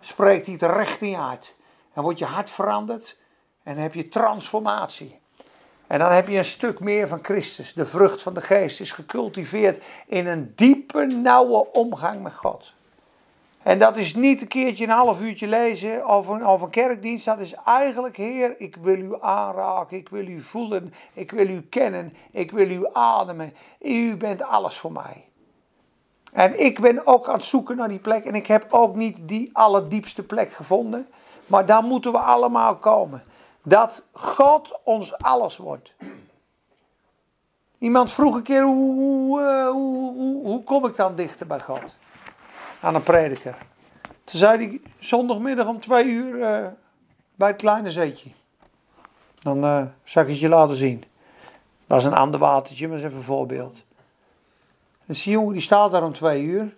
spreekt 0.00 0.46
hij 0.46 0.56
het 0.60 0.76
recht 0.76 1.00
in 1.00 1.10
je 1.10 1.16
hart. 1.16 1.56
En 1.92 2.02
wordt 2.02 2.18
je 2.18 2.24
hart 2.24 2.50
veranderd 2.50 3.18
en 3.62 3.74
dan 3.74 3.82
heb 3.82 3.94
je 3.94 4.08
transformatie. 4.08 5.20
En 5.86 5.98
dan 5.98 6.12
heb 6.12 6.28
je 6.28 6.38
een 6.38 6.44
stuk 6.44 6.80
meer 6.80 7.08
van 7.08 7.18
Christus. 7.22 7.72
De 7.72 7.86
vrucht 7.86 8.22
van 8.22 8.34
de 8.34 8.40
geest 8.40 8.80
is 8.80 8.90
gecultiveerd 8.90 9.82
in 10.06 10.26
een 10.26 10.52
diepe, 10.56 11.04
nauwe 11.04 11.72
omgang 11.72 12.22
met 12.22 12.34
God. 12.34 12.72
En 13.64 13.78
dat 13.78 13.96
is 13.96 14.14
niet 14.14 14.40
een 14.40 14.48
keertje 14.48 14.84
een 14.84 14.90
half 14.90 15.20
uurtje 15.20 15.46
lezen 15.46 16.04
over 16.04 16.34
een, 16.34 16.48
een 16.48 16.70
kerkdienst. 16.70 17.24
Dat 17.24 17.38
is 17.38 17.54
eigenlijk, 17.64 18.16
Heer, 18.16 18.54
ik 18.58 18.76
wil 18.76 18.96
u 18.96 19.14
aanraken, 19.20 19.96
ik 19.96 20.08
wil 20.08 20.26
u 20.26 20.40
voelen, 20.40 20.94
ik 21.12 21.30
wil 21.30 21.48
u 21.48 21.62
kennen, 21.62 22.12
ik 22.30 22.50
wil 22.50 22.70
u 22.70 22.86
ademen. 22.92 23.52
U 23.80 24.16
bent 24.16 24.42
alles 24.42 24.76
voor 24.76 24.92
mij. 24.92 25.24
En 26.32 26.64
ik 26.64 26.80
ben 26.80 27.06
ook 27.06 27.28
aan 27.28 27.34
het 27.34 27.44
zoeken 27.44 27.76
naar 27.76 27.88
die 27.88 27.98
plek. 27.98 28.24
En 28.24 28.34
ik 28.34 28.46
heb 28.46 28.66
ook 28.70 28.94
niet 28.94 29.28
die 29.28 29.50
allerdiepste 29.52 30.22
plek 30.22 30.52
gevonden. 30.52 31.08
Maar 31.46 31.66
daar 31.66 31.82
moeten 31.82 32.12
we 32.12 32.18
allemaal 32.18 32.76
komen. 32.76 33.22
Dat 33.62 34.04
God 34.12 34.78
ons 34.82 35.18
alles 35.18 35.56
wordt. 35.56 35.92
Iemand 37.78 38.12
vroeg 38.12 38.34
een 38.34 38.42
keer, 38.42 38.62
hoe, 38.62 39.40
eh, 39.40 39.70
hoe, 39.70 40.12
hoe, 40.14 40.46
hoe 40.46 40.64
kom 40.64 40.86
ik 40.86 40.96
dan 40.96 41.14
dichter 41.14 41.46
bij 41.46 41.60
God? 41.60 41.94
Aan 42.84 42.94
een 42.94 43.02
prediker. 43.02 43.56
Toen 44.02 44.38
zei 44.38 44.58
hij, 44.58 44.80
zondagmiddag 44.98 45.66
om 45.66 45.80
twee 45.80 46.04
uur 46.04 46.34
uh, 46.34 46.66
bij 47.34 47.48
het 47.48 47.56
kleine 47.56 47.90
zeetje. 47.90 48.30
Dan 49.42 49.64
uh, 49.64 49.82
ik 50.04 50.12
het 50.12 50.38
je 50.38 50.48
laten 50.48 50.76
zien. 50.76 51.04
Dat 51.86 51.98
is 51.98 52.04
een 52.04 52.14
ander 52.14 52.40
watertje, 52.40 52.88
maar 52.88 52.96
dat 52.96 53.04
is 53.04 53.10
even 53.10 53.18
een 53.20 53.36
voorbeeld. 53.36 53.82
Dus 55.04 55.22
die 55.22 55.32
jongen 55.32 55.52
die 55.52 55.62
staat 55.62 55.90
daar 55.90 56.02
om 56.02 56.12
twee 56.12 56.42
uur. 56.42 56.76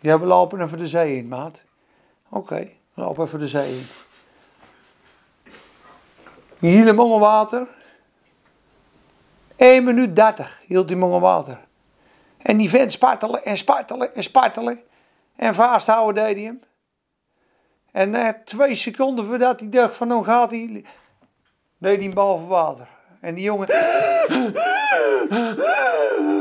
Ja, 0.00 0.20
we 0.20 0.26
lopen 0.26 0.60
even 0.60 0.78
de 0.78 0.86
zee 0.86 1.16
in, 1.16 1.28
maat. 1.28 1.62
Oké, 2.28 2.38
okay, 2.38 2.76
we 2.94 3.02
lopen 3.02 3.26
even 3.26 3.38
de 3.38 3.48
zee 3.48 3.70
in. 3.70 3.86
Hield 6.58 6.86
hem 6.86 7.00
onder 7.00 7.18
water. 7.20 7.66
1 9.56 9.84
minuut 9.84 10.16
30 10.16 10.60
hield 10.66 10.88
hij 10.88 11.00
onder 11.00 11.20
water. 11.20 11.58
En 12.36 12.56
die 12.56 12.70
vent 12.70 12.92
spartelen 12.92 13.44
en 13.44 13.56
spartelen 13.56 14.14
en 14.14 14.22
spartelen. 14.22 14.80
En 15.36 15.54
vasthouden 15.54 16.24
deed 16.24 16.36
hij 16.36 16.44
hem. 16.44 16.62
En 17.92 18.10
na 18.10 18.40
twee 18.44 18.74
seconden 18.74 19.26
voordat 19.26 19.60
hij 19.60 19.68
dacht 19.68 19.94
van 19.94 20.08
nou 20.08 20.24
gaat 20.24 20.50
hij, 20.50 20.84
deed 21.78 21.96
hij 21.96 22.04
hem 22.04 22.14
boven 22.14 22.46
water. 22.46 22.86
En 23.20 23.34
die 23.34 23.44
jongen. 23.44 23.66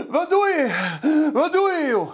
Wat 0.08 0.30
doe 0.30 0.48
je? 0.48 1.30
Wat 1.34 1.54
doe 1.54 1.72
je, 1.72 1.88
joh? 1.88 2.14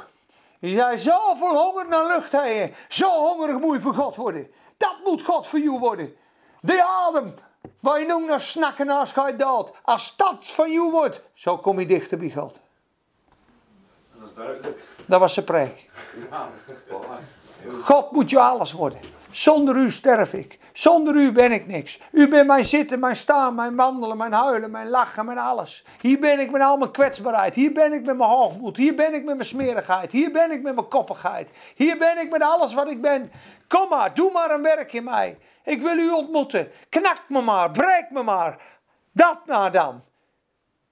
Je 0.60 0.76
zei 0.76 0.98
zoveel 0.98 1.56
honger 1.58 1.88
naar 1.88 2.08
lucht 2.08 2.32
hebben. 2.32 2.76
Zo 2.90 3.10
hongerig 3.10 3.60
moet 3.60 3.76
je 3.76 3.82
voor 3.82 3.94
God 3.94 4.16
worden. 4.16 4.52
Dat 4.78 4.96
moet 5.04 5.24
God 5.24 5.48
voor 5.48 5.60
jou 5.60 5.80
worden. 5.80 6.16
De 6.62 6.84
adem. 6.84 7.34
Waar 7.80 8.00
je 8.00 8.06
noemt 8.06 8.28
naar 8.28 8.42
snakken 8.42 8.90
als 8.90 9.14
je 9.14 9.36
dood. 9.38 9.72
Als 9.84 10.16
dat 10.16 10.36
van 10.40 10.72
jou 10.72 10.92
wordt, 10.92 11.22
zo 11.34 11.58
kom 11.58 11.80
je 11.80 11.86
dichter 11.86 12.18
bij 12.18 12.32
God. 12.32 12.60
Dat 14.22 14.30
is 14.30 14.36
duidelijk. 14.36 14.84
Dat 15.06 15.20
was 15.20 15.34
zijn 15.34 15.46
preek. 15.46 15.90
God 17.82 18.12
moet 18.12 18.30
je 18.30 18.40
alles 18.40 18.72
worden. 18.72 19.00
Zonder 19.32 19.76
u 19.76 19.92
sterf 19.92 20.34
ik. 20.34 20.60
Zonder 20.74 21.16
u 21.16 21.32
ben 21.32 21.52
ik 21.52 21.68
niks. 21.68 22.02
U 22.12 22.28
bent 22.28 22.48
mijn 22.48 22.66
zitten, 22.66 23.00
mijn 23.00 23.16
staan, 23.16 23.56
mijn 23.56 23.76
wandelen, 23.76 24.18
mijn 24.18 24.34
huilen, 24.34 24.72
mijn 24.72 24.90
lachen, 24.90 25.26
mijn 25.26 25.38
alles. 25.38 25.86
Hier 26.02 26.20
ben 26.20 26.40
ik 26.40 26.52
met 26.52 26.62
al 26.62 26.78
mijn 26.78 26.92
kwetsbaarheid. 26.92 27.56
Hier 27.56 27.72
ben 27.72 27.94
ik 27.94 28.06
met 28.06 28.18
mijn 28.18 28.30
hoogmoed. 28.30 28.78
Hier 28.78 28.96
ben 28.96 29.14
ik 29.14 29.24
met 29.24 29.36
mijn 29.36 29.48
smerigheid. 29.48 30.12
Hier 30.12 30.32
ben 30.32 30.52
ik 30.52 30.62
met 30.62 30.76
mijn 30.76 30.88
koppigheid. 30.88 31.52
Hier 31.76 31.98
ben 31.98 32.18
ik 32.18 32.30
met 32.32 32.42
alles 32.42 32.74
wat 32.74 32.90
ik 32.90 33.02
ben. 33.02 33.32
Kom 33.68 33.90
maar, 33.90 34.14
doe 34.14 34.32
maar 34.32 34.52
een 34.52 34.62
werk 34.62 34.94
in 34.94 35.04
mij. 35.04 35.38
Ik 35.64 35.82
wil 35.82 35.98
u 35.98 36.12
ontmoeten. 36.12 36.72
Knak 36.90 37.22
me 37.28 37.42
maar, 37.42 37.72
breek 37.72 38.08
me 38.10 38.24
maar. 38.24 38.58
Dat 39.12 39.46
nou 39.46 39.72
dan. 39.72 40.04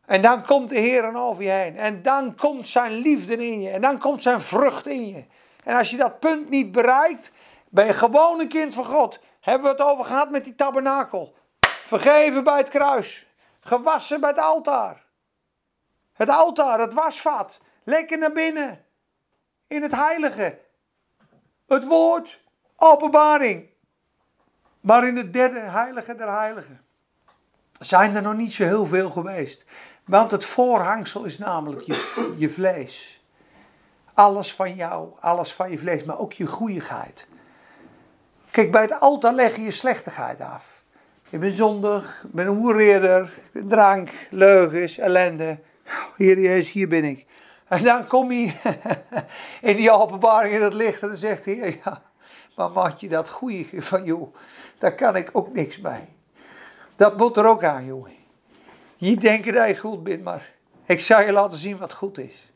En 0.10 0.22
dan 0.22 0.46
komt 0.46 0.70
de 0.70 0.80
Heer 0.80 1.16
over 1.16 1.44
je 1.44 1.50
heen. 1.50 1.78
En 1.78 2.02
dan 2.02 2.36
komt 2.36 2.68
zijn 2.68 2.92
liefde 2.92 3.48
in 3.48 3.62
je. 3.62 3.70
En 3.70 3.82
dan 3.82 3.98
komt 3.98 4.22
zijn 4.22 4.42
vrucht 4.42 4.88
in 4.88 5.08
je. 5.08 5.26
En 5.64 5.78
als 5.78 5.90
je 5.90 5.98
dat 5.98 6.20
punt 6.20 6.50
niet 6.50 6.72
bereikt, 6.72 7.34
ben 7.68 7.86
je 7.86 7.94
gewoon 7.94 8.40
een 8.40 8.48
kind 8.48 8.74
van 8.74 8.86
God. 8.86 9.20
Hebben 9.40 9.64
we 9.64 9.70
het 9.70 9.82
over 9.82 10.06
gehad 10.06 10.30
met 10.30 10.44
die 10.44 10.56
tabernakel. 10.56 11.36
Vergeven 11.62 12.44
bij 12.44 12.58
het 12.58 12.70
kruis. 12.70 13.28
Gewassen 13.60 14.20
bij 14.20 14.30
het 14.30 14.40
altaar. 14.40 15.04
Het 16.14 16.30
altaar, 16.30 16.80
het 16.80 16.94
wasvat. 16.94 17.62
Lekker 17.84 18.18
naar 18.18 18.32
binnen. 18.32 18.86
In 19.68 19.82
het 19.82 19.96
heilige. 19.96 20.60
Het 21.68 21.86
woord. 21.86 22.40
Openbaring. 22.76 23.70
Maar 24.82 25.08
in 25.08 25.18
het 25.18 25.34
derde 25.34 25.60
heilige 25.60 26.16
der 26.16 26.32
heiligen. 26.32 26.82
Zijn 27.80 28.16
er 28.16 28.22
nog 28.22 28.36
niet 28.36 28.54
zo 28.54 28.64
heel 28.64 28.86
veel 28.86 29.10
geweest. 29.10 29.66
Want 30.10 30.32
het 30.32 30.46
voorhangsel 30.46 31.24
is 31.24 31.38
namelijk 31.38 31.82
je, 31.82 32.34
je 32.38 32.50
vlees. 32.50 33.22
Alles 34.14 34.54
van 34.54 34.76
jou, 34.76 35.10
alles 35.20 35.54
van 35.54 35.72
je 35.72 35.78
vlees, 35.78 36.04
maar 36.04 36.20
ook 36.20 36.34
je 36.34 36.46
goeieheid. 36.46 37.28
Kijk, 38.52 38.72
bij 38.72 38.82
het 38.82 39.00
altaar 39.00 39.34
leg 39.34 39.56
je 39.56 39.62
je 39.62 39.72
slechtigheid 39.72 40.42
af. 40.42 40.82
Ik 41.30 41.40
ben 41.40 41.52
zondig, 41.52 42.24
ben 42.32 42.48
een 42.48 42.56
hoereerder, 42.56 43.34
drank, 43.52 44.10
leugens, 44.30 44.98
ellende. 44.98 45.60
Hier 46.18 46.40
Jezus, 46.40 46.72
hier 46.72 46.88
ben 46.88 47.04
ik. 47.04 47.26
En 47.68 47.84
dan 47.84 48.08
kom 48.08 48.32
je 48.32 48.54
in 49.62 49.76
die 49.76 49.92
openbaring 49.92 50.56
in 50.56 50.64
het 50.64 50.74
licht 50.74 51.02
en 51.02 51.08
dan 51.08 51.18
zegt 51.18 51.46
hij, 51.46 51.82
ja, 51.84 52.02
maar 52.56 52.72
maak 52.72 52.98
je 52.98 53.10
dat 53.10 53.30
goede 53.30 53.82
van 53.82 54.04
jou, 54.04 54.28
daar 54.78 54.96
kan 54.96 55.16
ik 55.16 55.30
ook 55.32 55.54
niks 55.54 55.80
mee. 55.80 56.08
Dat 56.96 57.18
moet 57.18 57.38
er 57.38 57.46
ook 57.46 57.64
aan, 57.64 57.86
jongen. 57.86 58.19
Je 59.02 59.18
denkt 59.18 59.54
dat 59.54 59.68
je 59.68 59.78
goed 59.78 60.04
bent, 60.04 60.24
maar 60.24 60.50
ik 60.86 61.00
zal 61.00 61.22
je 61.22 61.32
laten 61.32 61.58
zien 61.58 61.78
wat 61.78 61.94
goed 61.94 62.18
is. 62.18 62.52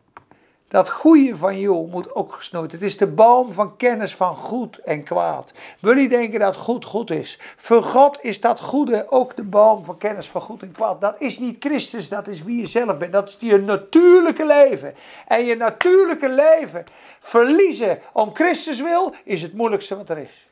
Dat 0.67 0.89
goede 0.89 1.38
van 1.38 1.60
jou 1.60 1.88
moet 1.88 2.15
ook 2.15 2.34
gesnoeid. 2.34 2.71
Het 2.71 2.82
is 2.82 2.97
de 2.97 3.08
boom 3.08 3.53
van 3.53 3.75
kennis 3.75 4.15
van 4.15 4.36
goed 4.36 4.77
en 4.77 5.03
kwaad. 5.03 5.53
Wil 5.79 5.97
je 5.97 6.10
denken 6.10 6.39
dat 6.39 6.56
goed 6.56 6.86
goed 6.86 7.12
is? 7.12 7.39
Voor 7.58 7.84
God 7.84 8.19
is 8.21 8.41
dat 8.41 8.60
goede 8.60 9.06
ook 9.12 9.36
de 9.36 9.43
boom 9.43 9.86
van 9.86 9.97
kennis 9.97 10.27
van 10.27 10.41
goed 10.41 10.62
en 10.62 10.71
kwaad. 10.71 11.01
Dat 11.01 11.15
is 11.21 11.39
niet 11.39 11.56
Christus, 11.60 12.10
dat 12.10 12.27
is 12.27 12.43
wie 12.43 12.60
je 12.60 12.65
zelf 12.65 12.97
bent. 12.97 13.12
Dat 13.12 13.27
is 13.27 13.38
je 13.39 13.58
natuurlijke 13.58 14.45
leven. 14.45 14.93
En 15.27 15.45
je 15.45 15.56
natuurlijke 15.56 16.29
leven 16.29 16.84
verliezen 17.19 17.99
om 18.13 18.36
Christus 18.36 18.82
wil, 18.82 19.15
is 19.23 19.41
het 19.41 19.53
moeilijkste 19.53 19.95
wat 19.95 20.10
er 20.10 20.17
is. 20.17 20.47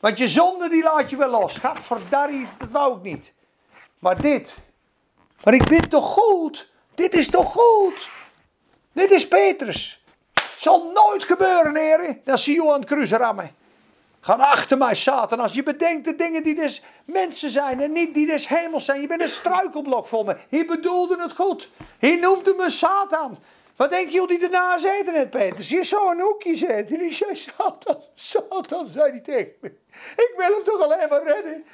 Want 0.00 0.18
je 0.18 0.28
zonde 0.28 0.68
die 0.68 0.82
laat 0.82 1.10
je 1.10 1.16
wel 1.16 1.30
los. 1.30 1.56
Gaat 1.56 1.78
verdarrie, 1.80 2.46
dat 2.58 2.70
wou 2.70 2.96
ik 2.96 3.02
niet. 3.02 3.34
Maar 3.98 4.20
dit. 4.20 4.58
Maar 5.42 5.54
ik 5.54 5.68
ben 5.68 5.88
toch 5.88 6.12
goed? 6.12 6.70
Dit 6.94 7.14
is 7.14 7.30
toch 7.30 7.52
goed? 7.52 8.08
Dit 8.92 9.10
is 9.10 9.28
Petrus. 9.28 10.04
Zal 10.58 10.90
nooit 10.94 11.24
gebeuren, 11.24 11.76
heren. 11.76 12.20
Dat 12.24 12.40
zie 12.40 12.54
je 12.54 12.72
aan 12.72 12.80
het 12.80 12.84
kruis 12.84 13.10
rammen. 13.10 13.54
Ga 14.20 14.34
achter 14.34 14.78
mij, 14.78 14.94
Satan. 14.94 15.40
Als 15.40 15.52
je 15.52 15.62
bedenkt 15.62 16.04
de 16.04 16.16
dingen 16.16 16.42
die 16.42 16.54
dus 16.54 16.82
mensen 17.04 17.50
zijn 17.50 17.80
en 17.80 17.92
niet 17.92 18.14
die 18.14 18.26
des 18.26 18.48
hemels 18.48 18.84
zijn. 18.84 19.00
Je 19.00 19.06
bent 19.06 19.20
een 19.20 19.28
struikelblok 19.28 20.06
voor 20.06 20.24
me. 20.24 20.36
Hij 20.48 20.66
bedoelde 20.66 21.22
het 21.22 21.32
goed. 21.32 21.70
Hij 21.98 22.16
noemde 22.16 22.54
me 22.56 22.70
Satan. 22.70 23.38
Wat 23.76 23.90
denk 23.90 24.08
je 24.08 24.18
hoe 24.18 24.28
die 24.28 24.42
erna 24.42 24.78
zitten 24.78 25.12
net, 25.12 25.30
Petrus? 25.30 25.68
Je 25.68 25.84
zou 25.84 26.10
een 26.10 26.20
hoekje 26.20 26.56
zitten. 26.56 26.98
En 26.98 26.98
die 26.98 27.14
zei, 27.14 27.36
Satan, 27.36 28.02
Satan, 28.14 28.90
zei 28.90 29.10
hij 29.10 29.20
tegen 29.20 29.52
me. 29.60 29.68
Ik 30.16 30.32
wil 30.36 30.54
hem 30.54 30.64
toch 30.64 30.80
alleen 30.80 31.08
maar 31.08 31.22
redden. 31.22 31.64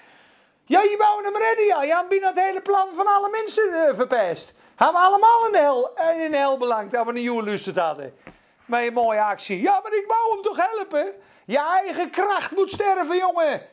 Ja, 0.70 0.82
je 0.82 0.96
wou 0.96 1.24
hem 1.24 1.36
redden, 1.36 1.64
ja. 1.64 1.82
Je 1.82 1.92
had 1.92 2.08
bijna 2.08 2.26
het 2.26 2.38
hele 2.38 2.60
plan 2.60 2.88
van 2.96 3.06
alle 3.06 3.28
mensen 3.30 3.68
uh, 3.68 3.96
verpest. 3.96 4.52
Hebben 4.76 5.00
we 5.00 5.06
allemaal 5.06 5.46
in 5.46 5.52
de 5.52 5.58
hel, 5.58 5.98
in 6.24 6.30
de 6.30 6.36
hel 6.36 6.58
belangt 6.58 6.92
dat 6.92 7.06
we 7.06 7.12
een 7.12 7.22
joerlusterd 7.22 7.76
hadden. 7.76 8.14
Met 8.64 8.86
een 8.86 8.92
mooie 8.92 9.22
actie. 9.22 9.60
Ja, 9.60 9.80
maar 9.82 9.92
ik 9.92 10.04
wou 10.06 10.32
hem 10.32 10.42
toch 10.42 10.56
helpen? 10.56 11.12
Je 11.44 11.58
eigen 11.58 12.10
kracht 12.10 12.56
moet 12.56 12.70
sterven, 12.70 13.16
jongen. 13.16 13.66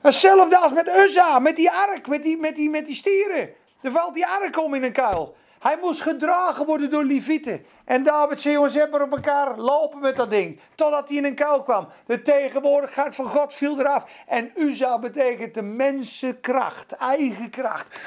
Hetzelfde 0.00 0.58
als 0.58 0.72
met 0.72 0.88
Uzza, 0.88 1.38
met 1.38 1.56
die 1.56 1.70
ark, 1.70 2.06
met 2.06 2.22
die, 2.22 2.36
met 2.36 2.54
die, 2.54 2.70
met 2.70 2.86
die 2.86 2.94
stieren. 2.94 3.54
Er 3.82 3.90
valt 3.90 4.14
die 4.14 4.26
ark 4.26 4.58
om 4.58 4.74
in 4.74 4.84
een 4.84 4.92
kuil. 4.92 5.36
Hij 5.60 5.78
moest 5.80 6.00
gedragen 6.00 6.66
worden 6.66 6.90
door 6.90 7.04
Levieten. 7.04 7.64
En 7.84 8.02
David 8.02 8.40
zei, 8.40 8.54
jongens, 8.54 8.74
hebben 8.74 9.02
op 9.02 9.12
elkaar 9.12 9.58
lopen 9.58 10.00
met 10.00 10.16
dat 10.16 10.30
ding. 10.30 10.60
Totdat 10.74 11.08
hij 11.08 11.16
in 11.16 11.24
een 11.24 11.34
kuil 11.34 11.62
kwam. 11.62 11.88
De 12.06 12.22
tegenwoordigheid 12.22 13.14
van 13.14 13.26
God 13.26 13.54
viel 13.54 13.78
eraf. 13.80 14.04
En 14.26 14.50
Uza 14.56 14.98
betekent 14.98 15.54
de 15.54 15.62
mensenkracht, 15.62 16.92
eigen 16.92 17.50
kracht. 17.50 17.98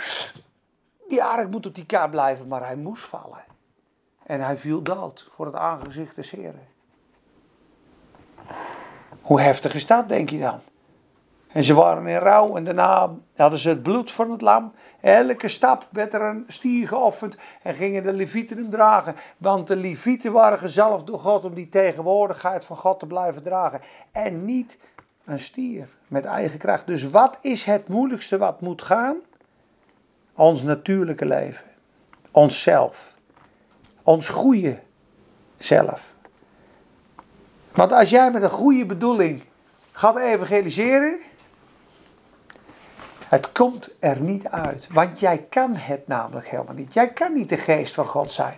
Die 1.07 1.23
ark 1.23 1.49
moet 1.49 1.65
op 1.65 1.75
die 1.75 1.85
kaart 1.85 2.11
blijven, 2.11 2.47
maar 2.47 2.65
hij 2.65 2.75
moest 2.75 3.03
vallen. 3.03 3.43
En 4.23 4.41
hij 4.41 4.57
viel 4.57 4.81
dood 4.81 5.27
voor 5.31 5.45
het 5.45 5.55
aangezicht 5.55 6.15
des 6.15 6.31
Heren. 6.31 6.67
Hoe 9.21 9.41
heftig 9.41 9.73
is 9.73 9.87
dat, 9.87 10.09
denk 10.09 10.29
je 10.29 10.39
dan? 10.39 10.59
En 11.53 11.63
ze 11.63 11.73
waren 11.73 12.07
in 12.07 12.17
rouw 12.17 12.55
en 12.55 12.63
daarna 12.63 13.09
hadden 13.35 13.59
ze 13.59 13.69
het 13.69 13.83
bloed 13.83 14.11
van 14.11 14.31
het 14.31 14.41
lam. 14.41 14.73
Elke 15.03 15.47
stap 15.47 15.87
werd 15.89 16.13
er 16.13 16.21
een 16.21 16.45
stier 16.47 16.87
geofferd 16.87 17.37
en 17.61 17.75
gingen 17.75 18.03
de 18.03 18.13
levieten 18.13 18.57
hem 18.57 18.69
dragen. 18.69 19.15
Want 19.37 19.67
de 19.67 19.75
levieten 19.75 20.31
waren 20.31 20.59
gezalfd 20.59 21.07
door 21.07 21.19
God 21.19 21.43
om 21.43 21.53
die 21.53 21.69
tegenwoordigheid 21.69 22.65
van 22.65 22.77
God 22.77 22.99
te 22.99 23.05
blijven 23.05 23.43
dragen. 23.43 23.81
En 24.11 24.45
niet 24.45 24.77
een 25.25 25.39
stier 25.39 25.87
met 26.07 26.25
eigen 26.25 26.59
kracht. 26.59 26.87
Dus 26.87 27.09
wat 27.09 27.37
is 27.41 27.63
het 27.63 27.87
moeilijkste 27.87 28.37
wat 28.37 28.61
moet 28.61 28.81
gaan? 28.81 29.15
Ons 30.33 30.61
natuurlijke 30.61 31.25
leven. 31.25 31.65
Onszelf. 32.31 33.15
Ons 34.03 34.29
goede 34.29 34.79
zelf. 35.57 36.13
Want 37.71 37.91
als 37.91 38.09
jij 38.09 38.31
met 38.31 38.43
een 38.43 38.49
goede 38.49 38.85
bedoeling 38.85 39.41
gaat 39.91 40.17
evangeliseren, 40.17 41.19
het 43.33 43.51
komt 43.51 43.95
er 43.99 44.19
niet 44.19 44.47
uit. 44.47 44.87
Want 44.89 45.19
jij 45.19 45.45
kan 45.49 45.75
het 45.75 46.07
namelijk 46.07 46.47
helemaal 46.47 46.73
niet. 46.73 46.93
Jij 46.93 47.09
kan 47.09 47.33
niet 47.33 47.49
de 47.49 47.57
geest 47.57 47.93
van 47.93 48.05
God 48.05 48.31
zijn. 48.31 48.57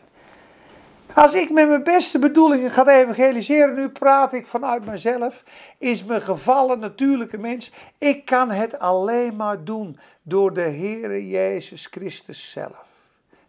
Als 1.13 1.33
ik 1.33 1.49
met 1.49 1.67
mijn 1.67 1.83
beste 1.83 2.19
bedoelingen 2.19 2.71
ga 2.71 2.87
evangeliseren, 2.87 3.75
nu 3.75 3.89
praat 3.89 4.33
ik 4.33 4.47
vanuit 4.47 4.85
mezelf, 4.85 5.43
is 5.77 6.03
mijn 6.03 6.21
gevallen 6.21 6.79
natuurlijke 6.79 7.37
mens. 7.37 7.71
Ik 7.97 8.25
kan 8.25 8.51
het 8.51 8.79
alleen 8.79 9.35
maar 9.35 9.63
doen 9.63 9.99
door 10.21 10.53
de 10.53 10.61
Heere 10.61 11.27
Jezus 11.27 11.85
Christus 11.85 12.51
zelf. 12.51 12.85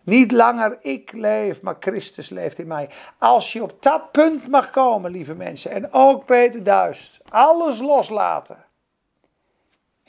Niet 0.03 0.33
langer 0.33 0.79
ik 0.81 1.13
leef, 1.13 1.63
maar 1.63 1.77
Christus 1.81 2.29
leeft 2.29 2.59
in 2.59 2.67
mij. 2.67 2.89
Als 3.19 3.53
je 3.53 3.63
op 3.63 3.77
dat 3.81 4.13
punt 4.13 4.49
mag 4.49 4.71
komen, 4.71 5.11
lieve 5.11 5.35
mensen, 5.35 5.71
en 5.71 5.93
ook 5.93 6.25
Peter 6.25 6.63
Duist, 6.63 7.21
alles 7.29 7.79
loslaten. 7.79 8.66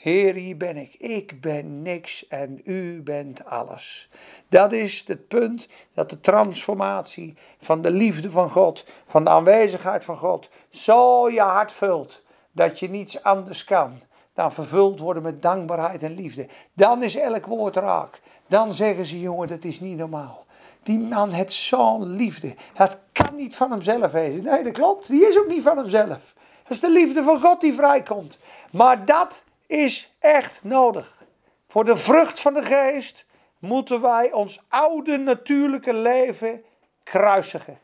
Heer, 0.00 0.34
hier 0.34 0.56
ben 0.56 0.76
ik. 0.76 0.94
Ik 0.94 1.40
ben 1.40 1.82
niks 1.82 2.28
en 2.28 2.60
u 2.64 3.02
bent 3.02 3.44
alles. 3.44 4.08
Dat 4.48 4.72
is 4.72 5.04
het 5.06 5.28
punt 5.28 5.68
dat 5.94 6.10
de 6.10 6.20
transformatie 6.20 7.36
van 7.60 7.82
de 7.82 7.90
liefde 7.90 8.30
van 8.30 8.50
God, 8.50 8.84
van 9.06 9.24
de 9.24 9.30
aanwezigheid 9.30 10.04
van 10.04 10.16
God, 10.16 10.48
zo 10.70 11.30
je 11.30 11.40
hart 11.40 11.72
vult 11.72 12.22
dat 12.52 12.78
je 12.78 12.88
niets 12.88 13.22
anders 13.22 13.64
kan 13.64 14.00
dan 14.34 14.52
vervuld 14.52 14.98
worden 14.98 15.22
met 15.22 15.42
dankbaarheid 15.42 16.02
en 16.02 16.14
liefde. 16.14 16.46
Dan 16.72 17.02
is 17.02 17.16
elk 17.16 17.46
woord 17.46 17.76
raak. 17.76 18.20
Dan 18.46 18.74
zeggen 18.74 19.06
ze, 19.06 19.20
jongen, 19.20 19.48
dat 19.48 19.64
is 19.64 19.80
niet 19.80 19.96
normaal. 19.96 20.44
Die 20.82 20.98
man 20.98 21.30
heeft 21.30 21.52
zo'n 21.52 22.16
liefde. 22.16 22.54
Het 22.74 22.98
kan 23.12 23.36
niet 23.36 23.56
van 23.56 23.70
hemzelf 23.70 24.12
wezen. 24.12 24.42
Nee, 24.42 24.64
dat 24.64 24.72
klopt. 24.72 25.08
Die 25.08 25.28
is 25.28 25.38
ook 25.38 25.48
niet 25.48 25.62
van 25.62 25.76
hemzelf. 25.76 26.34
Dat 26.62 26.76
is 26.76 26.80
de 26.80 26.90
liefde 26.90 27.22
van 27.22 27.40
God 27.40 27.60
die 27.60 27.74
vrijkomt. 27.74 28.38
Maar 28.70 29.04
dat 29.04 29.46
is 29.68 30.14
echt 30.18 30.64
nodig. 30.64 31.24
Voor 31.68 31.84
de 31.84 31.96
vrucht 31.96 32.40
van 32.40 32.54
de 32.54 32.62
geest 32.62 33.26
moeten 33.58 34.00
wij 34.00 34.32
ons 34.32 34.62
oude 34.68 35.16
natuurlijke 35.16 35.94
leven 35.94 36.64
kruisigen. 37.02 37.78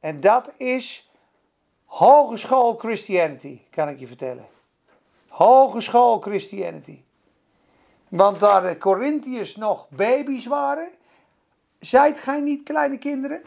En 0.00 0.20
dat 0.20 0.52
is 0.56 1.10
hogeschool 1.84 2.76
Christianity, 2.76 3.60
kan 3.70 3.88
ik 3.88 3.98
je 3.98 4.06
vertellen. 4.06 4.46
Hogeschool 5.28 6.20
Christianity. 6.20 7.02
Want 8.08 8.40
daar 8.40 8.62
de 8.62 8.78
Corinthiërs 8.78 9.56
nog 9.56 9.88
baby's 9.88 10.46
waren, 10.46 10.88
zijt 11.78 12.18
gij 12.18 12.40
niet 12.40 12.62
kleine 12.62 12.98
kinderen? 12.98 13.42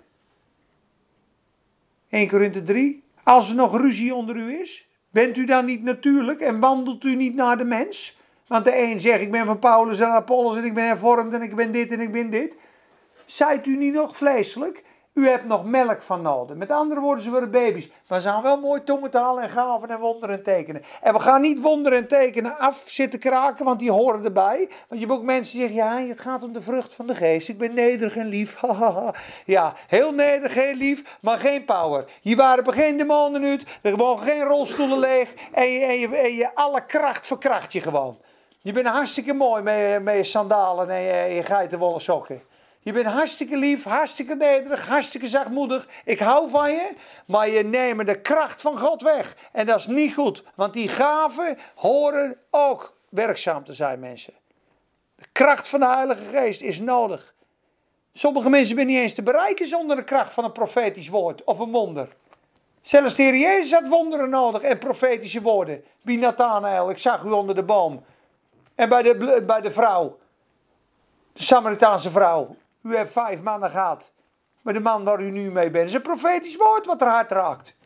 1 2.09 2.27
Korinthe 2.27 2.63
3. 2.63 3.03
Als 3.23 3.49
er 3.49 3.55
nog 3.55 3.77
ruzie 3.77 4.15
onder 4.15 4.35
u 4.35 4.59
is, 4.59 4.87
bent 5.11 5.37
u 5.37 5.45
dan 5.45 5.65
niet 5.65 5.83
natuurlijk 5.83 6.39
en 6.39 6.59
wandelt 6.59 7.03
u 7.03 7.15
niet 7.15 7.35
naar 7.35 7.57
de 7.57 7.65
mens? 7.65 8.19
Want 8.47 8.65
de 8.65 8.77
een 8.81 8.99
zegt, 8.99 9.21
ik 9.21 9.31
ben 9.31 9.45
van 9.45 9.59
Paulus 9.59 9.99
en 9.99 10.07
Apollos 10.07 10.57
en 10.57 10.63
ik 10.63 10.73
ben 10.73 10.85
hervormd 10.85 11.33
en 11.33 11.41
ik 11.41 11.55
ben 11.55 11.71
dit 11.71 11.91
en 11.91 12.01
ik 12.01 12.11
ben 12.11 12.29
dit. 12.29 12.57
Zijt 13.25 13.65
u 13.65 13.77
niet 13.77 13.93
nog 13.93 14.17
vleeselijk? 14.17 14.83
U 15.13 15.27
hebt 15.27 15.45
nog 15.45 15.65
melk 15.65 16.01
van 16.01 16.21
nodig. 16.21 16.55
Met 16.55 16.71
andere 16.71 16.99
woorden, 16.99 17.23
ze 17.23 17.29
worden 17.29 17.51
baby's. 17.51 17.89
Maar 18.07 18.21
ze 18.21 18.27
gaan 18.27 18.43
wel 18.43 18.59
mooi 18.59 18.83
tongentaal 18.83 19.41
en 19.41 19.49
gaven 19.49 19.89
en 19.89 19.99
wonderen 19.99 20.43
tekenen. 20.43 20.83
En 21.01 21.13
we 21.13 21.19
gaan 21.19 21.41
niet 21.41 21.61
wonderen 21.61 21.97
en 21.97 22.07
tekenen 22.07 22.57
af 22.57 22.83
zitten 22.85 23.19
kraken, 23.19 23.65
want 23.65 23.79
die 23.79 23.91
horen 23.91 24.25
erbij. 24.25 24.57
Want 24.87 25.01
je 25.01 25.07
hebt 25.07 25.19
ook 25.19 25.23
mensen 25.23 25.57
die 25.57 25.67
zeggen, 25.67 26.01
ja, 26.01 26.07
het 26.07 26.19
gaat 26.19 26.43
om 26.43 26.53
de 26.53 26.61
vrucht 26.61 26.95
van 26.95 27.07
de 27.07 27.15
geest. 27.15 27.49
Ik 27.49 27.57
ben 27.57 27.73
nederig 27.73 28.15
en 28.15 28.27
lief. 28.27 28.61
ja, 29.45 29.73
heel 29.87 30.11
nederig, 30.11 30.53
heel 30.53 30.75
lief, 30.75 31.17
maar 31.21 31.37
geen 31.37 31.65
power. 31.65 32.03
Je 32.21 32.35
waren 32.35 32.67
op 32.67 32.73
geen 32.73 32.97
demonen 32.97 33.43
uit, 33.43 33.79
er 33.81 33.97
mogen 33.97 34.27
geen 34.27 34.43
rolstoelen 34.43 34.99
leeg. 34.99 35.33
En 35.51 35.67
je, 35.67 35.85
en 35.85 35.99
je, 35.99 36.17
en 36.17 36.33
je 36.33 36.55
alle 36.55 36.85
kracht 36.85 37.27
verkracht 37.27 37.73
je 37.73 37.81
gewoon. 37.81 38.17
Je 38.61 38.71
bent 38.71 38.87
hartstikke 38.87 39.33
mooi 39.33 39.61
met, 39.61 40.03
met 40.03 40.15
je 40.15 40.23
sandalen 40.23 40.89
en 40.89 41.01
je, 41.01 41.33
je 41.35 41.43
geitenwolle 41.43 41.99
sokken. 41.99 42.41
Je 42.83 42.91
bent 42.91 43.05
hartstikke 43.05 43.57
lief, 43.57 43.83
hartstikke 43.83 44.35
nederig, 44.35 44.87
hartstikke 44.87 45.27
zachtmoedig. 45.27 45.87
Ik 46.05 46.19
hou 46.19 46.49
van 46.49 46.71
je, 46.71 46.89
maar 47.25 47.49
je 47.49 47.63
neemt 47.63 48.05
de 48.05 48.21
kracht 48.21 48.61
van 48.61 48.77
God 48.77 49.01
weg. 49.01 49.35
En 49.51 49.65
dat 49.65 49.79
is 49.79 49.87
niet 49.87 50.13
goed, 50.13 50.43
want 50.55 50.73
die 50.73 50.87
gaven 50.87 51.57
horen 51.75 52.37
ook 52.49 52.97
werkzaam 53.09 53.63
te 53.63 53.73
zijn, 53.73 53.99
mensen. 53.99 54.33
De 55.15 55.25
kracht 55.31 55.67
van 55.67 55.79
de 55.79 55.87
Heilige 55.87 56.23
Geest 56.31 56.61
is 56.61 56.79
nodig. 56.79 57.33
Sommige 58.13 58.49
mensen 58.49 58.75
zijn 58.75 58.87
niet 58.87 58.97
eens 58.97 59.13
te 59.13 59.23
bereiken 59.23 59.67
zonder 59.67 59.95
de 59.95 60.03
kracht 60.03 60.33
van 60.33 60.43
een 60.43 60.51
profetisch 60.51 61.09
woord 61.09 61.43
of 61.43 61.59
een 61.59 61.71
wonder. 61.71 62.07
Zelfs 62.81 63.15
de 63.15 63.23
Heer 63.23 63.35
Jezus 63.35 63.73
had 63.73 63.87
wonderen 63.87 64.29
nodig 64.29 64.61
en 64.61 64.77
profetische 64.77 65.41
woorden. 65.41 65.83
Bij 66.01 66.15
Nathanael, 66.15 66.89
ik 66.89 66.97
zag 66.97 67.23
u 67.23 67.29
onder 67.29 67.55
de 67.55 67.63
boom. 67.63 68.03
En 68.75 68.89
bij 68.89 69.01
de, 69.01 69.43
bij 69.47 69.61
de 69.61 69.71
vrouw, 69.71 70.19
de 71.33 71.43
Samaritaanse 71.43 72.11
vrouw. 72.11 72.55
U 72.83 72.95
hebt 72.95 73.11
vijf 73.11 73.41
mannen 73.41 73.69
gehad. 73.69 74.13
Maar 74.61 74.73
de 74.73 74.79
man 74.79 75.03
waar 75.03 75.21
u 75.21 75.31
nu 75.31 75.51
mee 75.51 75.69
bent, 75.69 75.87
is 75.87 75.93
een 75.93 76.01
profetisch 76.01 76.55
woord 76.55 76.85
wat 76.85 77.01
er 77.01 77.07
hart 77.07 77.31
raakt. 77.31 77.77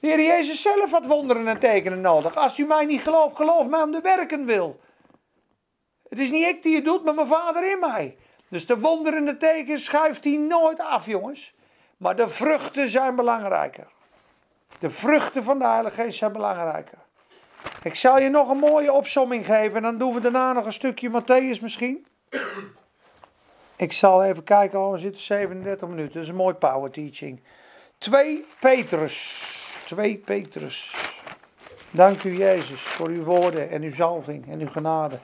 De 0.00 0.06
Heer 0.06 0.20
Jezus 0.20 0.62
zelf 0.62 0.90
had 0.90 1.06
wonderen 1.06 1.48
en 1.48 1.58
tekenen 1.58 2.00
nodig. 2.00 2.36
Als 2.36 2.58
u 2.58 2.66
mij 2.66 2.84
niet 2.84 3.00
gelooft, 3.02 3.36
geloof 3.36 3.66
mij 3.66 3.82
om 3.82 3.92
de 3.92 4.00
werken 4.00 4.44
wil. 4.44 4.80
Het 6.08 6.18
is 6.18 6.30
niet 6.30 6.46
ik 6.46 6.62
die 6.62 6.74
het 6.74 6.84
doet, 6.84 7.04
maar 7.04 7.14
mijn 7.14 7.26
vader 7.26 7.70
in 7.70 7.78
mij. 7.80 8.16
Dus 8.48 8.66
de 8.66 8.78
wonderen 8.78 9.18
en 9.18 9.24
de 9.24 9.36
tekens 9.36 9.84
schuift 9.84 10.24
hij 10.24 10.36
nooit 10.36 10.80
af, 10.80 11.06
jongens. 11.06 11.54
Maar 11.96 12.16
de 12.16 12.28
vruchten 12.28 12.88
zijn 12.88 13.16
belangrijker. 13.16 13.86
De 14.78 14.90
vruchten 14.90 15.44
van 15.44 15.58
de 15.58 15.64
Heilige 15.66 16.02
Geest 16.02 16.18
zijn 16.18 16.32
belangrijker. 16.32 16.98
Ik 17.82 17.94
zal 17.94 18.18
je 18.18 18.28
nog 18.28 18.48
een 18.48 18.58
mooie 18.58 18.92
opsomming 18.92 19.44
geven 19.44 19.76
en 19.76 19.82
dan 19.82 19.96
doen 19.96 20.14
we 20.14 20.20
daarna 20.20 20.52
nog 20.52 20.66
een 20.66 20.72
stukje 20.72 21.10
Matthäus 21.10 21.60
misschien. 21.60 22.06
Ik 23.80 23.92
zal 23.92 24.24
even 24.24 24.44
kijken, 24.44 24.80
oh, 24.80 24.92
we 24.92 24.98
zitten 24.98 25.22
37 25.22 25.88
minuten. 25.88 26.12
Dat 26.12 26.22
is 26.22 26.28
een 26.28 26.34
mooi 26.34 26.54
power 26.54 26.90
teaching. 26.90 27.40
2 27.98 28.44
Petrus. 28.60 29.44
2 29.84 30.16
Petrus. 30.16 30.94
Dank 31.90 32.22
u 32.22 32.36
Jezus 32.36 32.80
voor 32.80 33.08
uw 33.08 33.24
woorden 33.24 33.70
en 33.70 33.82
uw 33.82 33.94
zalving 33.94 34.50
en 34.50 34.60
uw 34.60 34.68
genade. 34.68 35.18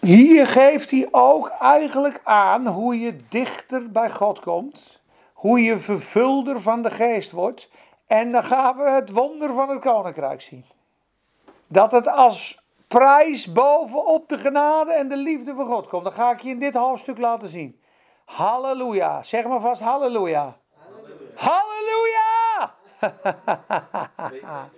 Hier 0.00 0.46
geeft 0.46 0.90
hij 0.90 1.08
ook 1.10 1.48
eigenlijk 1.48 2.20
aan 2.24 2.66
hoe 2.66 3.00
je 3.00 3.20
dichter 3.28 3.90
bij 3.90 4.10
God 4.10 4.40
komt. 4.40 5.00
Hoe 5.32 5.62
je 5.62 5.78
vervulder 5.78 6.60
van 6.60 6.82
de 6.82 6.90
geest 6.90 7.30
wordt. 7.30 7.68
En 8.06 8.32
dan 8.32 8.44
gaan 8.44 8.76
we 8.76 8.90
het 8.90 9.10
wonder 9.10 9.54
van 9.54 9.68
het 9.68 9.80
koninkrijk 9.80 10.40
zien. 10.42 10.64
Dat 11.66 11.92
het 11.92 12.08
als 12.08 12.67
prijs 12.88 13.52
bovenop 13.52 14.28
de 14.28 14.38
genade 14.38 14.92
en 14.92 15.08
de 15.08 15.16
liefde 15.16 15.54
van 15.54 15.66
God 15.66 15.88
komt. 15.88 16.04
Dan 16.04 16.12
ga 16.12 16.30
ik 16.30 16.40
je 16.40 16.48
in 16.48 16.58
dit 16.58 16.74
hoofdstuk 16.74 17.18
laten 17.18 17.48
zien. 17.48 17.80
Halleluja. 18.24 19.22
Zeg 19.22 19.44
maar 19.44 19.60
vast 19.60 19.80
halleluja. 19.80 20.56
Halleluja. 21.34 22.74
halleluja. 24.16 24.70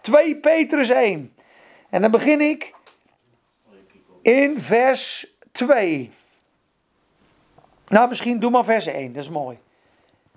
2 0.00 0.36
Petrus 0.36 0.88
1. 0.88 1.36
En 1.90 2.00
dan 2.00 2.10
begin 2.10 2.40
ik 2.40 2.74
in 4.22 4.60
vers 4.60 5.34
2. 5.52 6.12
Nou, 7.88 8.08
misschien 8.08 8.38
doe 8.38 8.50
maar 8.50 8.64
vers 8.64 8.86
1, 8.86 9.12
dat 9.12 9.22
is 9.22 9.30
mooi. 9.30 9.58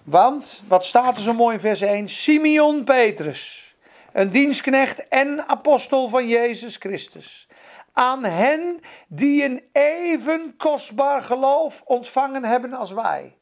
Want, 0.04 0.64
wat 0.68 0.86
staat 0.86 1.16
er 1.16 1.24
zo 1.24 1.34
mooi 1.34 1.54
in 1.54 1.60
vers 1.60 1.82
1? 1.82 2.10
Simeon 2.10 2.84
Petrus 2.84 3.69
een 4.14 4.30
dienstknecht 4.30 5.08
en 5.08 5.48
apostel 5.48 6.08
van 6.08 6.28
Jezus 6.28 6.76
Christus. 6.76 7.48
Aan 7.94 8.24
hen 8.24 8.82
die 9.08 9.44
een 9.44 9.64
even 9.72 10.54
kostbaar 10.58 11.22
geloof 11.22 11.82
ontvangen 11.86 12.44
hebben 12.44 12.74
als 12.74 12.92
wij. 12.92 13.34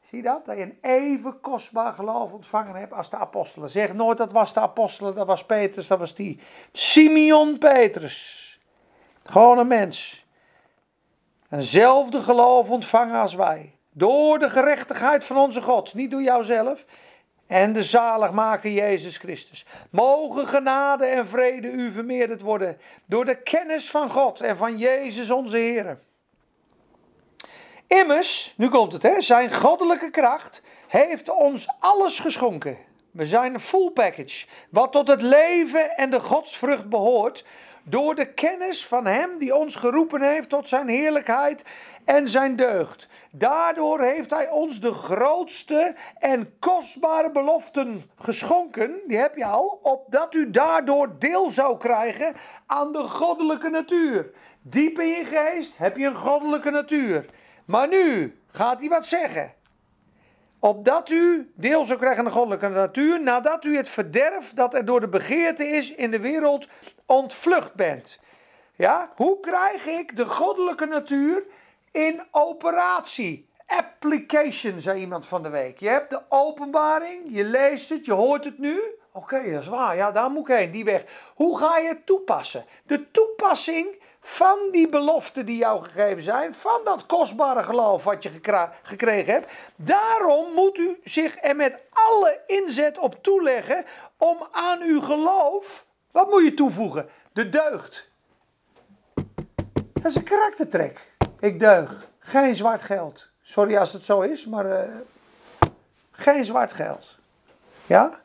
Zie 0.00 0.22
dat? 0.22 0.44
Dat 0.44 0.56
je 0.56 0.62
een 0.62 0.78
even 0.80 1.40
kostbaar 1.40 1.92
geloof 1.92 2.32
ontvangen 2.32 2.74
hebt 2.74 2.92
als 2.92 3.10
de 3.10 3.16
apostelen. 3.16 3.70
Zeg 3.70 3.94
nooit 3.94 4.18
dat 4.18 4.32
was 4.32 4.52
de 4.52 4.60
apostelen, 4.60 5.14
dat 5.14 5.26
was 5.26 5.44
Petrus, 5.44 5.86
dat 5.86 5.98
was 5.98 6.14
die. 6.14 6.40
Simeon 6.72 7.58
Petrus. 7.58 8.44
Gewoon 9.22 9.58
een 9.58 9.66
mens. 9.66 10.26
Eenzelfde 11.50 12.22
geloof 12.22 12.70
ontvangen 12.70 13.20
als 13.20 13.34
wij. 13.34 13.74
Door 13.90 14.38
de 14.38 14.50
gerechtigheid 14.50 15.24
van 15.24 15.36
onze 15.36 15.62
God. 15.62 15.94
Niet 15.94 16.10
door 16.10 16.22
jouzelf 16.22 16.84
en 17.46 17.72
de 17.72 17.84
zaligmaker 17.84 18.70
Jezus 18.70 19.16
Christus. 19.16 19.66
Mogen 19.90 20.48
genade 20.48 21.06
en 21.06 21.26
vrede 21.26 21.68
u 21.68 21.90
vermeerderd 21.90 22.40
worden 22.40 22.78
door 23.04 23.24
de 23.24 23.42
kennis 23.42 23.90
van 23.90 24.10
God 24.10 24.40
en 24.40 24.56
van 24.56 24.78
Jezus 24.78 25.30
onze 25.30 25.56
Heer. 25.56 25.98
Immers, 27.86 28.54
nu 28.56 28.68
komt 28.68 28.92
het, 28.92 29.02
hè, 29.02 29.20
zijn 29.20 29.54
goddelijke 29.54 30.10
kracht 30.10 30.62
heeft 30.88 31.30
ons 31.30 31.68
alles 31.80 32.18
geschonken. 32.18 32.78
We 33.10 33.26
zijn 33.26 33.54
een 33.54 33.60
full 33.60 33.90
package, 33.90 34.46
wat 34.70 34.92
tot 34.92 35.08
het 35.08 35.22
leven 35.22 35.96
en 35.96 36.10
de 36.10 36.20
godsvrucht 36.20 36.88
behoort, 36.88 37.44
door 37.82 38.14
de 38.14 38.32
kennis 38.32 38.86
van 38.86 39.06
Hem 39.06 39.38
die 39.38 39.54
ons 39.54 39.74
geroepen 39.74 40.22
heeft 40.22 40.48
tot 40.48 40.68
zijn 40.68 40.88
heerlijkheid 40.88 41.64
en 42.04 42.28
zijn 42.28 42.56
deugd. 42.56 43.08
Daardoor 43.32 44.00
heeft 44.00 44.30
Hij 44.30 44.50
ons 44.50 44.80
de 44.80 44.92
grootste 44.92 45.94
en 46.18 46.58
kostbare 46.58 47.30
beloften 47.30 48.02
geschonken, 48.18 49.00
die 49.06 49.16
heb 49.16 49.36
je 49.36 49.44
al, 49.44 49.80
opdat 49.82 50.34
u 50.34 50.50
daardoor 50.50 51.18
deel 51.18 51.50
zou 51.50 51.78
krijgen 51.78 52.36
aan 52.66 52.92
de 52.92 53.02
goddelijke 53.02 53.68
natuur. 53.68 54.30
Diep 54.62 54.98
in 54.98 55.08
je 55.08 55.24
geest 55.24 55.78
heb 55.78 55.96
je 55.96 56.06
een 56.06 56.14
goddelijke 56.14 56.70
natuur. 56.70 57.26
Maar 57.64 57.88
nu 57.88 58.38
gaat 58.50 58.78
hij 58.78 58.88
wat 58.88 59.06
zeggen. 59.06 59.52
Opdat 60.58 61.08
u 61.08 61.52
deel 61.54 61.84
zou 61.84 61.98
krijgen 61.98 62.18
aan 62.18 62.24
de 62.24 62.30
goddelijke 62.30 62.68
natuur, 62.68 63.22
nadat 63.22 63.64
u 63.64 63.76
het 63.76 63.88
verderf 63.88 64.52
dat 64.52 64.74
er 64.74 64.84
door 64.84 65.00
de 65.00 65.08
begeerte 65.08 65.66
is 65.66 65.94
in 65.94 66.10
de 66.10 66.20
wereld 66.20 66.68
ontvlucht 67.06 67.74
bent. 67.74 68.20
Ja, 68.76 69.12
hoe 69.16 69.40
krijg 69.40 69.86
ik 69.86 70.16
de 70.16 70.24
goddelijke 70.24 70.86
natuur 70.86 71.42
in 71.96 72.22
operatie? 72.30 73.48
Application, 73.66 74.80
zei 74.80 75.00
iemand 75.00 75.26
van 75.26 75.42
de 75.42 75.48
week. 75.48 75.80
Je 75.80 75.88
hebt 75.88 76.10
de 76.10 76.20
openbaring, 76.28 77.22
je 77.28 77.44
leest 77.44 77.88
het, 77.88 78.04
je 78.04 78.12
hoort 78.12 78.44
het 78.44 78.58
nu. 78.58 78.82
Oké, 79.12 79.50
dat 79.52 79.62
is 79.62 79.68
waar, 79.68 79.96
ja, 79.96 80.12
daar 80.12 80.30
moet 80.30 80.48
ik 80.48 80.56
heen, 80.56 80.70
die 80.70 80.84
weg. 80.84 81.04
Hoe 81.34 81.58
ga 81.58 81.78
je 81.78 81.88
het 81.88 82.06
toepassen? 82.06 82.64
De 82.86 83.10
toepassing 83.10 84.04
van 84.20 84.58
die 84.70 84.88
beloften 84.88 85.46
die 85.46 85.56
jou 85.56 85.84
gegeven 85.84 86.22
zijn, 86.22 86.54
van 86.54 86.80
dat 86.84 87.06
kostbare 87.06 87.62
geloof 87.62 88.04
wat 88.04 88.22
je 88.22 88.30
gekregen 88.82 89.32
hebt. 89.32 89.50
Daarom 89.76 90.52
moet 90.52 90.78
u 90.78 91.00
zich 91.04 91.42
er 91.42 91.56
met 91.56 91.78
alle 91.92 92.40
inzet 92.46 92.98
op 92.98 93.22
toeleggen 93.22 93.84
om 94.16 94.48
aan 94.50 94.82
uw 94.82 95.00
geloof, 95.00 95.86
wat 96.10 96.30
moet 96.30 96.44
je 96.44 96.54
toevoegen? 96.54 97.08
De 97.32 97.48
deugd. 97.48 98.10
Dat 99.92 100.04
is 100.04 100.14
een 100.14 100.24
karaktertrek. 100.24 101.15
Ik 101.40 101.60
deug. 101.60 102.08
Geen 102.18 102.56
zwart 102.56 102.82
geld. 102.82 103.30
Sorry 103.42 103.76
als 103.76 103.92
het 103.92 104.04
zo 104.04 104.20
is, 104.20 104.46
maar 104.46 104.66
uh, 104.66 104.80
geen 106.10 106.44
zwart 106.44 106.72
geld. 106.72 107.16
Ja? 107.86 108.20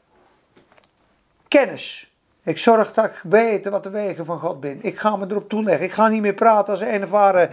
Kennis. 1.48 2.16
Ik 2.44 2.58
zorg 2.58 2.94
dat 2.94 3.06
ik 3.06 3.20
weet 3.24 3.70
wat 3.70 3.84
de 3.84 3.90
wegen 3.90 4.26
van 4.26 4.40
God 4.40 4.60
ben. 4.60 4.84
Ik 4.84 5.00
ga 5.00 5.16
me 5.16 5.26
erop 5.30 5.50
toeleggen. 5.50 5.86
Ik 5.86 5.92
ga 5.92 6.08
niet 6.08 6.22
meer 6.22 6.34
praten 6.34 6.74
als 6.74 6.82
een 6.82 7.04
of 7.04 7.14
andere 7.14 7.50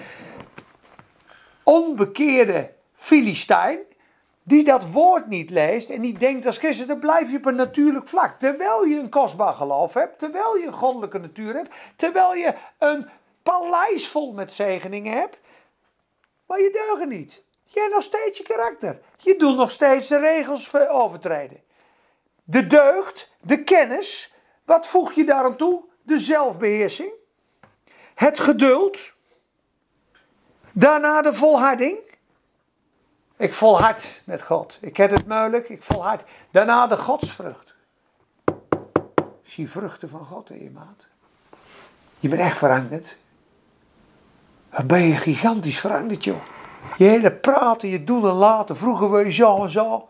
onbekeerde 1.63 2.71
Filistijn. 2.95 3.79
Die 4.43 4.65
dat 4.65 4.91
woord 4.91 5.27
niet 5.27 5.51
leest 5.51 5.91
en 5.91 6.01
die 6.01 6.19
denkt 6.19 6.47
als 6.47 6.59
christen, 6.59 6.87
dan 6.87 6.99
blijf 6.99 7.31
je 7.31 7.37
op 7.37 7.47
een 7.47 7.55
natuurlijk 7.55 8.09
vlak. 8.09 8.39
Terwijl 8.39 8.85
je 8.85 8.99
een 8.99 9.09
kostbaar 9.09 9.55
geloof 9.55 9.95
hebt, 9.95 10.19
terwijl 10.19 10.57
je 10.57 10.67
een 10.67 10.73
goddelijke 10.73 11.19
natuur 11.19 11.55
hebt, 11.55 11.75
terwijl 11.97 12.35
je 12.35 12.55
een 12.79 13.09
paleis 13.43 14.09
vol 14.09 14.33
met 14.33 14.53
zegeningen 14.53 15.13
hebt. 15.13 15.39
Maar 16.49 16.61
je 16.61 16.71
deugen 16.71 17.09
niet. 17.09 17.43
Je 17.65 17.81
hebt 17.81 17.95
nog 17.95 18.03
steeds 18.03 18.39
je 18.39 18.45
karakter. 18.45 19.01
Je 19.17 19.37
doet 19.37 19.57
nog 19.57 19.71
steeds 19.71 20.09
de 20.09 20.19
regels 20.19 20.75
overtreden. 20.75 21.63
De 22.45 22.67
deugd, 22.67 23.31
de 23.41 23.65
kennis, 23.65 24.35
wat 24.65 24.87
voeg 24.87 25.13
je 25.13 25.25
daarom 25.25 25.57
toe? 25.57 25.85
De 26.03 26.19
zelfbeheersing, 26.19 27.11
het 28.15 28.41
geduld, 28.41 28.99
daarna 30.73 31.23
de 31.23 31.35
volharding. 31.35 31.99
Ik 33.37 33.55
volhard 33.55 34.23
met 34.25 34.43
God. 34.43 34.79
Ik 34.81 34.97
heb 34.97 35.11
het 35.11 35.27
moeilijk, 35.27 35.69
ik 35.69 35.83
volhard. 35.83 36.25
Daarna 36.51 36.87
de 36.87 36.97
godsvrucht. 36.97 37.75
Zie 39.43 39.71
vruchten 39.71 40.09
van 40.09 40.25
God 40.25 40.51
in 40.51 40.63
je 40.63 40.71
maat. 40.71 41.07
Je 42.19 42.29
bent 42.29 42.41
echt 42.41 42.59
veranderd. 42.59 43.19
Dan 44.71 44.87
ben 44.87 45.03
je 45.03 45.15
gigantisch 45.15 45.81
veranderd. 45.81 46.25
Je 46.25 46.37
hele 46.97 47.33
praten, 47.33 47.89
je 47.89 48.05
doen 48.05 48.29
en 48.29 48.35
laten. 48.35 48.77
Vroeger 48.77 49.27
je 49.27 49.33
zo 49.33 49.63
en 49.63 49.71
zo. 49.71 50.09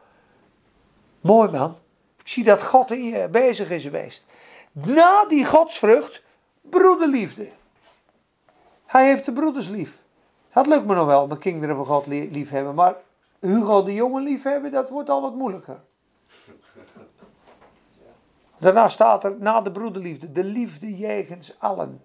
Mooi 1.20 1.50
man. 1.50 1.76
Ik 2.16 2.28
zie 2.28 2.44
dat 2.44 2.62
God 2.62 2.90
in 2.90 3.04
je 3.04 3.28
bezig 3.28 3.70
is 3.70 3.82
geweest. 3.82 4.24
Na 4.72 5.24
die 5.24 5.44
godsvrucht, 5.44 6.22
broederliefde. 6.60 7.48
Hij 8.86 9.06
heeft 9.06 9.24
de 9.24 9.32
broeders 9.32 9.68
lief. 9.68 9.92
Dat 10.52 10.66
lukt 10.66 10.86
me 10.86 10.94
nog 10.94 11.06
wel, 11.06 11.26
mijn 11.26 11.40
kinderen 11.40 11.76
van 11.76 11.84
God 11.84 12.06
lief 12.06 12.50
hebben. 12.50 12.74
Maar 12.74 12.94
Hugo 13.40 13.82
de 13.82 13.94
jongen 13.94 14.22
lief 14.22 14.42
hebben, 14.42 14.72
dat 14.72 14.88
wordt 14.88 15.10
al 15.10 15.20
wat 15.20 15.34
moeilijker. 15.34 15.80
Daarna 18.58 18.88
staat 18.88 19.24
er, 19.24 19.34
na 19.38 19.60
de 19.60 19.70
broederliefde, 19.70 20.32
de 20.32 20.44
liefde 20.44 20.96
jegens 20.96 21.54
allen. 21.58 22.02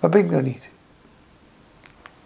Maar 0.00 0.10
ben 0.10 0.24
ik 0.24 0.30
nog 0.30 0.42
niet. 0.42 0.68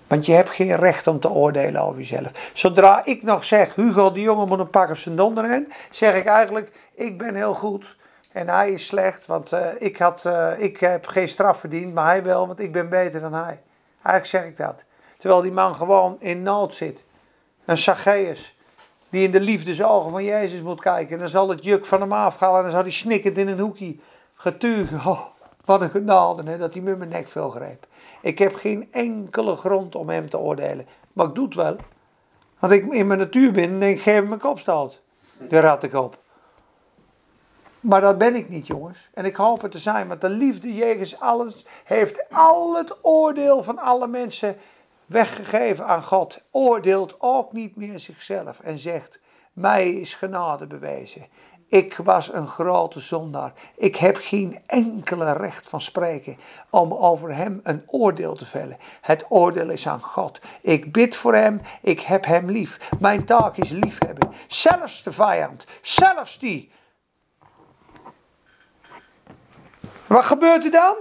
Want 0.07 0.27
je 0.27 0.33
hebt 0.33 0.51
geen 0.51 0.77
recht 0.77 1.07
om 1.07 1.21
te 1.21 1.31
oordelen 1.31 1.83
over 1.83 1.99
jezelf. 1.99 2.31
Zodra 2.53 3.05
ik 3.05 3.23
nog 3.23 3.45
zeg, 3.45 3.75
Hugo 3.75 4.13
de 4.13 4.21
jongen 4.21 4.49
moet 4.49 4.59
een 4.59 4.71
pak 4.71 4.91
op 4.91 4.97
zijn 4.97 5.17
donder 5.17 5.53
in, 5.53 5.73
zeg 5.91 6.15
ik 6.15 6.25
eigenlijk, 6.25 6.73
ik 6.95 7.19
ben 7.19 7.35
heel 7.35 7.55
goed 7.55 7.97
en 8.33 8.49
hij 8.49 8.71
is 8.71 8.87
slecht, 8.87 9.27
want 9.27 9.53
uh, 9.53 9.67
ik, 9.79 9.97
had, 9.97 10.25
uh, 10.27 10.51
ik 10.59 10.81
heb 10.81 11.07
geen 11.07 11.29
straf 11.29 11.59
verdiend, 11.59 11.95
maar 11.95 12.07
hij 12.07 12.23
wel, 12.23 12.47
want 12.47 12.61
ik 12.61 12.73
ben 12.73 12.89
beter 12.89 13.21
dan 13.21 13.35
hij. 13.35 13.61
Eigenlijk 14.03 14.27
zeg 14.27 14.45
ik 14.45 14.57
dat. 14.57 14.85
Terwijl 15.19 15.43
die 15.43 15.53
man 15.53 15.75
gewoon 15.75 16.17
in 16.19 16.43
nood 16.43 16.75
zit. 16.75 17.03
Een 17.65 17.79
Zacchaeus, 17.79 18.57
die 19.11 19.25
in 19.25 19.31
de 19.31 19.41
liefdesogen 19.41 20.11
van 20.11 20.25
Jezus 20.25 20.61
moet 20.61 20.81
kijken. 20.81 21.15
En 21.15 21.19
dan 21.19 21.29
zal 21.29 21.49
het 21.49 21.65
juk 21.65 21.87
van 21.87 22.01
hem 22.01 22.13
afgaan 22.13 22.57
en 22.57 22.63
dan 22.63 22.71
zal 22.71 22.83
hij 22.83 22.91
snikkend 22.91 23.37
in 23.37 23.49
een 23.49 23.59
hoekje 23.59 23.97
getuigen. 24.35 25.07
Oh, 25.07 25.21
wat 25.65 25.81
een 25.81 25.91
genade, 25.91 26.51
hè, 26.51 26.59
dat 26.59 26.75
hij 26.75 26.83
met 26.83 26.99
mijn 26.99 27.11
nek 27.11 27.29
veel 27.29 27.51
greep. 27.51 27.87
Ik 28.21 28.39
heb 28.39 28.55
geen 28.55 28.89
enkele 28.93 29.57
grond 29.57 29.95
om 29.95 30.09
hem 30.09 30.29
te 30.29 30.39
oordelen. 30.39 30.87
Maar 31.13 31.27
ik 31.27 31.35
doe 31.35 31.45
het 31.45 31.55
wel. 31.55 31.77
Want 32.59 32.73
ik 32.73 32.93
in 32.93 33.07
mijn 33.07 33.19
natuur 33.19 33.53
ben 33.53 33.65
en 33.65 33.81
denk, 33.81 34.01
geef 34.01 34.15
hem 34.15 34.33
een 34.33 34.39
kopstoot. 34.39 35.01
Ik 35.81 35.95
op. 35.95 36.19
Maar 37.81 38.01
dat 38.01 38.19
ben 38.19 38.35
ik 38.35 38.49
niet, 38.49 38.67
jongens. 38.67 39.09
En 39.15 39.25
ik 39.25 39.37
hoop 39.37 39.63
het 39.63 39.71
te 39.71 39.79
zijn, 39.79 40.09
want 40.09 40.21
de 40.21 40.29
liefde 40.29 40.75
jegens 40.75 41.21
alles 41.21 41.67
heeft 41.85 42.31
al 42.31 42.77
het 42.77 42.97
oordeel 43.03 43.63
van 43.63 43.79
alle 43.79 44.07
mensen 44.07 44.57
weggegeven 45.07 45.87
aan 45.87 46.03
God. 46.03 46.43
Oordeelt 46.51 47.15
ook 47.19 47.53
niet 47.53 47.77
meer 47.77 48.01
zichzelf 48.01 48.61
en 48.61 48.79
zegt: 48.79 49.21
Mij 49.53 49.93
is 49.93 50.15
genade 50.15 50.67
bewezen. 50.67 51.27
Ik 51.73 51.97
was 51.97 52.33
een 52.33 52.47
grote 52.47 53.01
zondaar. 53.01 53.53
Ik 53.75 53.97
heb 53.97 54.17
geen 54.17 54.59
enkele 54.67 55.33
recht 55.33 55.69
van 55.69 55.81
spreken 55.81 56.37
om 56.71 56.93
over 56.93 57.35
hem 57.35 57.61
een 57.63 57.83
oordeel 57.87 58.35
te 58.35 58.47
vellen. 58.47 58.79
Het 59.01 59.27
oordeel 59.29 59.71
is 59.71 59.89
aan 59.89 60.01
God. 60.01 60.41
Ik 60.61 60.93
bid 60.93 61.17
voor 61.17 61.35
hem, 61.35 61.61
ik 61.83 62.01
heb 62.01 62.25
hem 62.25 62.51
lief. 62.51 62.79
Mijn 63.01 63.25
taak 63.25 63.57
is 63.57 63.71
liefhebben. 63.71 64.33
Zelfs 64.47 65.03
de 65.03 65.13
vijand, 65.13 65.65
zelfs 65.83 66.39
die. 66.39 66.73
Wat 70.07 70.25
gebeurt 70.25 70.65
er 70.65 70.71
dan? 70.71 70.97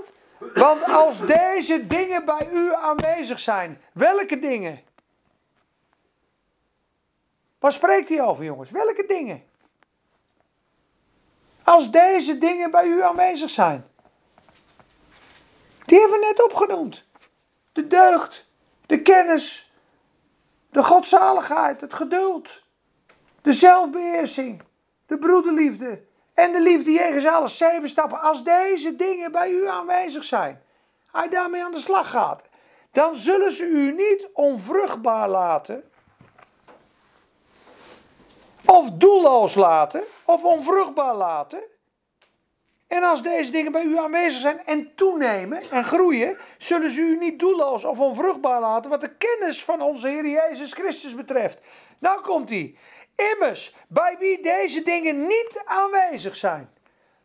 Want 0.54 0.84
als 0.84 1.20
deze 1.20 1.88
dingen 1.88 2.26
bij 2.26 2.48
u 2.54 2.74
aanwezig 2.74 3.40
zijn, 3.40 3.82
welke 3.94 4.40
dingen? 4.40 4.80
Waar 7.60 7.74
spreekt 7.74 8.10
hij 8.10 8.22
over, 8.22 8.44
jongens? 8.44 8.70
Welke 8.70 9.06
dingen? 9.08 9.50
Als 11.64 11.92
deze 11.92 12.38
dingen 12.38 12.72
bij 12.72 12.86
u 12.86 13.04
aanwezig 13.04 13.50
zijn. 13.50 13.86
Die 15.86 16.00
hebben 16.00 16.20
we 16.20 16.26
net 16.26 16.44
opgenoemd. 16.44 17.04
De 17.72 17.88
deugd, 17.88 18.48
de 18.86 19.02
kennis, 19.02 19.72
de 20.70 20.84
godzaligheid, 20.84 21.82
het 21.82 21.94
geduld, 21.94 22.62
de 23.42 23.54
zelfbeheersing, 23.54 24.62
de 25.06 25.18
broederliefde 25.18 26.02
en 26.34 26.52
de 26.52 26.62
liefde 26.62 26.92
jegens 26.92 27.26
alles. 27.26 27.58
Zeven 27.58 27.90
stappen. 27.90 28.22
Als 28.22 28.44
deze 28.44 28.96
dingen 28.96 29.32
bij 29.32 29.50
u 29.50 29.68
aanwezig 29.68 30.24
zijn, 30.24 30.62
hij 31.12 31.30
daarmee 31.30 31.64
aan 31.64 31.72
de 31.72 31.80
slag 31.80 32.10
gaat, 32.10 32.42
dan 32.92 33.16
zullen 33.16 33.52
ze 33.52 33.64
u 33.64 33.92
niet 33.92 34.28
onvruchtbaar 34.34 35.30
laten 35.30 35.91
of 38.72 38.90
doelloos 38.90 39.56
laten, 39.56 40.04
of 40.26 40.44
onvruchtbaar 40.44 41.16
laten. 41.16 41.64
En 42.88 43.04
als 43.04 43.24
deze 43.24 43.52
dingen 43.52 43.72
bij 43.72 43.84
u 43.84 43.98
aanwezig 43.98 44.42
zijn 44.42 44.66
en 44.66 44.96
toenemen 44.96 45.62
en 45.72 45.84
groeien, 45.84 46.38
zullen 46.58 46.92
ze 46.92 47.00
u 47.00 47.18
niet 47.18 47.40
doelloos 47.40 47.84
of 47.84 48.00
onvruchtbaar 48.00 48.60
laten 48.60 48.90
wat 48.90 49.02
de 49.02 49.16
kennis 49.16 49.64
van 49.64 49.82
onze 49.82 50.08
Heer 50.08 50.28
Jezus 50.28 50.74
Christus 50.74 51.16
betreft. 51.16 51.60
Nou 52.00 52.22
komt 52.22 52.50
hij. 52.50 52.78
Immers, 53.16 53.76
bij 53.88 54.16
wie 54.20 54.42
deze 54.42 54.84
dingen 54.84 55.28
niet 55.28 55.62
aanwezig 55.66 56.36
zijn, 56.36 56.70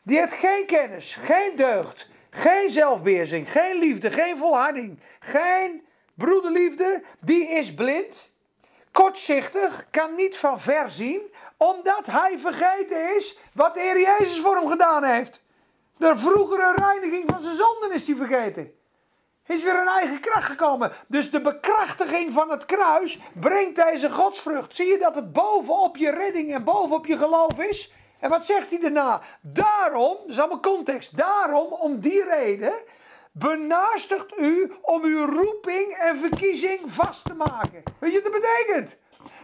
die 0.02 0.18
heeft 0.18 0.32
geen 0.32 0.66
kennis, 0.66 1.14
geen 1.14 1.56
deugd, 1.56 2.08
geen 2.30 2.70
zelfbeheersing, 2.70 3.52
geen 3.52 3.78
liefde, 3.78 4.10
geen 4.10 4.38
volharding, 4.38 5.00
geen 5.20 5.86
broederliefde, 6.14 7.02
die 7.20 7.48
is 7.48 7.74
blind, 7.74 8.34
kortzichtig, 8.92 9.86
kan 9.90 10.14
niet 10.14 10.36
van 10.36 10.60
ver 10.60 10.90
zien, 10.90 11.34
omdat 11.56 12.06
hij 12.06 12.38
vergeten 12.38 13.16
is 13.16 13.38
wat 13.52 13.74
de 13.74 13.80
Heer 13.80 14.00
Jezus 14.00 14.40
voor 14.40 14.56
hem 14.56 14.68
gedaan 14.68 15.04
heeft. 15.04 15.44
De 15.96 16.18
vroegere 16.18 16.74
reiniging 16.76 17.30
van 17.30 17.40
zijn 17.40 17.56
zonden 17.56 17.92
is 17.92 18.06
hij 18.06 18.16
vergeten. 18.16 18.74
Is 19.46 19.62
weer 19.62 19.80
een 19.80 19.86
eigen 19.86 20.20
kracht 20.20 20.44
gekomen. 20.44 20.92
Dus 21.08 21.30
de 21.30 21.40
bekrachtiging 21.40 22.32
van 22.32 22.50
het 22.50 22.64
kruis 22.64 23.20
brengt 23.40 23.76
deze 23.76 24.10
godsvrucht. 24.10 24.74
Zie 24.74 24.86
je 24.86 24.98
dat 24.98 25.14
het 25.14 25.32
bovenop 25.32 25.96
je 25.96 26.10
redding 26.10 26.54
en 26.54 26.64
bovenop 26.64 27.06
je 27.06 27.18
geloof 27.18 27.58
is? 27.58 27.92
En 28.20 28.30
wat 28.30 28.46
zegt 28.46 28.70
hij 28.70 28.78
daarna? 28.78 29.22
Daarom, 29.40 30.16
dat 30.20 30.28
is 30.28 30.38
allemaal 30.38 30.60
context. 30.60 31.16
Daarom, 31.16 31.72
om 31.72 32.00
die 32.00 32.24
reden, 32.24 32.74
benaastigt 33.32 34.38
u 34.38 34.72
om 34.82 35.04
uw 35.04 35.26
roeping 35.26 35.92
en 35.92 36.18
verkiezing 36.18 36.80
vast 36.84 37.24
te 37.24 37.34
maken. 37.34 37.82
Weet 37.98 38.12
je 38.12 38.22
wat 38.22 38.32
dat 38.32 38.40
betekent? 38.42 38.98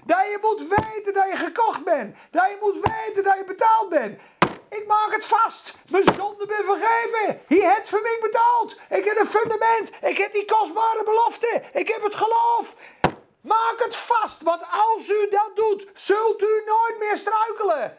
Dat 0.05 0.27
je 0.31 0.39
moet 0.41 0.61
weten 0.61 1.15
dat 1.15 1.29
je 1.31 1.37
gekocht 1.37 1.85
bent. 1.85 2.17
Dat 2.31 2.47
je 2.51 2.57
moet 2.61 2.75
weten 2.75 3.25
dat 3.25 3.37
je 3.37 3.45
betaald 3.45 3.89
bent. 3.89 4.21
Ik 4.69 4.87
maak 4.87 5.13
het 5.13 5.25
vast. 5.25 5.75
Mijn 5.89 6.05
zonde 6.17 6.47
ben 6.47 6.65
vergeven. 6.65 7.43
Hij 7.47 7.75
heeft 7.75 7.89
voor 7.89 8.03
mij 8.03 8.19
betaald. 8.21 8.77
Ik 8.91 9.05
heb 9.05 9.19
een 9.19 9.27
fundament. 9.27 9.91
Ik 10.03 10.19
heb 10.19 10.33
die 10.33 10.45
kostbare 10.45 11.05
belofte. 11.05 11.63
Ik 11.73 11.89
heb 11.89 12.03
het 12.03 12.15
geloof. 12.15 12.75
Maak 13.41 13.75
het 13.79 13.97
vast, 13.97 14.43
want 14.43 14.63
als 14.71 15.09
u 15.09 15.29
dat 15.31 15.51
doet, 15.55 15.89
zult 15.95 16.43
u 16.43 16.63
nooit 16.67 16.99
meer 16.99 17.17
struikelen. 17.17 17.99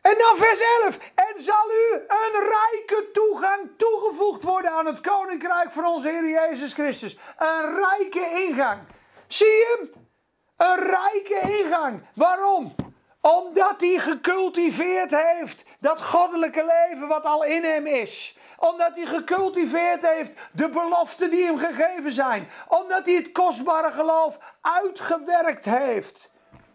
En 0.00 0.14
dan 0.18 0.36
vers 0.36 0.60
11. 0.82 0.98
En 1.14 1.42
zal 1.42 1.70
u 1.70 1.94
een 1.94 2.32
rijke 2.32 3.10
toegang 3.12 3.70
toegevoegd 3.76 4.42
worden 4.42 4.70
aan 4.70 4.86
het 4.86 5.00
koninkrijk 5.00 5.72
van 5.72 5.84
onze 5.84 6.08
Heer 6.08 6.28
Jezus 6.28 6.72
Christus. 6.72 7.18
Een 7.38 7.76
rijke 7.76 8.44
ingang. 8.46 8.80
Zie 9.26 9.46
je 9.46 9.76
hem? 9.78 10.07
Een 10.58 10.76
rijke 10.76 11.58
ingang. 11.58 12.02
Waarom? 12.14 12.74
Omdat 13.20 13.74
hij 13.78 13.98
gecultiveerd 13.98 15.10
heeft 15.10 15.64
dat 15.80 16.02
goddelijke 16.02 16.64
leven 16.64 17.08
wat 17.08 17.24
al 17.24 17.44
in 17.44 17.64
hem 17.64 17.86
is 17.86 18.36
omdat 18.58 18.94
hij 18.94 19.06
gecultiveerd 19.06 20.06
heeft 20.06 20.32
de 20.52 20.68
beloften 20.68 21.30
die 21.30 21.44
hem 21.44 21.58
gegeven 21.58 22.12
zijn. 22.12 22.48
Omdat 22.68 23.04
hij 23.04 23.14
het 23.14 23.32
kostbare 23.32 23.90
geloof 23.90 24.38
uitgewerkt 24.60 25.64
heeft. 25.64 26.30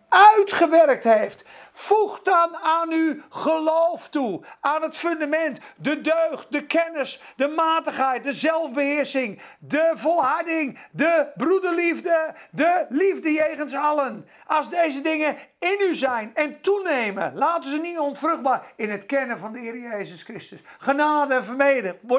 Uitgewerkt 0.09 1.03
heeft. 1.03 1.45
Voeg 1.75 2.21
dan 2.21 2.57
aan 2.57 2.91
uw 2.91 3.15
geloof 3.29 4.09
toe, 4.09 4.41
aan 4.61 4.81
het 4.81 4.97
fundament, 4.97 5.59
de 5.77 6.01
deugd, 6.01 6.51
de 6.51 6.65
kennis, 6.65 7.21
de 7.35 7.47
matigheid, 7.47 8.23
de 8.23 8.33
zelfbeheersing, 8.33 9.41
de 9.59 9.91
volharding, 9.95 10.79
de 10.91 11.31
broederliefde, 11.35 12.33
de 12.51 12.85
liefde 12.89 13.31
jegens 13.31 13.73
allen. 13.75 14.27
Als 14.47 14.69
deze 14.69 15.01
dingen 15.01 15.37
in 15.63 15.87
u 15.89 15.93
zijn 15.93 16.31
en 16.33 16.61
toenemen, 16.61 17.33
laten 17.35 17.69
ze 17.69 17.77
niet 17.77 17.99
onvruchtbaar 17.99 18.73
in 18.75 18.89
het 18.89 19.05
kennen 19.05 19.39
van 19.39 19.51
de 19.51 19.59
Heer 19.59 19.77
Jezus 19.77 20.23
Christus. 20.23 20.59
Genade 20.79 21.33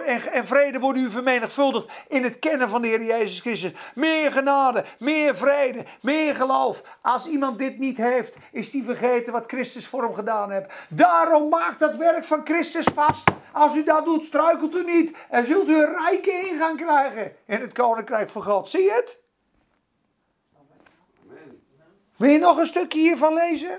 en, 0.05 0.33
en 0.33 0.47
vrede 0.47 0.79
worden 0.79 1.03
u 1.03 1.11
vermenigvuldigd 1.11 1.93
in 2.09 2.25
het 2.25 2.39
kennen 2.39 2.69
van 2.69 2.83
de 2.83 2.89
Heer 2.89 3.05
Jezus 3.05 3.41
Christus. 3.41 3.73
Meer 3.95 4.33
genade, 4.33 4.85
meer 4.99 5.37
vrede, 5.37 5.85
meer 6.03 6.35
geloof. 6.35 6.83
Als 7.01 7.27
iemand 7.27 7.59
dit 7.59 7.79
niet 7.79 7.97
heeft, 7.97 8.37
is 8.53 8.71
die 8.71 8.85
vergeten 8.85 9.33
wat 9.33 9.45
Christus 9.47 9.87
voor 9.87 10.03
hem 10.03 10.15
gedaan 10.15 10.51
heeft. 10.51 10.73
Daarom 10.89 11.49
maakt 11.49 11.79
dat 11.79 11.97
werk 11.97 12.25
van 12.25 12.41
Christus 12.45 12.87
vast. 12.95 13.31
Als 13.53 13.75
u 13.75 13.85
dat 13.85 14.05
doet, 14.05 14.25
struikelt 14.25 14.77
u 14.77 14.85
niet 14.85 15.17
en 15.31 15.47
zult 15.47 15.69
u 15.69 15.75
een 15.75 15.95
rijke 16.05 16.31
ingang 16.31 16.81
krijgen 16.81 17.33
in 17.47 17.61
het 17.61 17.73
koninkrijk 17.73 18.31
van 18.31 18.43
God. 18.43 18.69
Zie 18.69 18.83
je 18.83 18.93
het? 18.93 19.24
Wil 22.25 22.33
je 22.33 22.39
nog 22.39 22.59
een 22.59 22.67
stukje 22.67 22.99
hiervan 22.99 23.35
lezen? 23.35 23.79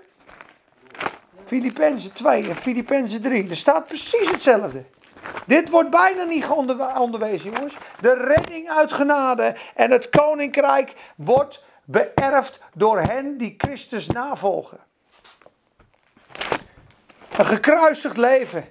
Filippenzen 1.46 2.14
2 2.14 2.50
en 2.50 2.56
Filippenzen 2.56 3.22
3. 3.22 3.50
Er 3.50 3.56
staat 3.56 3.88
precies 3.88 4.32
hetzelfde. 4.32 4.84
Dit 5.46 5.70
wordt 5.70 5.90
bijna 5.90 6.24
niet 6.24 6.48
onderwezen, 6.98 7.52
jongens. 7.52 7.78
De 8.02 8.14
redding 8.14 8.70
uit 8.70 8.94
genade 8.94 9.56
en 9.76 9.92
het 9.92 10.10
koninkrijk 10.10 10.94
wordt 11.16 11.64
beërfd 11.86 12.62
door 12.74 13.00
hen 13.00 13.38
die 13.38 13.56
Christus 13.58 14.08
navolgen. 14.08 14.80
Een 17.38 17.46
gekruisigd 17.46 18.18
leven 18.18 18.68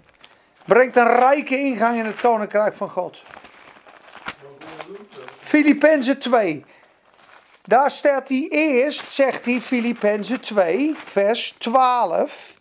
brengt 0.65 0.97
een 0.97 1.15
rijke 1.15 1.59
ingang 1.59 1.99
in 1.99 2.05
het 2.05 2.21
koninkrijk 2.21 2.75
van 2.75 2.91
God. 2.91 3.23
Filippenzen 5.41 6.19
2. 6.19 6.65
Daar 7.67 7.91
staat 7.91 8.29
hij 8.29 8.47
eerst, 8.51 9.13
zegt 9.13 9.45
hij, 9.45 9.61
Filippenzen 9.61 10.41
2, 10.41 10.95
vers 10.95 11.55
12. 11.59 12.55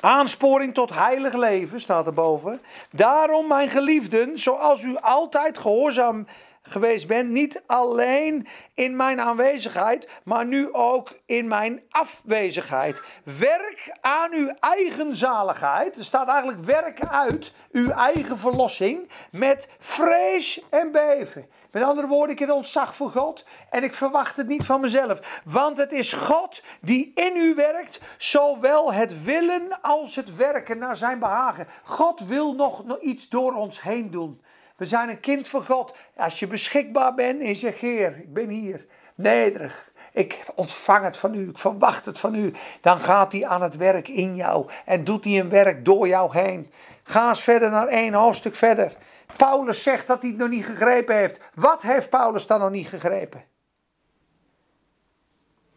Aansporing 0.00 0.74
tot 0.74 0.94
heilig 0.94 1.34
leven 1.34 1.80
staat 1.80 2.06
erboven. 2.06 2.60
Daarom, 2.90 3.46
mijn 3.46 3.68
geliefden, 3.68 4.38
zoals 4.38 4.82
u 4.82 4.96
altijd 4.96 5.58
gehoorzaam 5.58 6.26
geweest 6.62 7.06
bent. 7.06 7.30
Niet 7.30 7.62
alleen 7.66 8.48
in 8.74 8.96
mijn 8.96 9.20
aanwezigheid, 9.20 10.08
maar 10.24 10.46
nu 10.46 10.72
ook 10.72 11.12
in 11.26 11.48
mijn 11.48 11.82
afwezigheid. 11.90 13.02
Werk 13.24 13.96
aan 14.00 14.34
uw 14.34 14.54
eigen 14.60 15.16
zaligheid. 15.16 15.96
Er 15.96 16.04
staat 16.04 16.28
eigenlijk 16.28 16.64
werk 16.64 17.06
uit 17.06 17.52
uw 17.72 17.90
eigen 17.90 18.38
verlossing 18.38 19.10
met 19.30 19.68
vrees 19.78 20.62
en 20.70 20.92
beven. 20.92 21.46
Met 21.72 21.82
andere 21.82 22.06
woorden, 22.06 22.34
ik 22.34 22.38
heb 22.38 22.50
ontzag 22.50 22.96
voor 22.96 23.10
God 23.10 23.44
en 23.70 23.82
ik 23.82 23.94
verwacht 23.94 24.36
het 24.36 24.48
niet 24.48 24.64
van 24.64 24.80
mezelf. 24.80 25.40
Want 25.44 25.76
het 25.76 25.92
is 25.92 26.12
God 26.12 26.62
die 26.80 27.12
in 27.14 27.36
u 27.36 27.54
werkt, 27.54 28.00
zowel 28.18 28.92
het 28.92 29.24
willen 29.24 29.80
als 29.82 30.14
het 30.14 30.36
werken 30.36 30.78
naar 30.78 30.96
zijn 30.96 31.18
behagen. 31.18 31.66
God 31.84 32.20
wil 32.20 32.54
nog, 32.54 33.00
iets 33.00 33.28
door 33.28 33.54
ons 33.54 33.82
heen 33.82 34.10
doen. 34.10 34.42
We 34.76 34.86
zijn 34.86 35.08
een 35.08 35.20
kind 35.20 35.48
van 35.48 35.64
God. 35.64 35.94
Als 36.16 36.38
je 36.38 36.46
beschikbaar 36.46 37.14
bent 37.14 37.40
en 37.40 37.56
zegt, 37.56 37.78
Heer, 37.78 38.16
ik 38.16 38.32
ben 38.32 38.48
hier, 38.48 38.86
nederig. 39.14 39.90
Ik 40.12 40.40
ontvang 40.54 41.04
het 41.04 41.16
van 41.16 41.34
u, 41.34 41.48
ik 41.48 41.58
verwacht 41.58 42.04
het 42.04 42.18
van 42.18 42.34
u. 42.34 42.52
Dan 42.80 42.98
gaat 42.98 43.32
hij 43.32 43.46
aan 43.46 43.62
het 43.62 43.76
werk 43.76 44.08
in 44.08 44.34
jou 44.34 44.70
en 44.84 45.04
doet 45.04 45.24
hij 45.24 45.40
een 45.40 45.48
werk 45.48 45.84
door 45.84 46.08
jou 46.08 46.38
heen. 46.38 46.72
Ga 47.02 47.28
eens 47.28 47.42
verder 47.42 47.70
naar 47.70 47.86
één 47.86 48.14
hoofdstuk 48.14 48.54
verder. 48.54 48.96
Paulus 49.36 49.82
zegt 49.82 50.06
dat 50.06 50.20
hij 50.20 50.30
het 50.30 50.38
nog 50.38 50.48
niet 50.48 50.64
gegrepen 50.64 51.16
heeft. 51.16 51.40
Wat 51.54 51.82
heeft 51.82 52.10
Paulus 52.10 52.46
dan 52.46 52.60
nog 52.60 52.70
niet 52.70 52.88
gegrepen? 52.88 53.44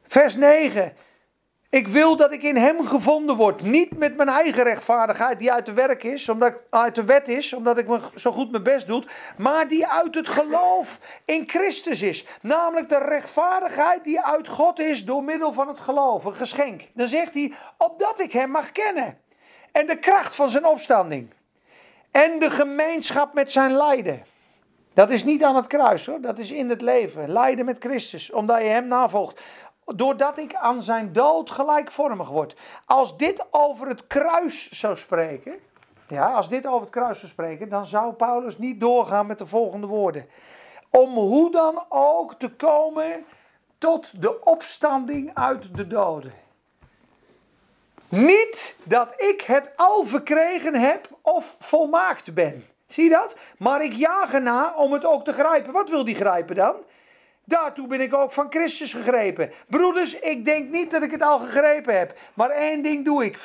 Vers 0.07 0.35
9. 0.35 0.93
Ik 1.69 1.87
wil 1.87 2.15
dat 2.15 2.31
ik 2.31 2.43
in 2.43 2.55
hem 2.55 2.87
gevonden 2.87 3.35
word. 3.35 3.61
Niet 3.61 3.97
met 3.97 4.15
mijn 4.15 4.29
eigen 4.29 4.63
rechtvaardigheid 4.63 5.39
die 5.39 5.51
uit 5.51 5.65
de 5.65 5.73
werk 5.73 6.03
is, 6.03 6.29
omdat 6.29 6.53
uit 6.69 6.95
de 6.95 7.03
wet 7.03 7.27
is, 7.27 7.53
omdat 7.53 7.77
ik 7.77 7.87
me 7.87 7.99
zo 8.15 8.31
goed 8.31 8.51
mijn 8.51 8.63
best 8.63 8.87
doe. 8.87 9.03
Maar 9.37 9.67
die 9.67 9.87
uit 9.87 10.15
het 10.15 10.29
geloof 10.29 10.99
in 11.25 11.49
Christus 11.49 12.01
is. 12.01 12.27
Namelijk 12.41 12.89
de 12.89 12.97
rechtvaardigheid 12.97 14.03
die 14.03 14.21
uit 14.21 14.47
God 14.47 14.79
is 14.79 15.05
door 15.05 15.23
middel 15.23 15.53
van 15.53 15.67
het 15.67 15.79
geloof. 15.79 16.25
Een 16.25 16.35
geschenk. 16.35 16.81
Dan 16.93 17.07
zegt 17.07 17.33
hij, 17.33 17.53
opdat 17.77 18.19
ik 18.19 18.31
hem 18.31 18.49
mag 18.49 18.71
kennen. 18.71 19.19
En 19.71 19.87
de 19.87 19.99
kracht 19.99 20.35
van 20.35 20.49
zijn 20.49 20.65
opstanding. 20.65 21.33
En 22.15 22.39
de 22.39 22.49
gemeenschap 22.49 23.33
met 23.33 23.51
zijn 23.51 23.71
lijden. 23.71 24.25
Dat 24.93 25.09
is 25.09 25.23
niet 25.23 25.43
aan 25.43 25.55
het 25.55 25.67
kruis 25.67 26.05
hoor, 26.05 26.21
dat 26.21 26.37
is 26.37 26.51
in 26.51 26.69
het 26.69 26.81
leven. 26.81 27.29
Lijden 27.29 27.65
met 27.65 27.77
Christus, 27.79 28.31
omdat 28.31 28.61
je 28.61 28.67
hem 28.67 28.87
navolgt 28.87 29.41
doordat 29.85 30.37
ik 30.37 30.53
aan 30.53 30.81
zijn 30.81 31.13
dood 31.13 31.51
gelijkvormig 31.51 32.29
word. 32.29 32.55
Als 32.85 33.17
dit 33.17 33.45
over 33.51 33.87
het 33.87 34.07
kruis 34.07 34.71
zou 34.71 34.97
spreken, 34.97 35.53
ja, 36.07 36.33
als 36.33 36.49
dit 36.49 36.65
over 36.65 36.81
het 36.81 36.89
kruis 36.89 37.19
zou 37.19 37.31
spreken, 37.31 37.69
dan 37.69 37.85
zou 37.85 38.13
Paulus 38.13 38.57
niet 38.57 38.79
doorgaan 38.79 39.27
met 39.27 39.37
de 39.37 39.47
volgende 39.47 39.87
woorden. 39.87 40.25
Om 40.89 41.13
hoe 41.13 41.51
dan 41.51 41.83
ook 41.89 42.33
te 42.33 42.49
komen 42.49 43.25
tot 43.77 44.21
de 44.21 44.43
opstanding 44.43 45.31
uit 45.33 45.75
de 45.75 45.87
doden. 45.87 46.44
Niet 48.15 48.77
dat 48.83 49.13
ik 49.17 49.41
het 49.41 49.71
al 49.75 50.03
verkregen 50.03 50.73
heb 50.73 51.09
of 51.21 51.55
volmaakt 51.59 52.33
ben. 52.33 52.65
Zie 52.87 53.03
je 53.03 53.09
dat? 53.09 53.37
Maar 53.57 53.83
ik 53.83 53.93
jaag 53.93 54.33
erna 54.33 54.73
om 54.75 54.93
het 54.93 55.05
ook 55.05 55.23
te 55.23 55.33
grijpen. 55.33 55.73
Wat 55.73 55.89
wil 55.89 56.05
die 56.05 56.15
grijpen 56.15 56.55
dan? 56.55 56.75
Daartoe 57.43 57.87
ben 57.87 58.01
ik 58.01 58.13
ook 58.13 58.31
van 58.31 58.47
Christus 58.49 58.93
gegrepen. 58.93 59.51
Broeders, 59.67 60.19
ik 60.19 60.45
denk 60.45 60.69
niet 60.69 60.91
dat 60.91 61.01
ik 61.03 61.11
het 61.11 61.21
al 61.21 61.39
gegrepen 61.39 61.97
heb. 61.97 62.17
Maar 62.33 62.49
één 62.49 62.81
ding 62.83 63.05
doe 63.05 63.25
ik. 63.25 63.37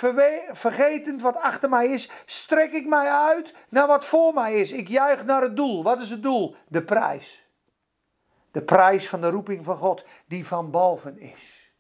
Vergetend 0.52 1.22
wat 1.22 1.36
achter 1.36 1.68
mij 1.68 1.86
is, 1.86 2.10
strek 2.24 2.72
ik 2.72 2.86
mij 2.86 3.10
uit 3.10 3.54
naar 3.68 3.86
wat 3.86 4.04
voor 4.04 4.34
mij 4.34 4.54
is. 4.54 4.72
Ik 4.72 4.88
juich 4.88 5.24
naar 5.24 5.42
het 5.42 5.56
doel. 5.56 5.82
Wat 5.82 6.00
is 6.00 6.10
het 6.10 6.22
doel? 6.22 6.56
De 6.68 6.82
prijs. 6.82 7.44
De 8.52 8.62
prijs 8.62 9.08
van 9.08 9.20
de 9.20 9.30
roeping 9.30 9.64
van 9.64 9.76
God, 9.76 10.04
die 10.26 10.46
van 10.46 10.70
boven 10.70 11.20
is. 11.20 11.72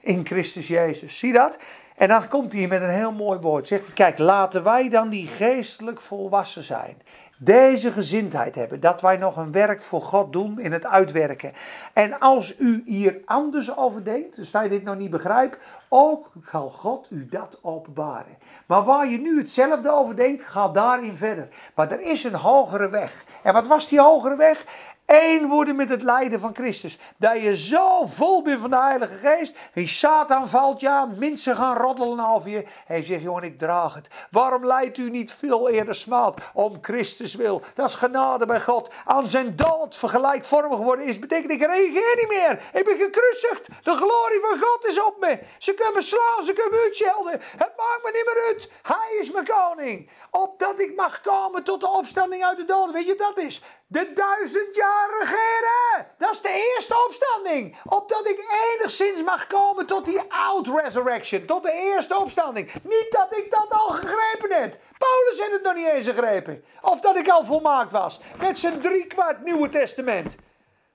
In 0.00 0.26
Christus 0.26 0.68
Jezus. 0.68 1.18
Zie 1.18 1.32
dat? 1.32 1.58
En 2.00 2.08
dan 2.08 2.28
komt 2.28 2.52
hij 2.52 2.66
met 2.66 2.82
een 2.82 2.88
heel 2.88 3.12
mooi 3.12 3.38
woord. 3.38 3.66
Zegt 3.66 3.84
hij, 3.84 3.94
kijk, 3.94 4.18
laten 4.18 4.62
wij 4.62 4.88
dan 4.88 5.08
die 5.08 5.26
geestelijk 5.26 6.00
volwassen 6.00 6.62
zijn 6.62 6.96
deze 7.42 7.92
gezindheid 7.92 8.54
hebben. 8.54 8.80
Dat 8.80 9.00
wij 9.00 9.16
nog 9.16 9.36
een 9.36 9.52
werk 9.52 9.82
voor 9.82 10.02
God 10.02 10.32
doen 10.32 10.58
in 10.58 10.72
het 10.72 10.86
uitwerken. 10.86 11.52
En 11.92 12.18
als 12.18 12.58
u 12.58 12.82
hier 12.86 13.20
anders 13.24 13.76
over 13.76 14.04
denkt, 14.04 14.36
dus 14.36 14.50
je 14.50 14.68
dit 14.68 14.84
nog 14.84 14.96
niet 14.96 15.10
begrijpt, 15.10 15.58
ook 15.88 16.32
zal 16.50 16.70
God 16.70 17.06
u 17.10 17.26
dat 17.30 17.58
openbaren. 17.62 18.36
Maar 18.66 18.84
waar 18.84 19.08
je 19.08 19.18
nu 19.18 19.38
hetzelfde 19.38 19.90
over 19.90 20.16
denkt, 20.16 20.44
ga 20.44 20.68
daarin 20.68 21.16
verder. 21.16 21.48
Maar 21.74 21.90
er 21.90 22.00
is 22.00 22.24
een 22.24 22.34
hogere 22.34 22.88
weg. 22.88 23.24
En 23.42 23.52
wat 23.52 23.66
was 23.66 23.88
die 23.88 24.00
hogere 24.00 24.36
weg? 24.36 24.64
Één 25.10 25.48
worden 25.48 25.76
met 25.76 25.88
het 25.88 26.02
lijden 26.02 26.40
van 26.40 26.54
Christus. 26.54 26.98
Dat 27.16 27.42
je 27.42 27.56
zo 27.56 28.06
vol 28.06 28.42
bent 28.42 28.60
van 28.60 28.70
de 28.70 28.76
Heilige 28.76 29.14
Geest. 29.14 29.56
Die 29.74 29.88
Satan 29.88 30.48
valt 30.48 30.80
je 30.80 30.88
aan. 30.88 31.18
Mensen 31.18 31.56
gaan 31.56 31.76
roddelen 31.76 32.26
over 32.26 32.50
je. 32.50 32.64
Hij 32.86 33.02
zegt, 33.02 33.22
jongen, 33.22 33.42
ik 33.42 33.58
draag 33.58 33.94
het. 33.94 34.08
Waarom 34.30 34.66
leidt 34.66 34.98
u 34.98 35.10
niet 35.10 35.32
veel 35.32 35.68
eerder 35.68 35.94
smaad? 35.94 36.40
Om 36.54 36.78
Christus 36.80 37.34
wil. 37.34 37.62
Dat 37.74 37.88
is 37.88 37.94
genade 37.94 38.46
bij 38.46 38.60
God. 38.60 38.90
Aan 39.04 39.28
zijn 39.28 39.56
dood 39.56 39.96
vergelijkvormig 39.96 40.78
worden 40.78 41.06
is. 41.06 41.18
Betekent, 41.18 41.52
ik 41.52 41.60
reageer 41.60 42.16
niet 42.16 42.28
meer. 42.28 42.62
Ik 42.72 42.84
ben 42.84 42.96
gekruisigd. 42.96 43.68
De 43.82 43.94
glorie 43.94 44.40
van 44.40 44.58
God 44.60 44.86
is 44.86 45.02
op 45.02 45.16
me. 45.20 45.38
Ze 45.58 45.74
kunnen 45.74 45.94
me 45.94 46.02
slaan, 46.02 46.44
ze 46.44 46.52
kunnen 46.52 46.72
me 46.72 46.82
uitschelden. 46.84 47.32
Het 47.32 47.72
maakt 47.76 48.00
me 48.02 48.10
niet 48.12 48.34
meer 48.34 48.44
uit. 48.46 48.70
Hij 48.82 49.18
is 49.20 49.30
mijn 49.30 49.46
koning. 49.46 50.10
Opdat 50.30 50.80
ik 50.80 50.96
mag 50.96 51.20
komen 51.20 51.62
tot 51.62 51.80
de 51.80 51.88
opstanding 51.88 52.44
uit 52.44 52.56
de 52.56 52.64
doden. 52.64 52.94
Weet 52.94 53.06
je 53.06 53.16
dat 53.16 53.38
is? 53.38 53.62
De 53.92 54.12
duizend 54.14 54.74
jaar 54.74 55.08
regeren. 55.20 56.06
Dat 56.18 56.32
is 56.32 56.40
de 56.40 56.72
eerste 56.74 57.04
opstanding. 57.06 57.78
Opdat 57.84 58.28
ik 58.28 58.44
enigszins 58.74 59.22
mag 59.22 59.46
komen 59.46 59.86
tot 59.86 60.04
die 60.04 60.20
out-resurrection. 60.28 61.44
Tot 61.44 61.62
de 61.62 61.72
eerste 61.72 62.16
opstanding. 62.16 62.72
Niet 62.82 63.06
dat 63.10 63.36
ik 63.36 63.50
dat 63.50 63.66
al 63.70 63.88
gegrepen 63.88 64.60
heb. 64.60 64.76
Paulus 64.98 65.38
heeft 65.38 65.52
het 65.52 65.62
nog 65.62 65.74
niet 65.74 65.86
eens 65.86 66.06
gegrepen. 66.06 66.64
Of 66.80 67.00
dat 67.00 67.16
ik 67.16 67.28
al 67.28 67.44
volmaakt 67.44 67.92
was. 67.92 68.20
Met 68.40 68.58
zijn 68.58 68.80
driekwart 68.80 69.44
Nieuwe 69.44 69.68
Testament. 69.68 70.36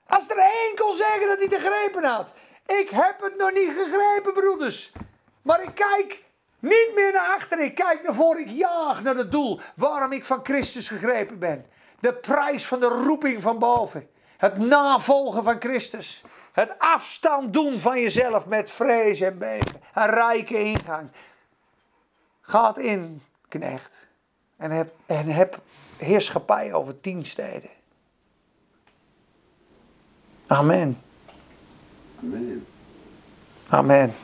Als 0.06 0.30
er 0.30 0.38
één 0.38 0.76
kon 0.76 0.94
zeggen 0.94 1.26
dat 1.26 1.36
hij 1.36 1.46
het 1.50 1.54
gegrepen 1.54 2.04
had. 2.04 2.34
Ik 2.66 2.90
heb 2.90 3.20
het 3.20 3.36
nog 3.36 3.52
niet 3.52 3.72
gegrepen, 3.72 4.32
broeders. 4.32 4.92
Maar 5.42 5.62
ik 5.62 5.74
kijk 5.74 6.22
niet 6.58 6.90
meer 6.94 7.12
naar 7.12 7.34
achter. 7.34 7.60
Ik 7.60 7.74
kijk 7.74 8.02
naar 8.02 8.14
voren. 8.14 8.40
Ik 8.40 8.50
jaag 8.50 9.02
naar 9.02 9.16
het 9.16 9.32
doel. 9.32 9.60
Waarom 9.74 10.12
ik 10.12 10.24
van 10.24 10.40
Christus 10.42 10.88
gegrepen 10.88 11.38
ben. 11.38 11.74
De 12.00 12.12
prijs 12.12 12.66
van 12.66 12.80
de 12.80 12.86
roeping 12.86 13.42
van 13.42 13.58
boven. 13.58 14.08
Het 14.36 14.58
navolgen 14.58 15.42
van 15.42 15.60
Christus. 15.60 16.24
Het 16.52 16.78
afstand 16.78 17.52
doen 17.52 17.78
van 17.78 18.00
jezelf 18.00 18.46
met 18.46 18.70
vrees 18.70 19.20
en 19.20 19.38
beven. 19.38 19.80
Een 19.94 20.06
rijke 20.06 20.58
ingang. 20.58 21.10
Gaat 22.40 22.78
in, 22.78 23.22
knecht. 23.48 24.06
En 24.56 24.70
heb, 24.70 24.94
en 25.06 25.26
heb 25.26 25.60
heerschappij 25.96 26.72
over 26.72 27.00
tien 27.00 27.24
steden. 27.24 27.70
Amen. 30.46 31.02
Amen. 32.22 32.66
Amen. 33.68 34.14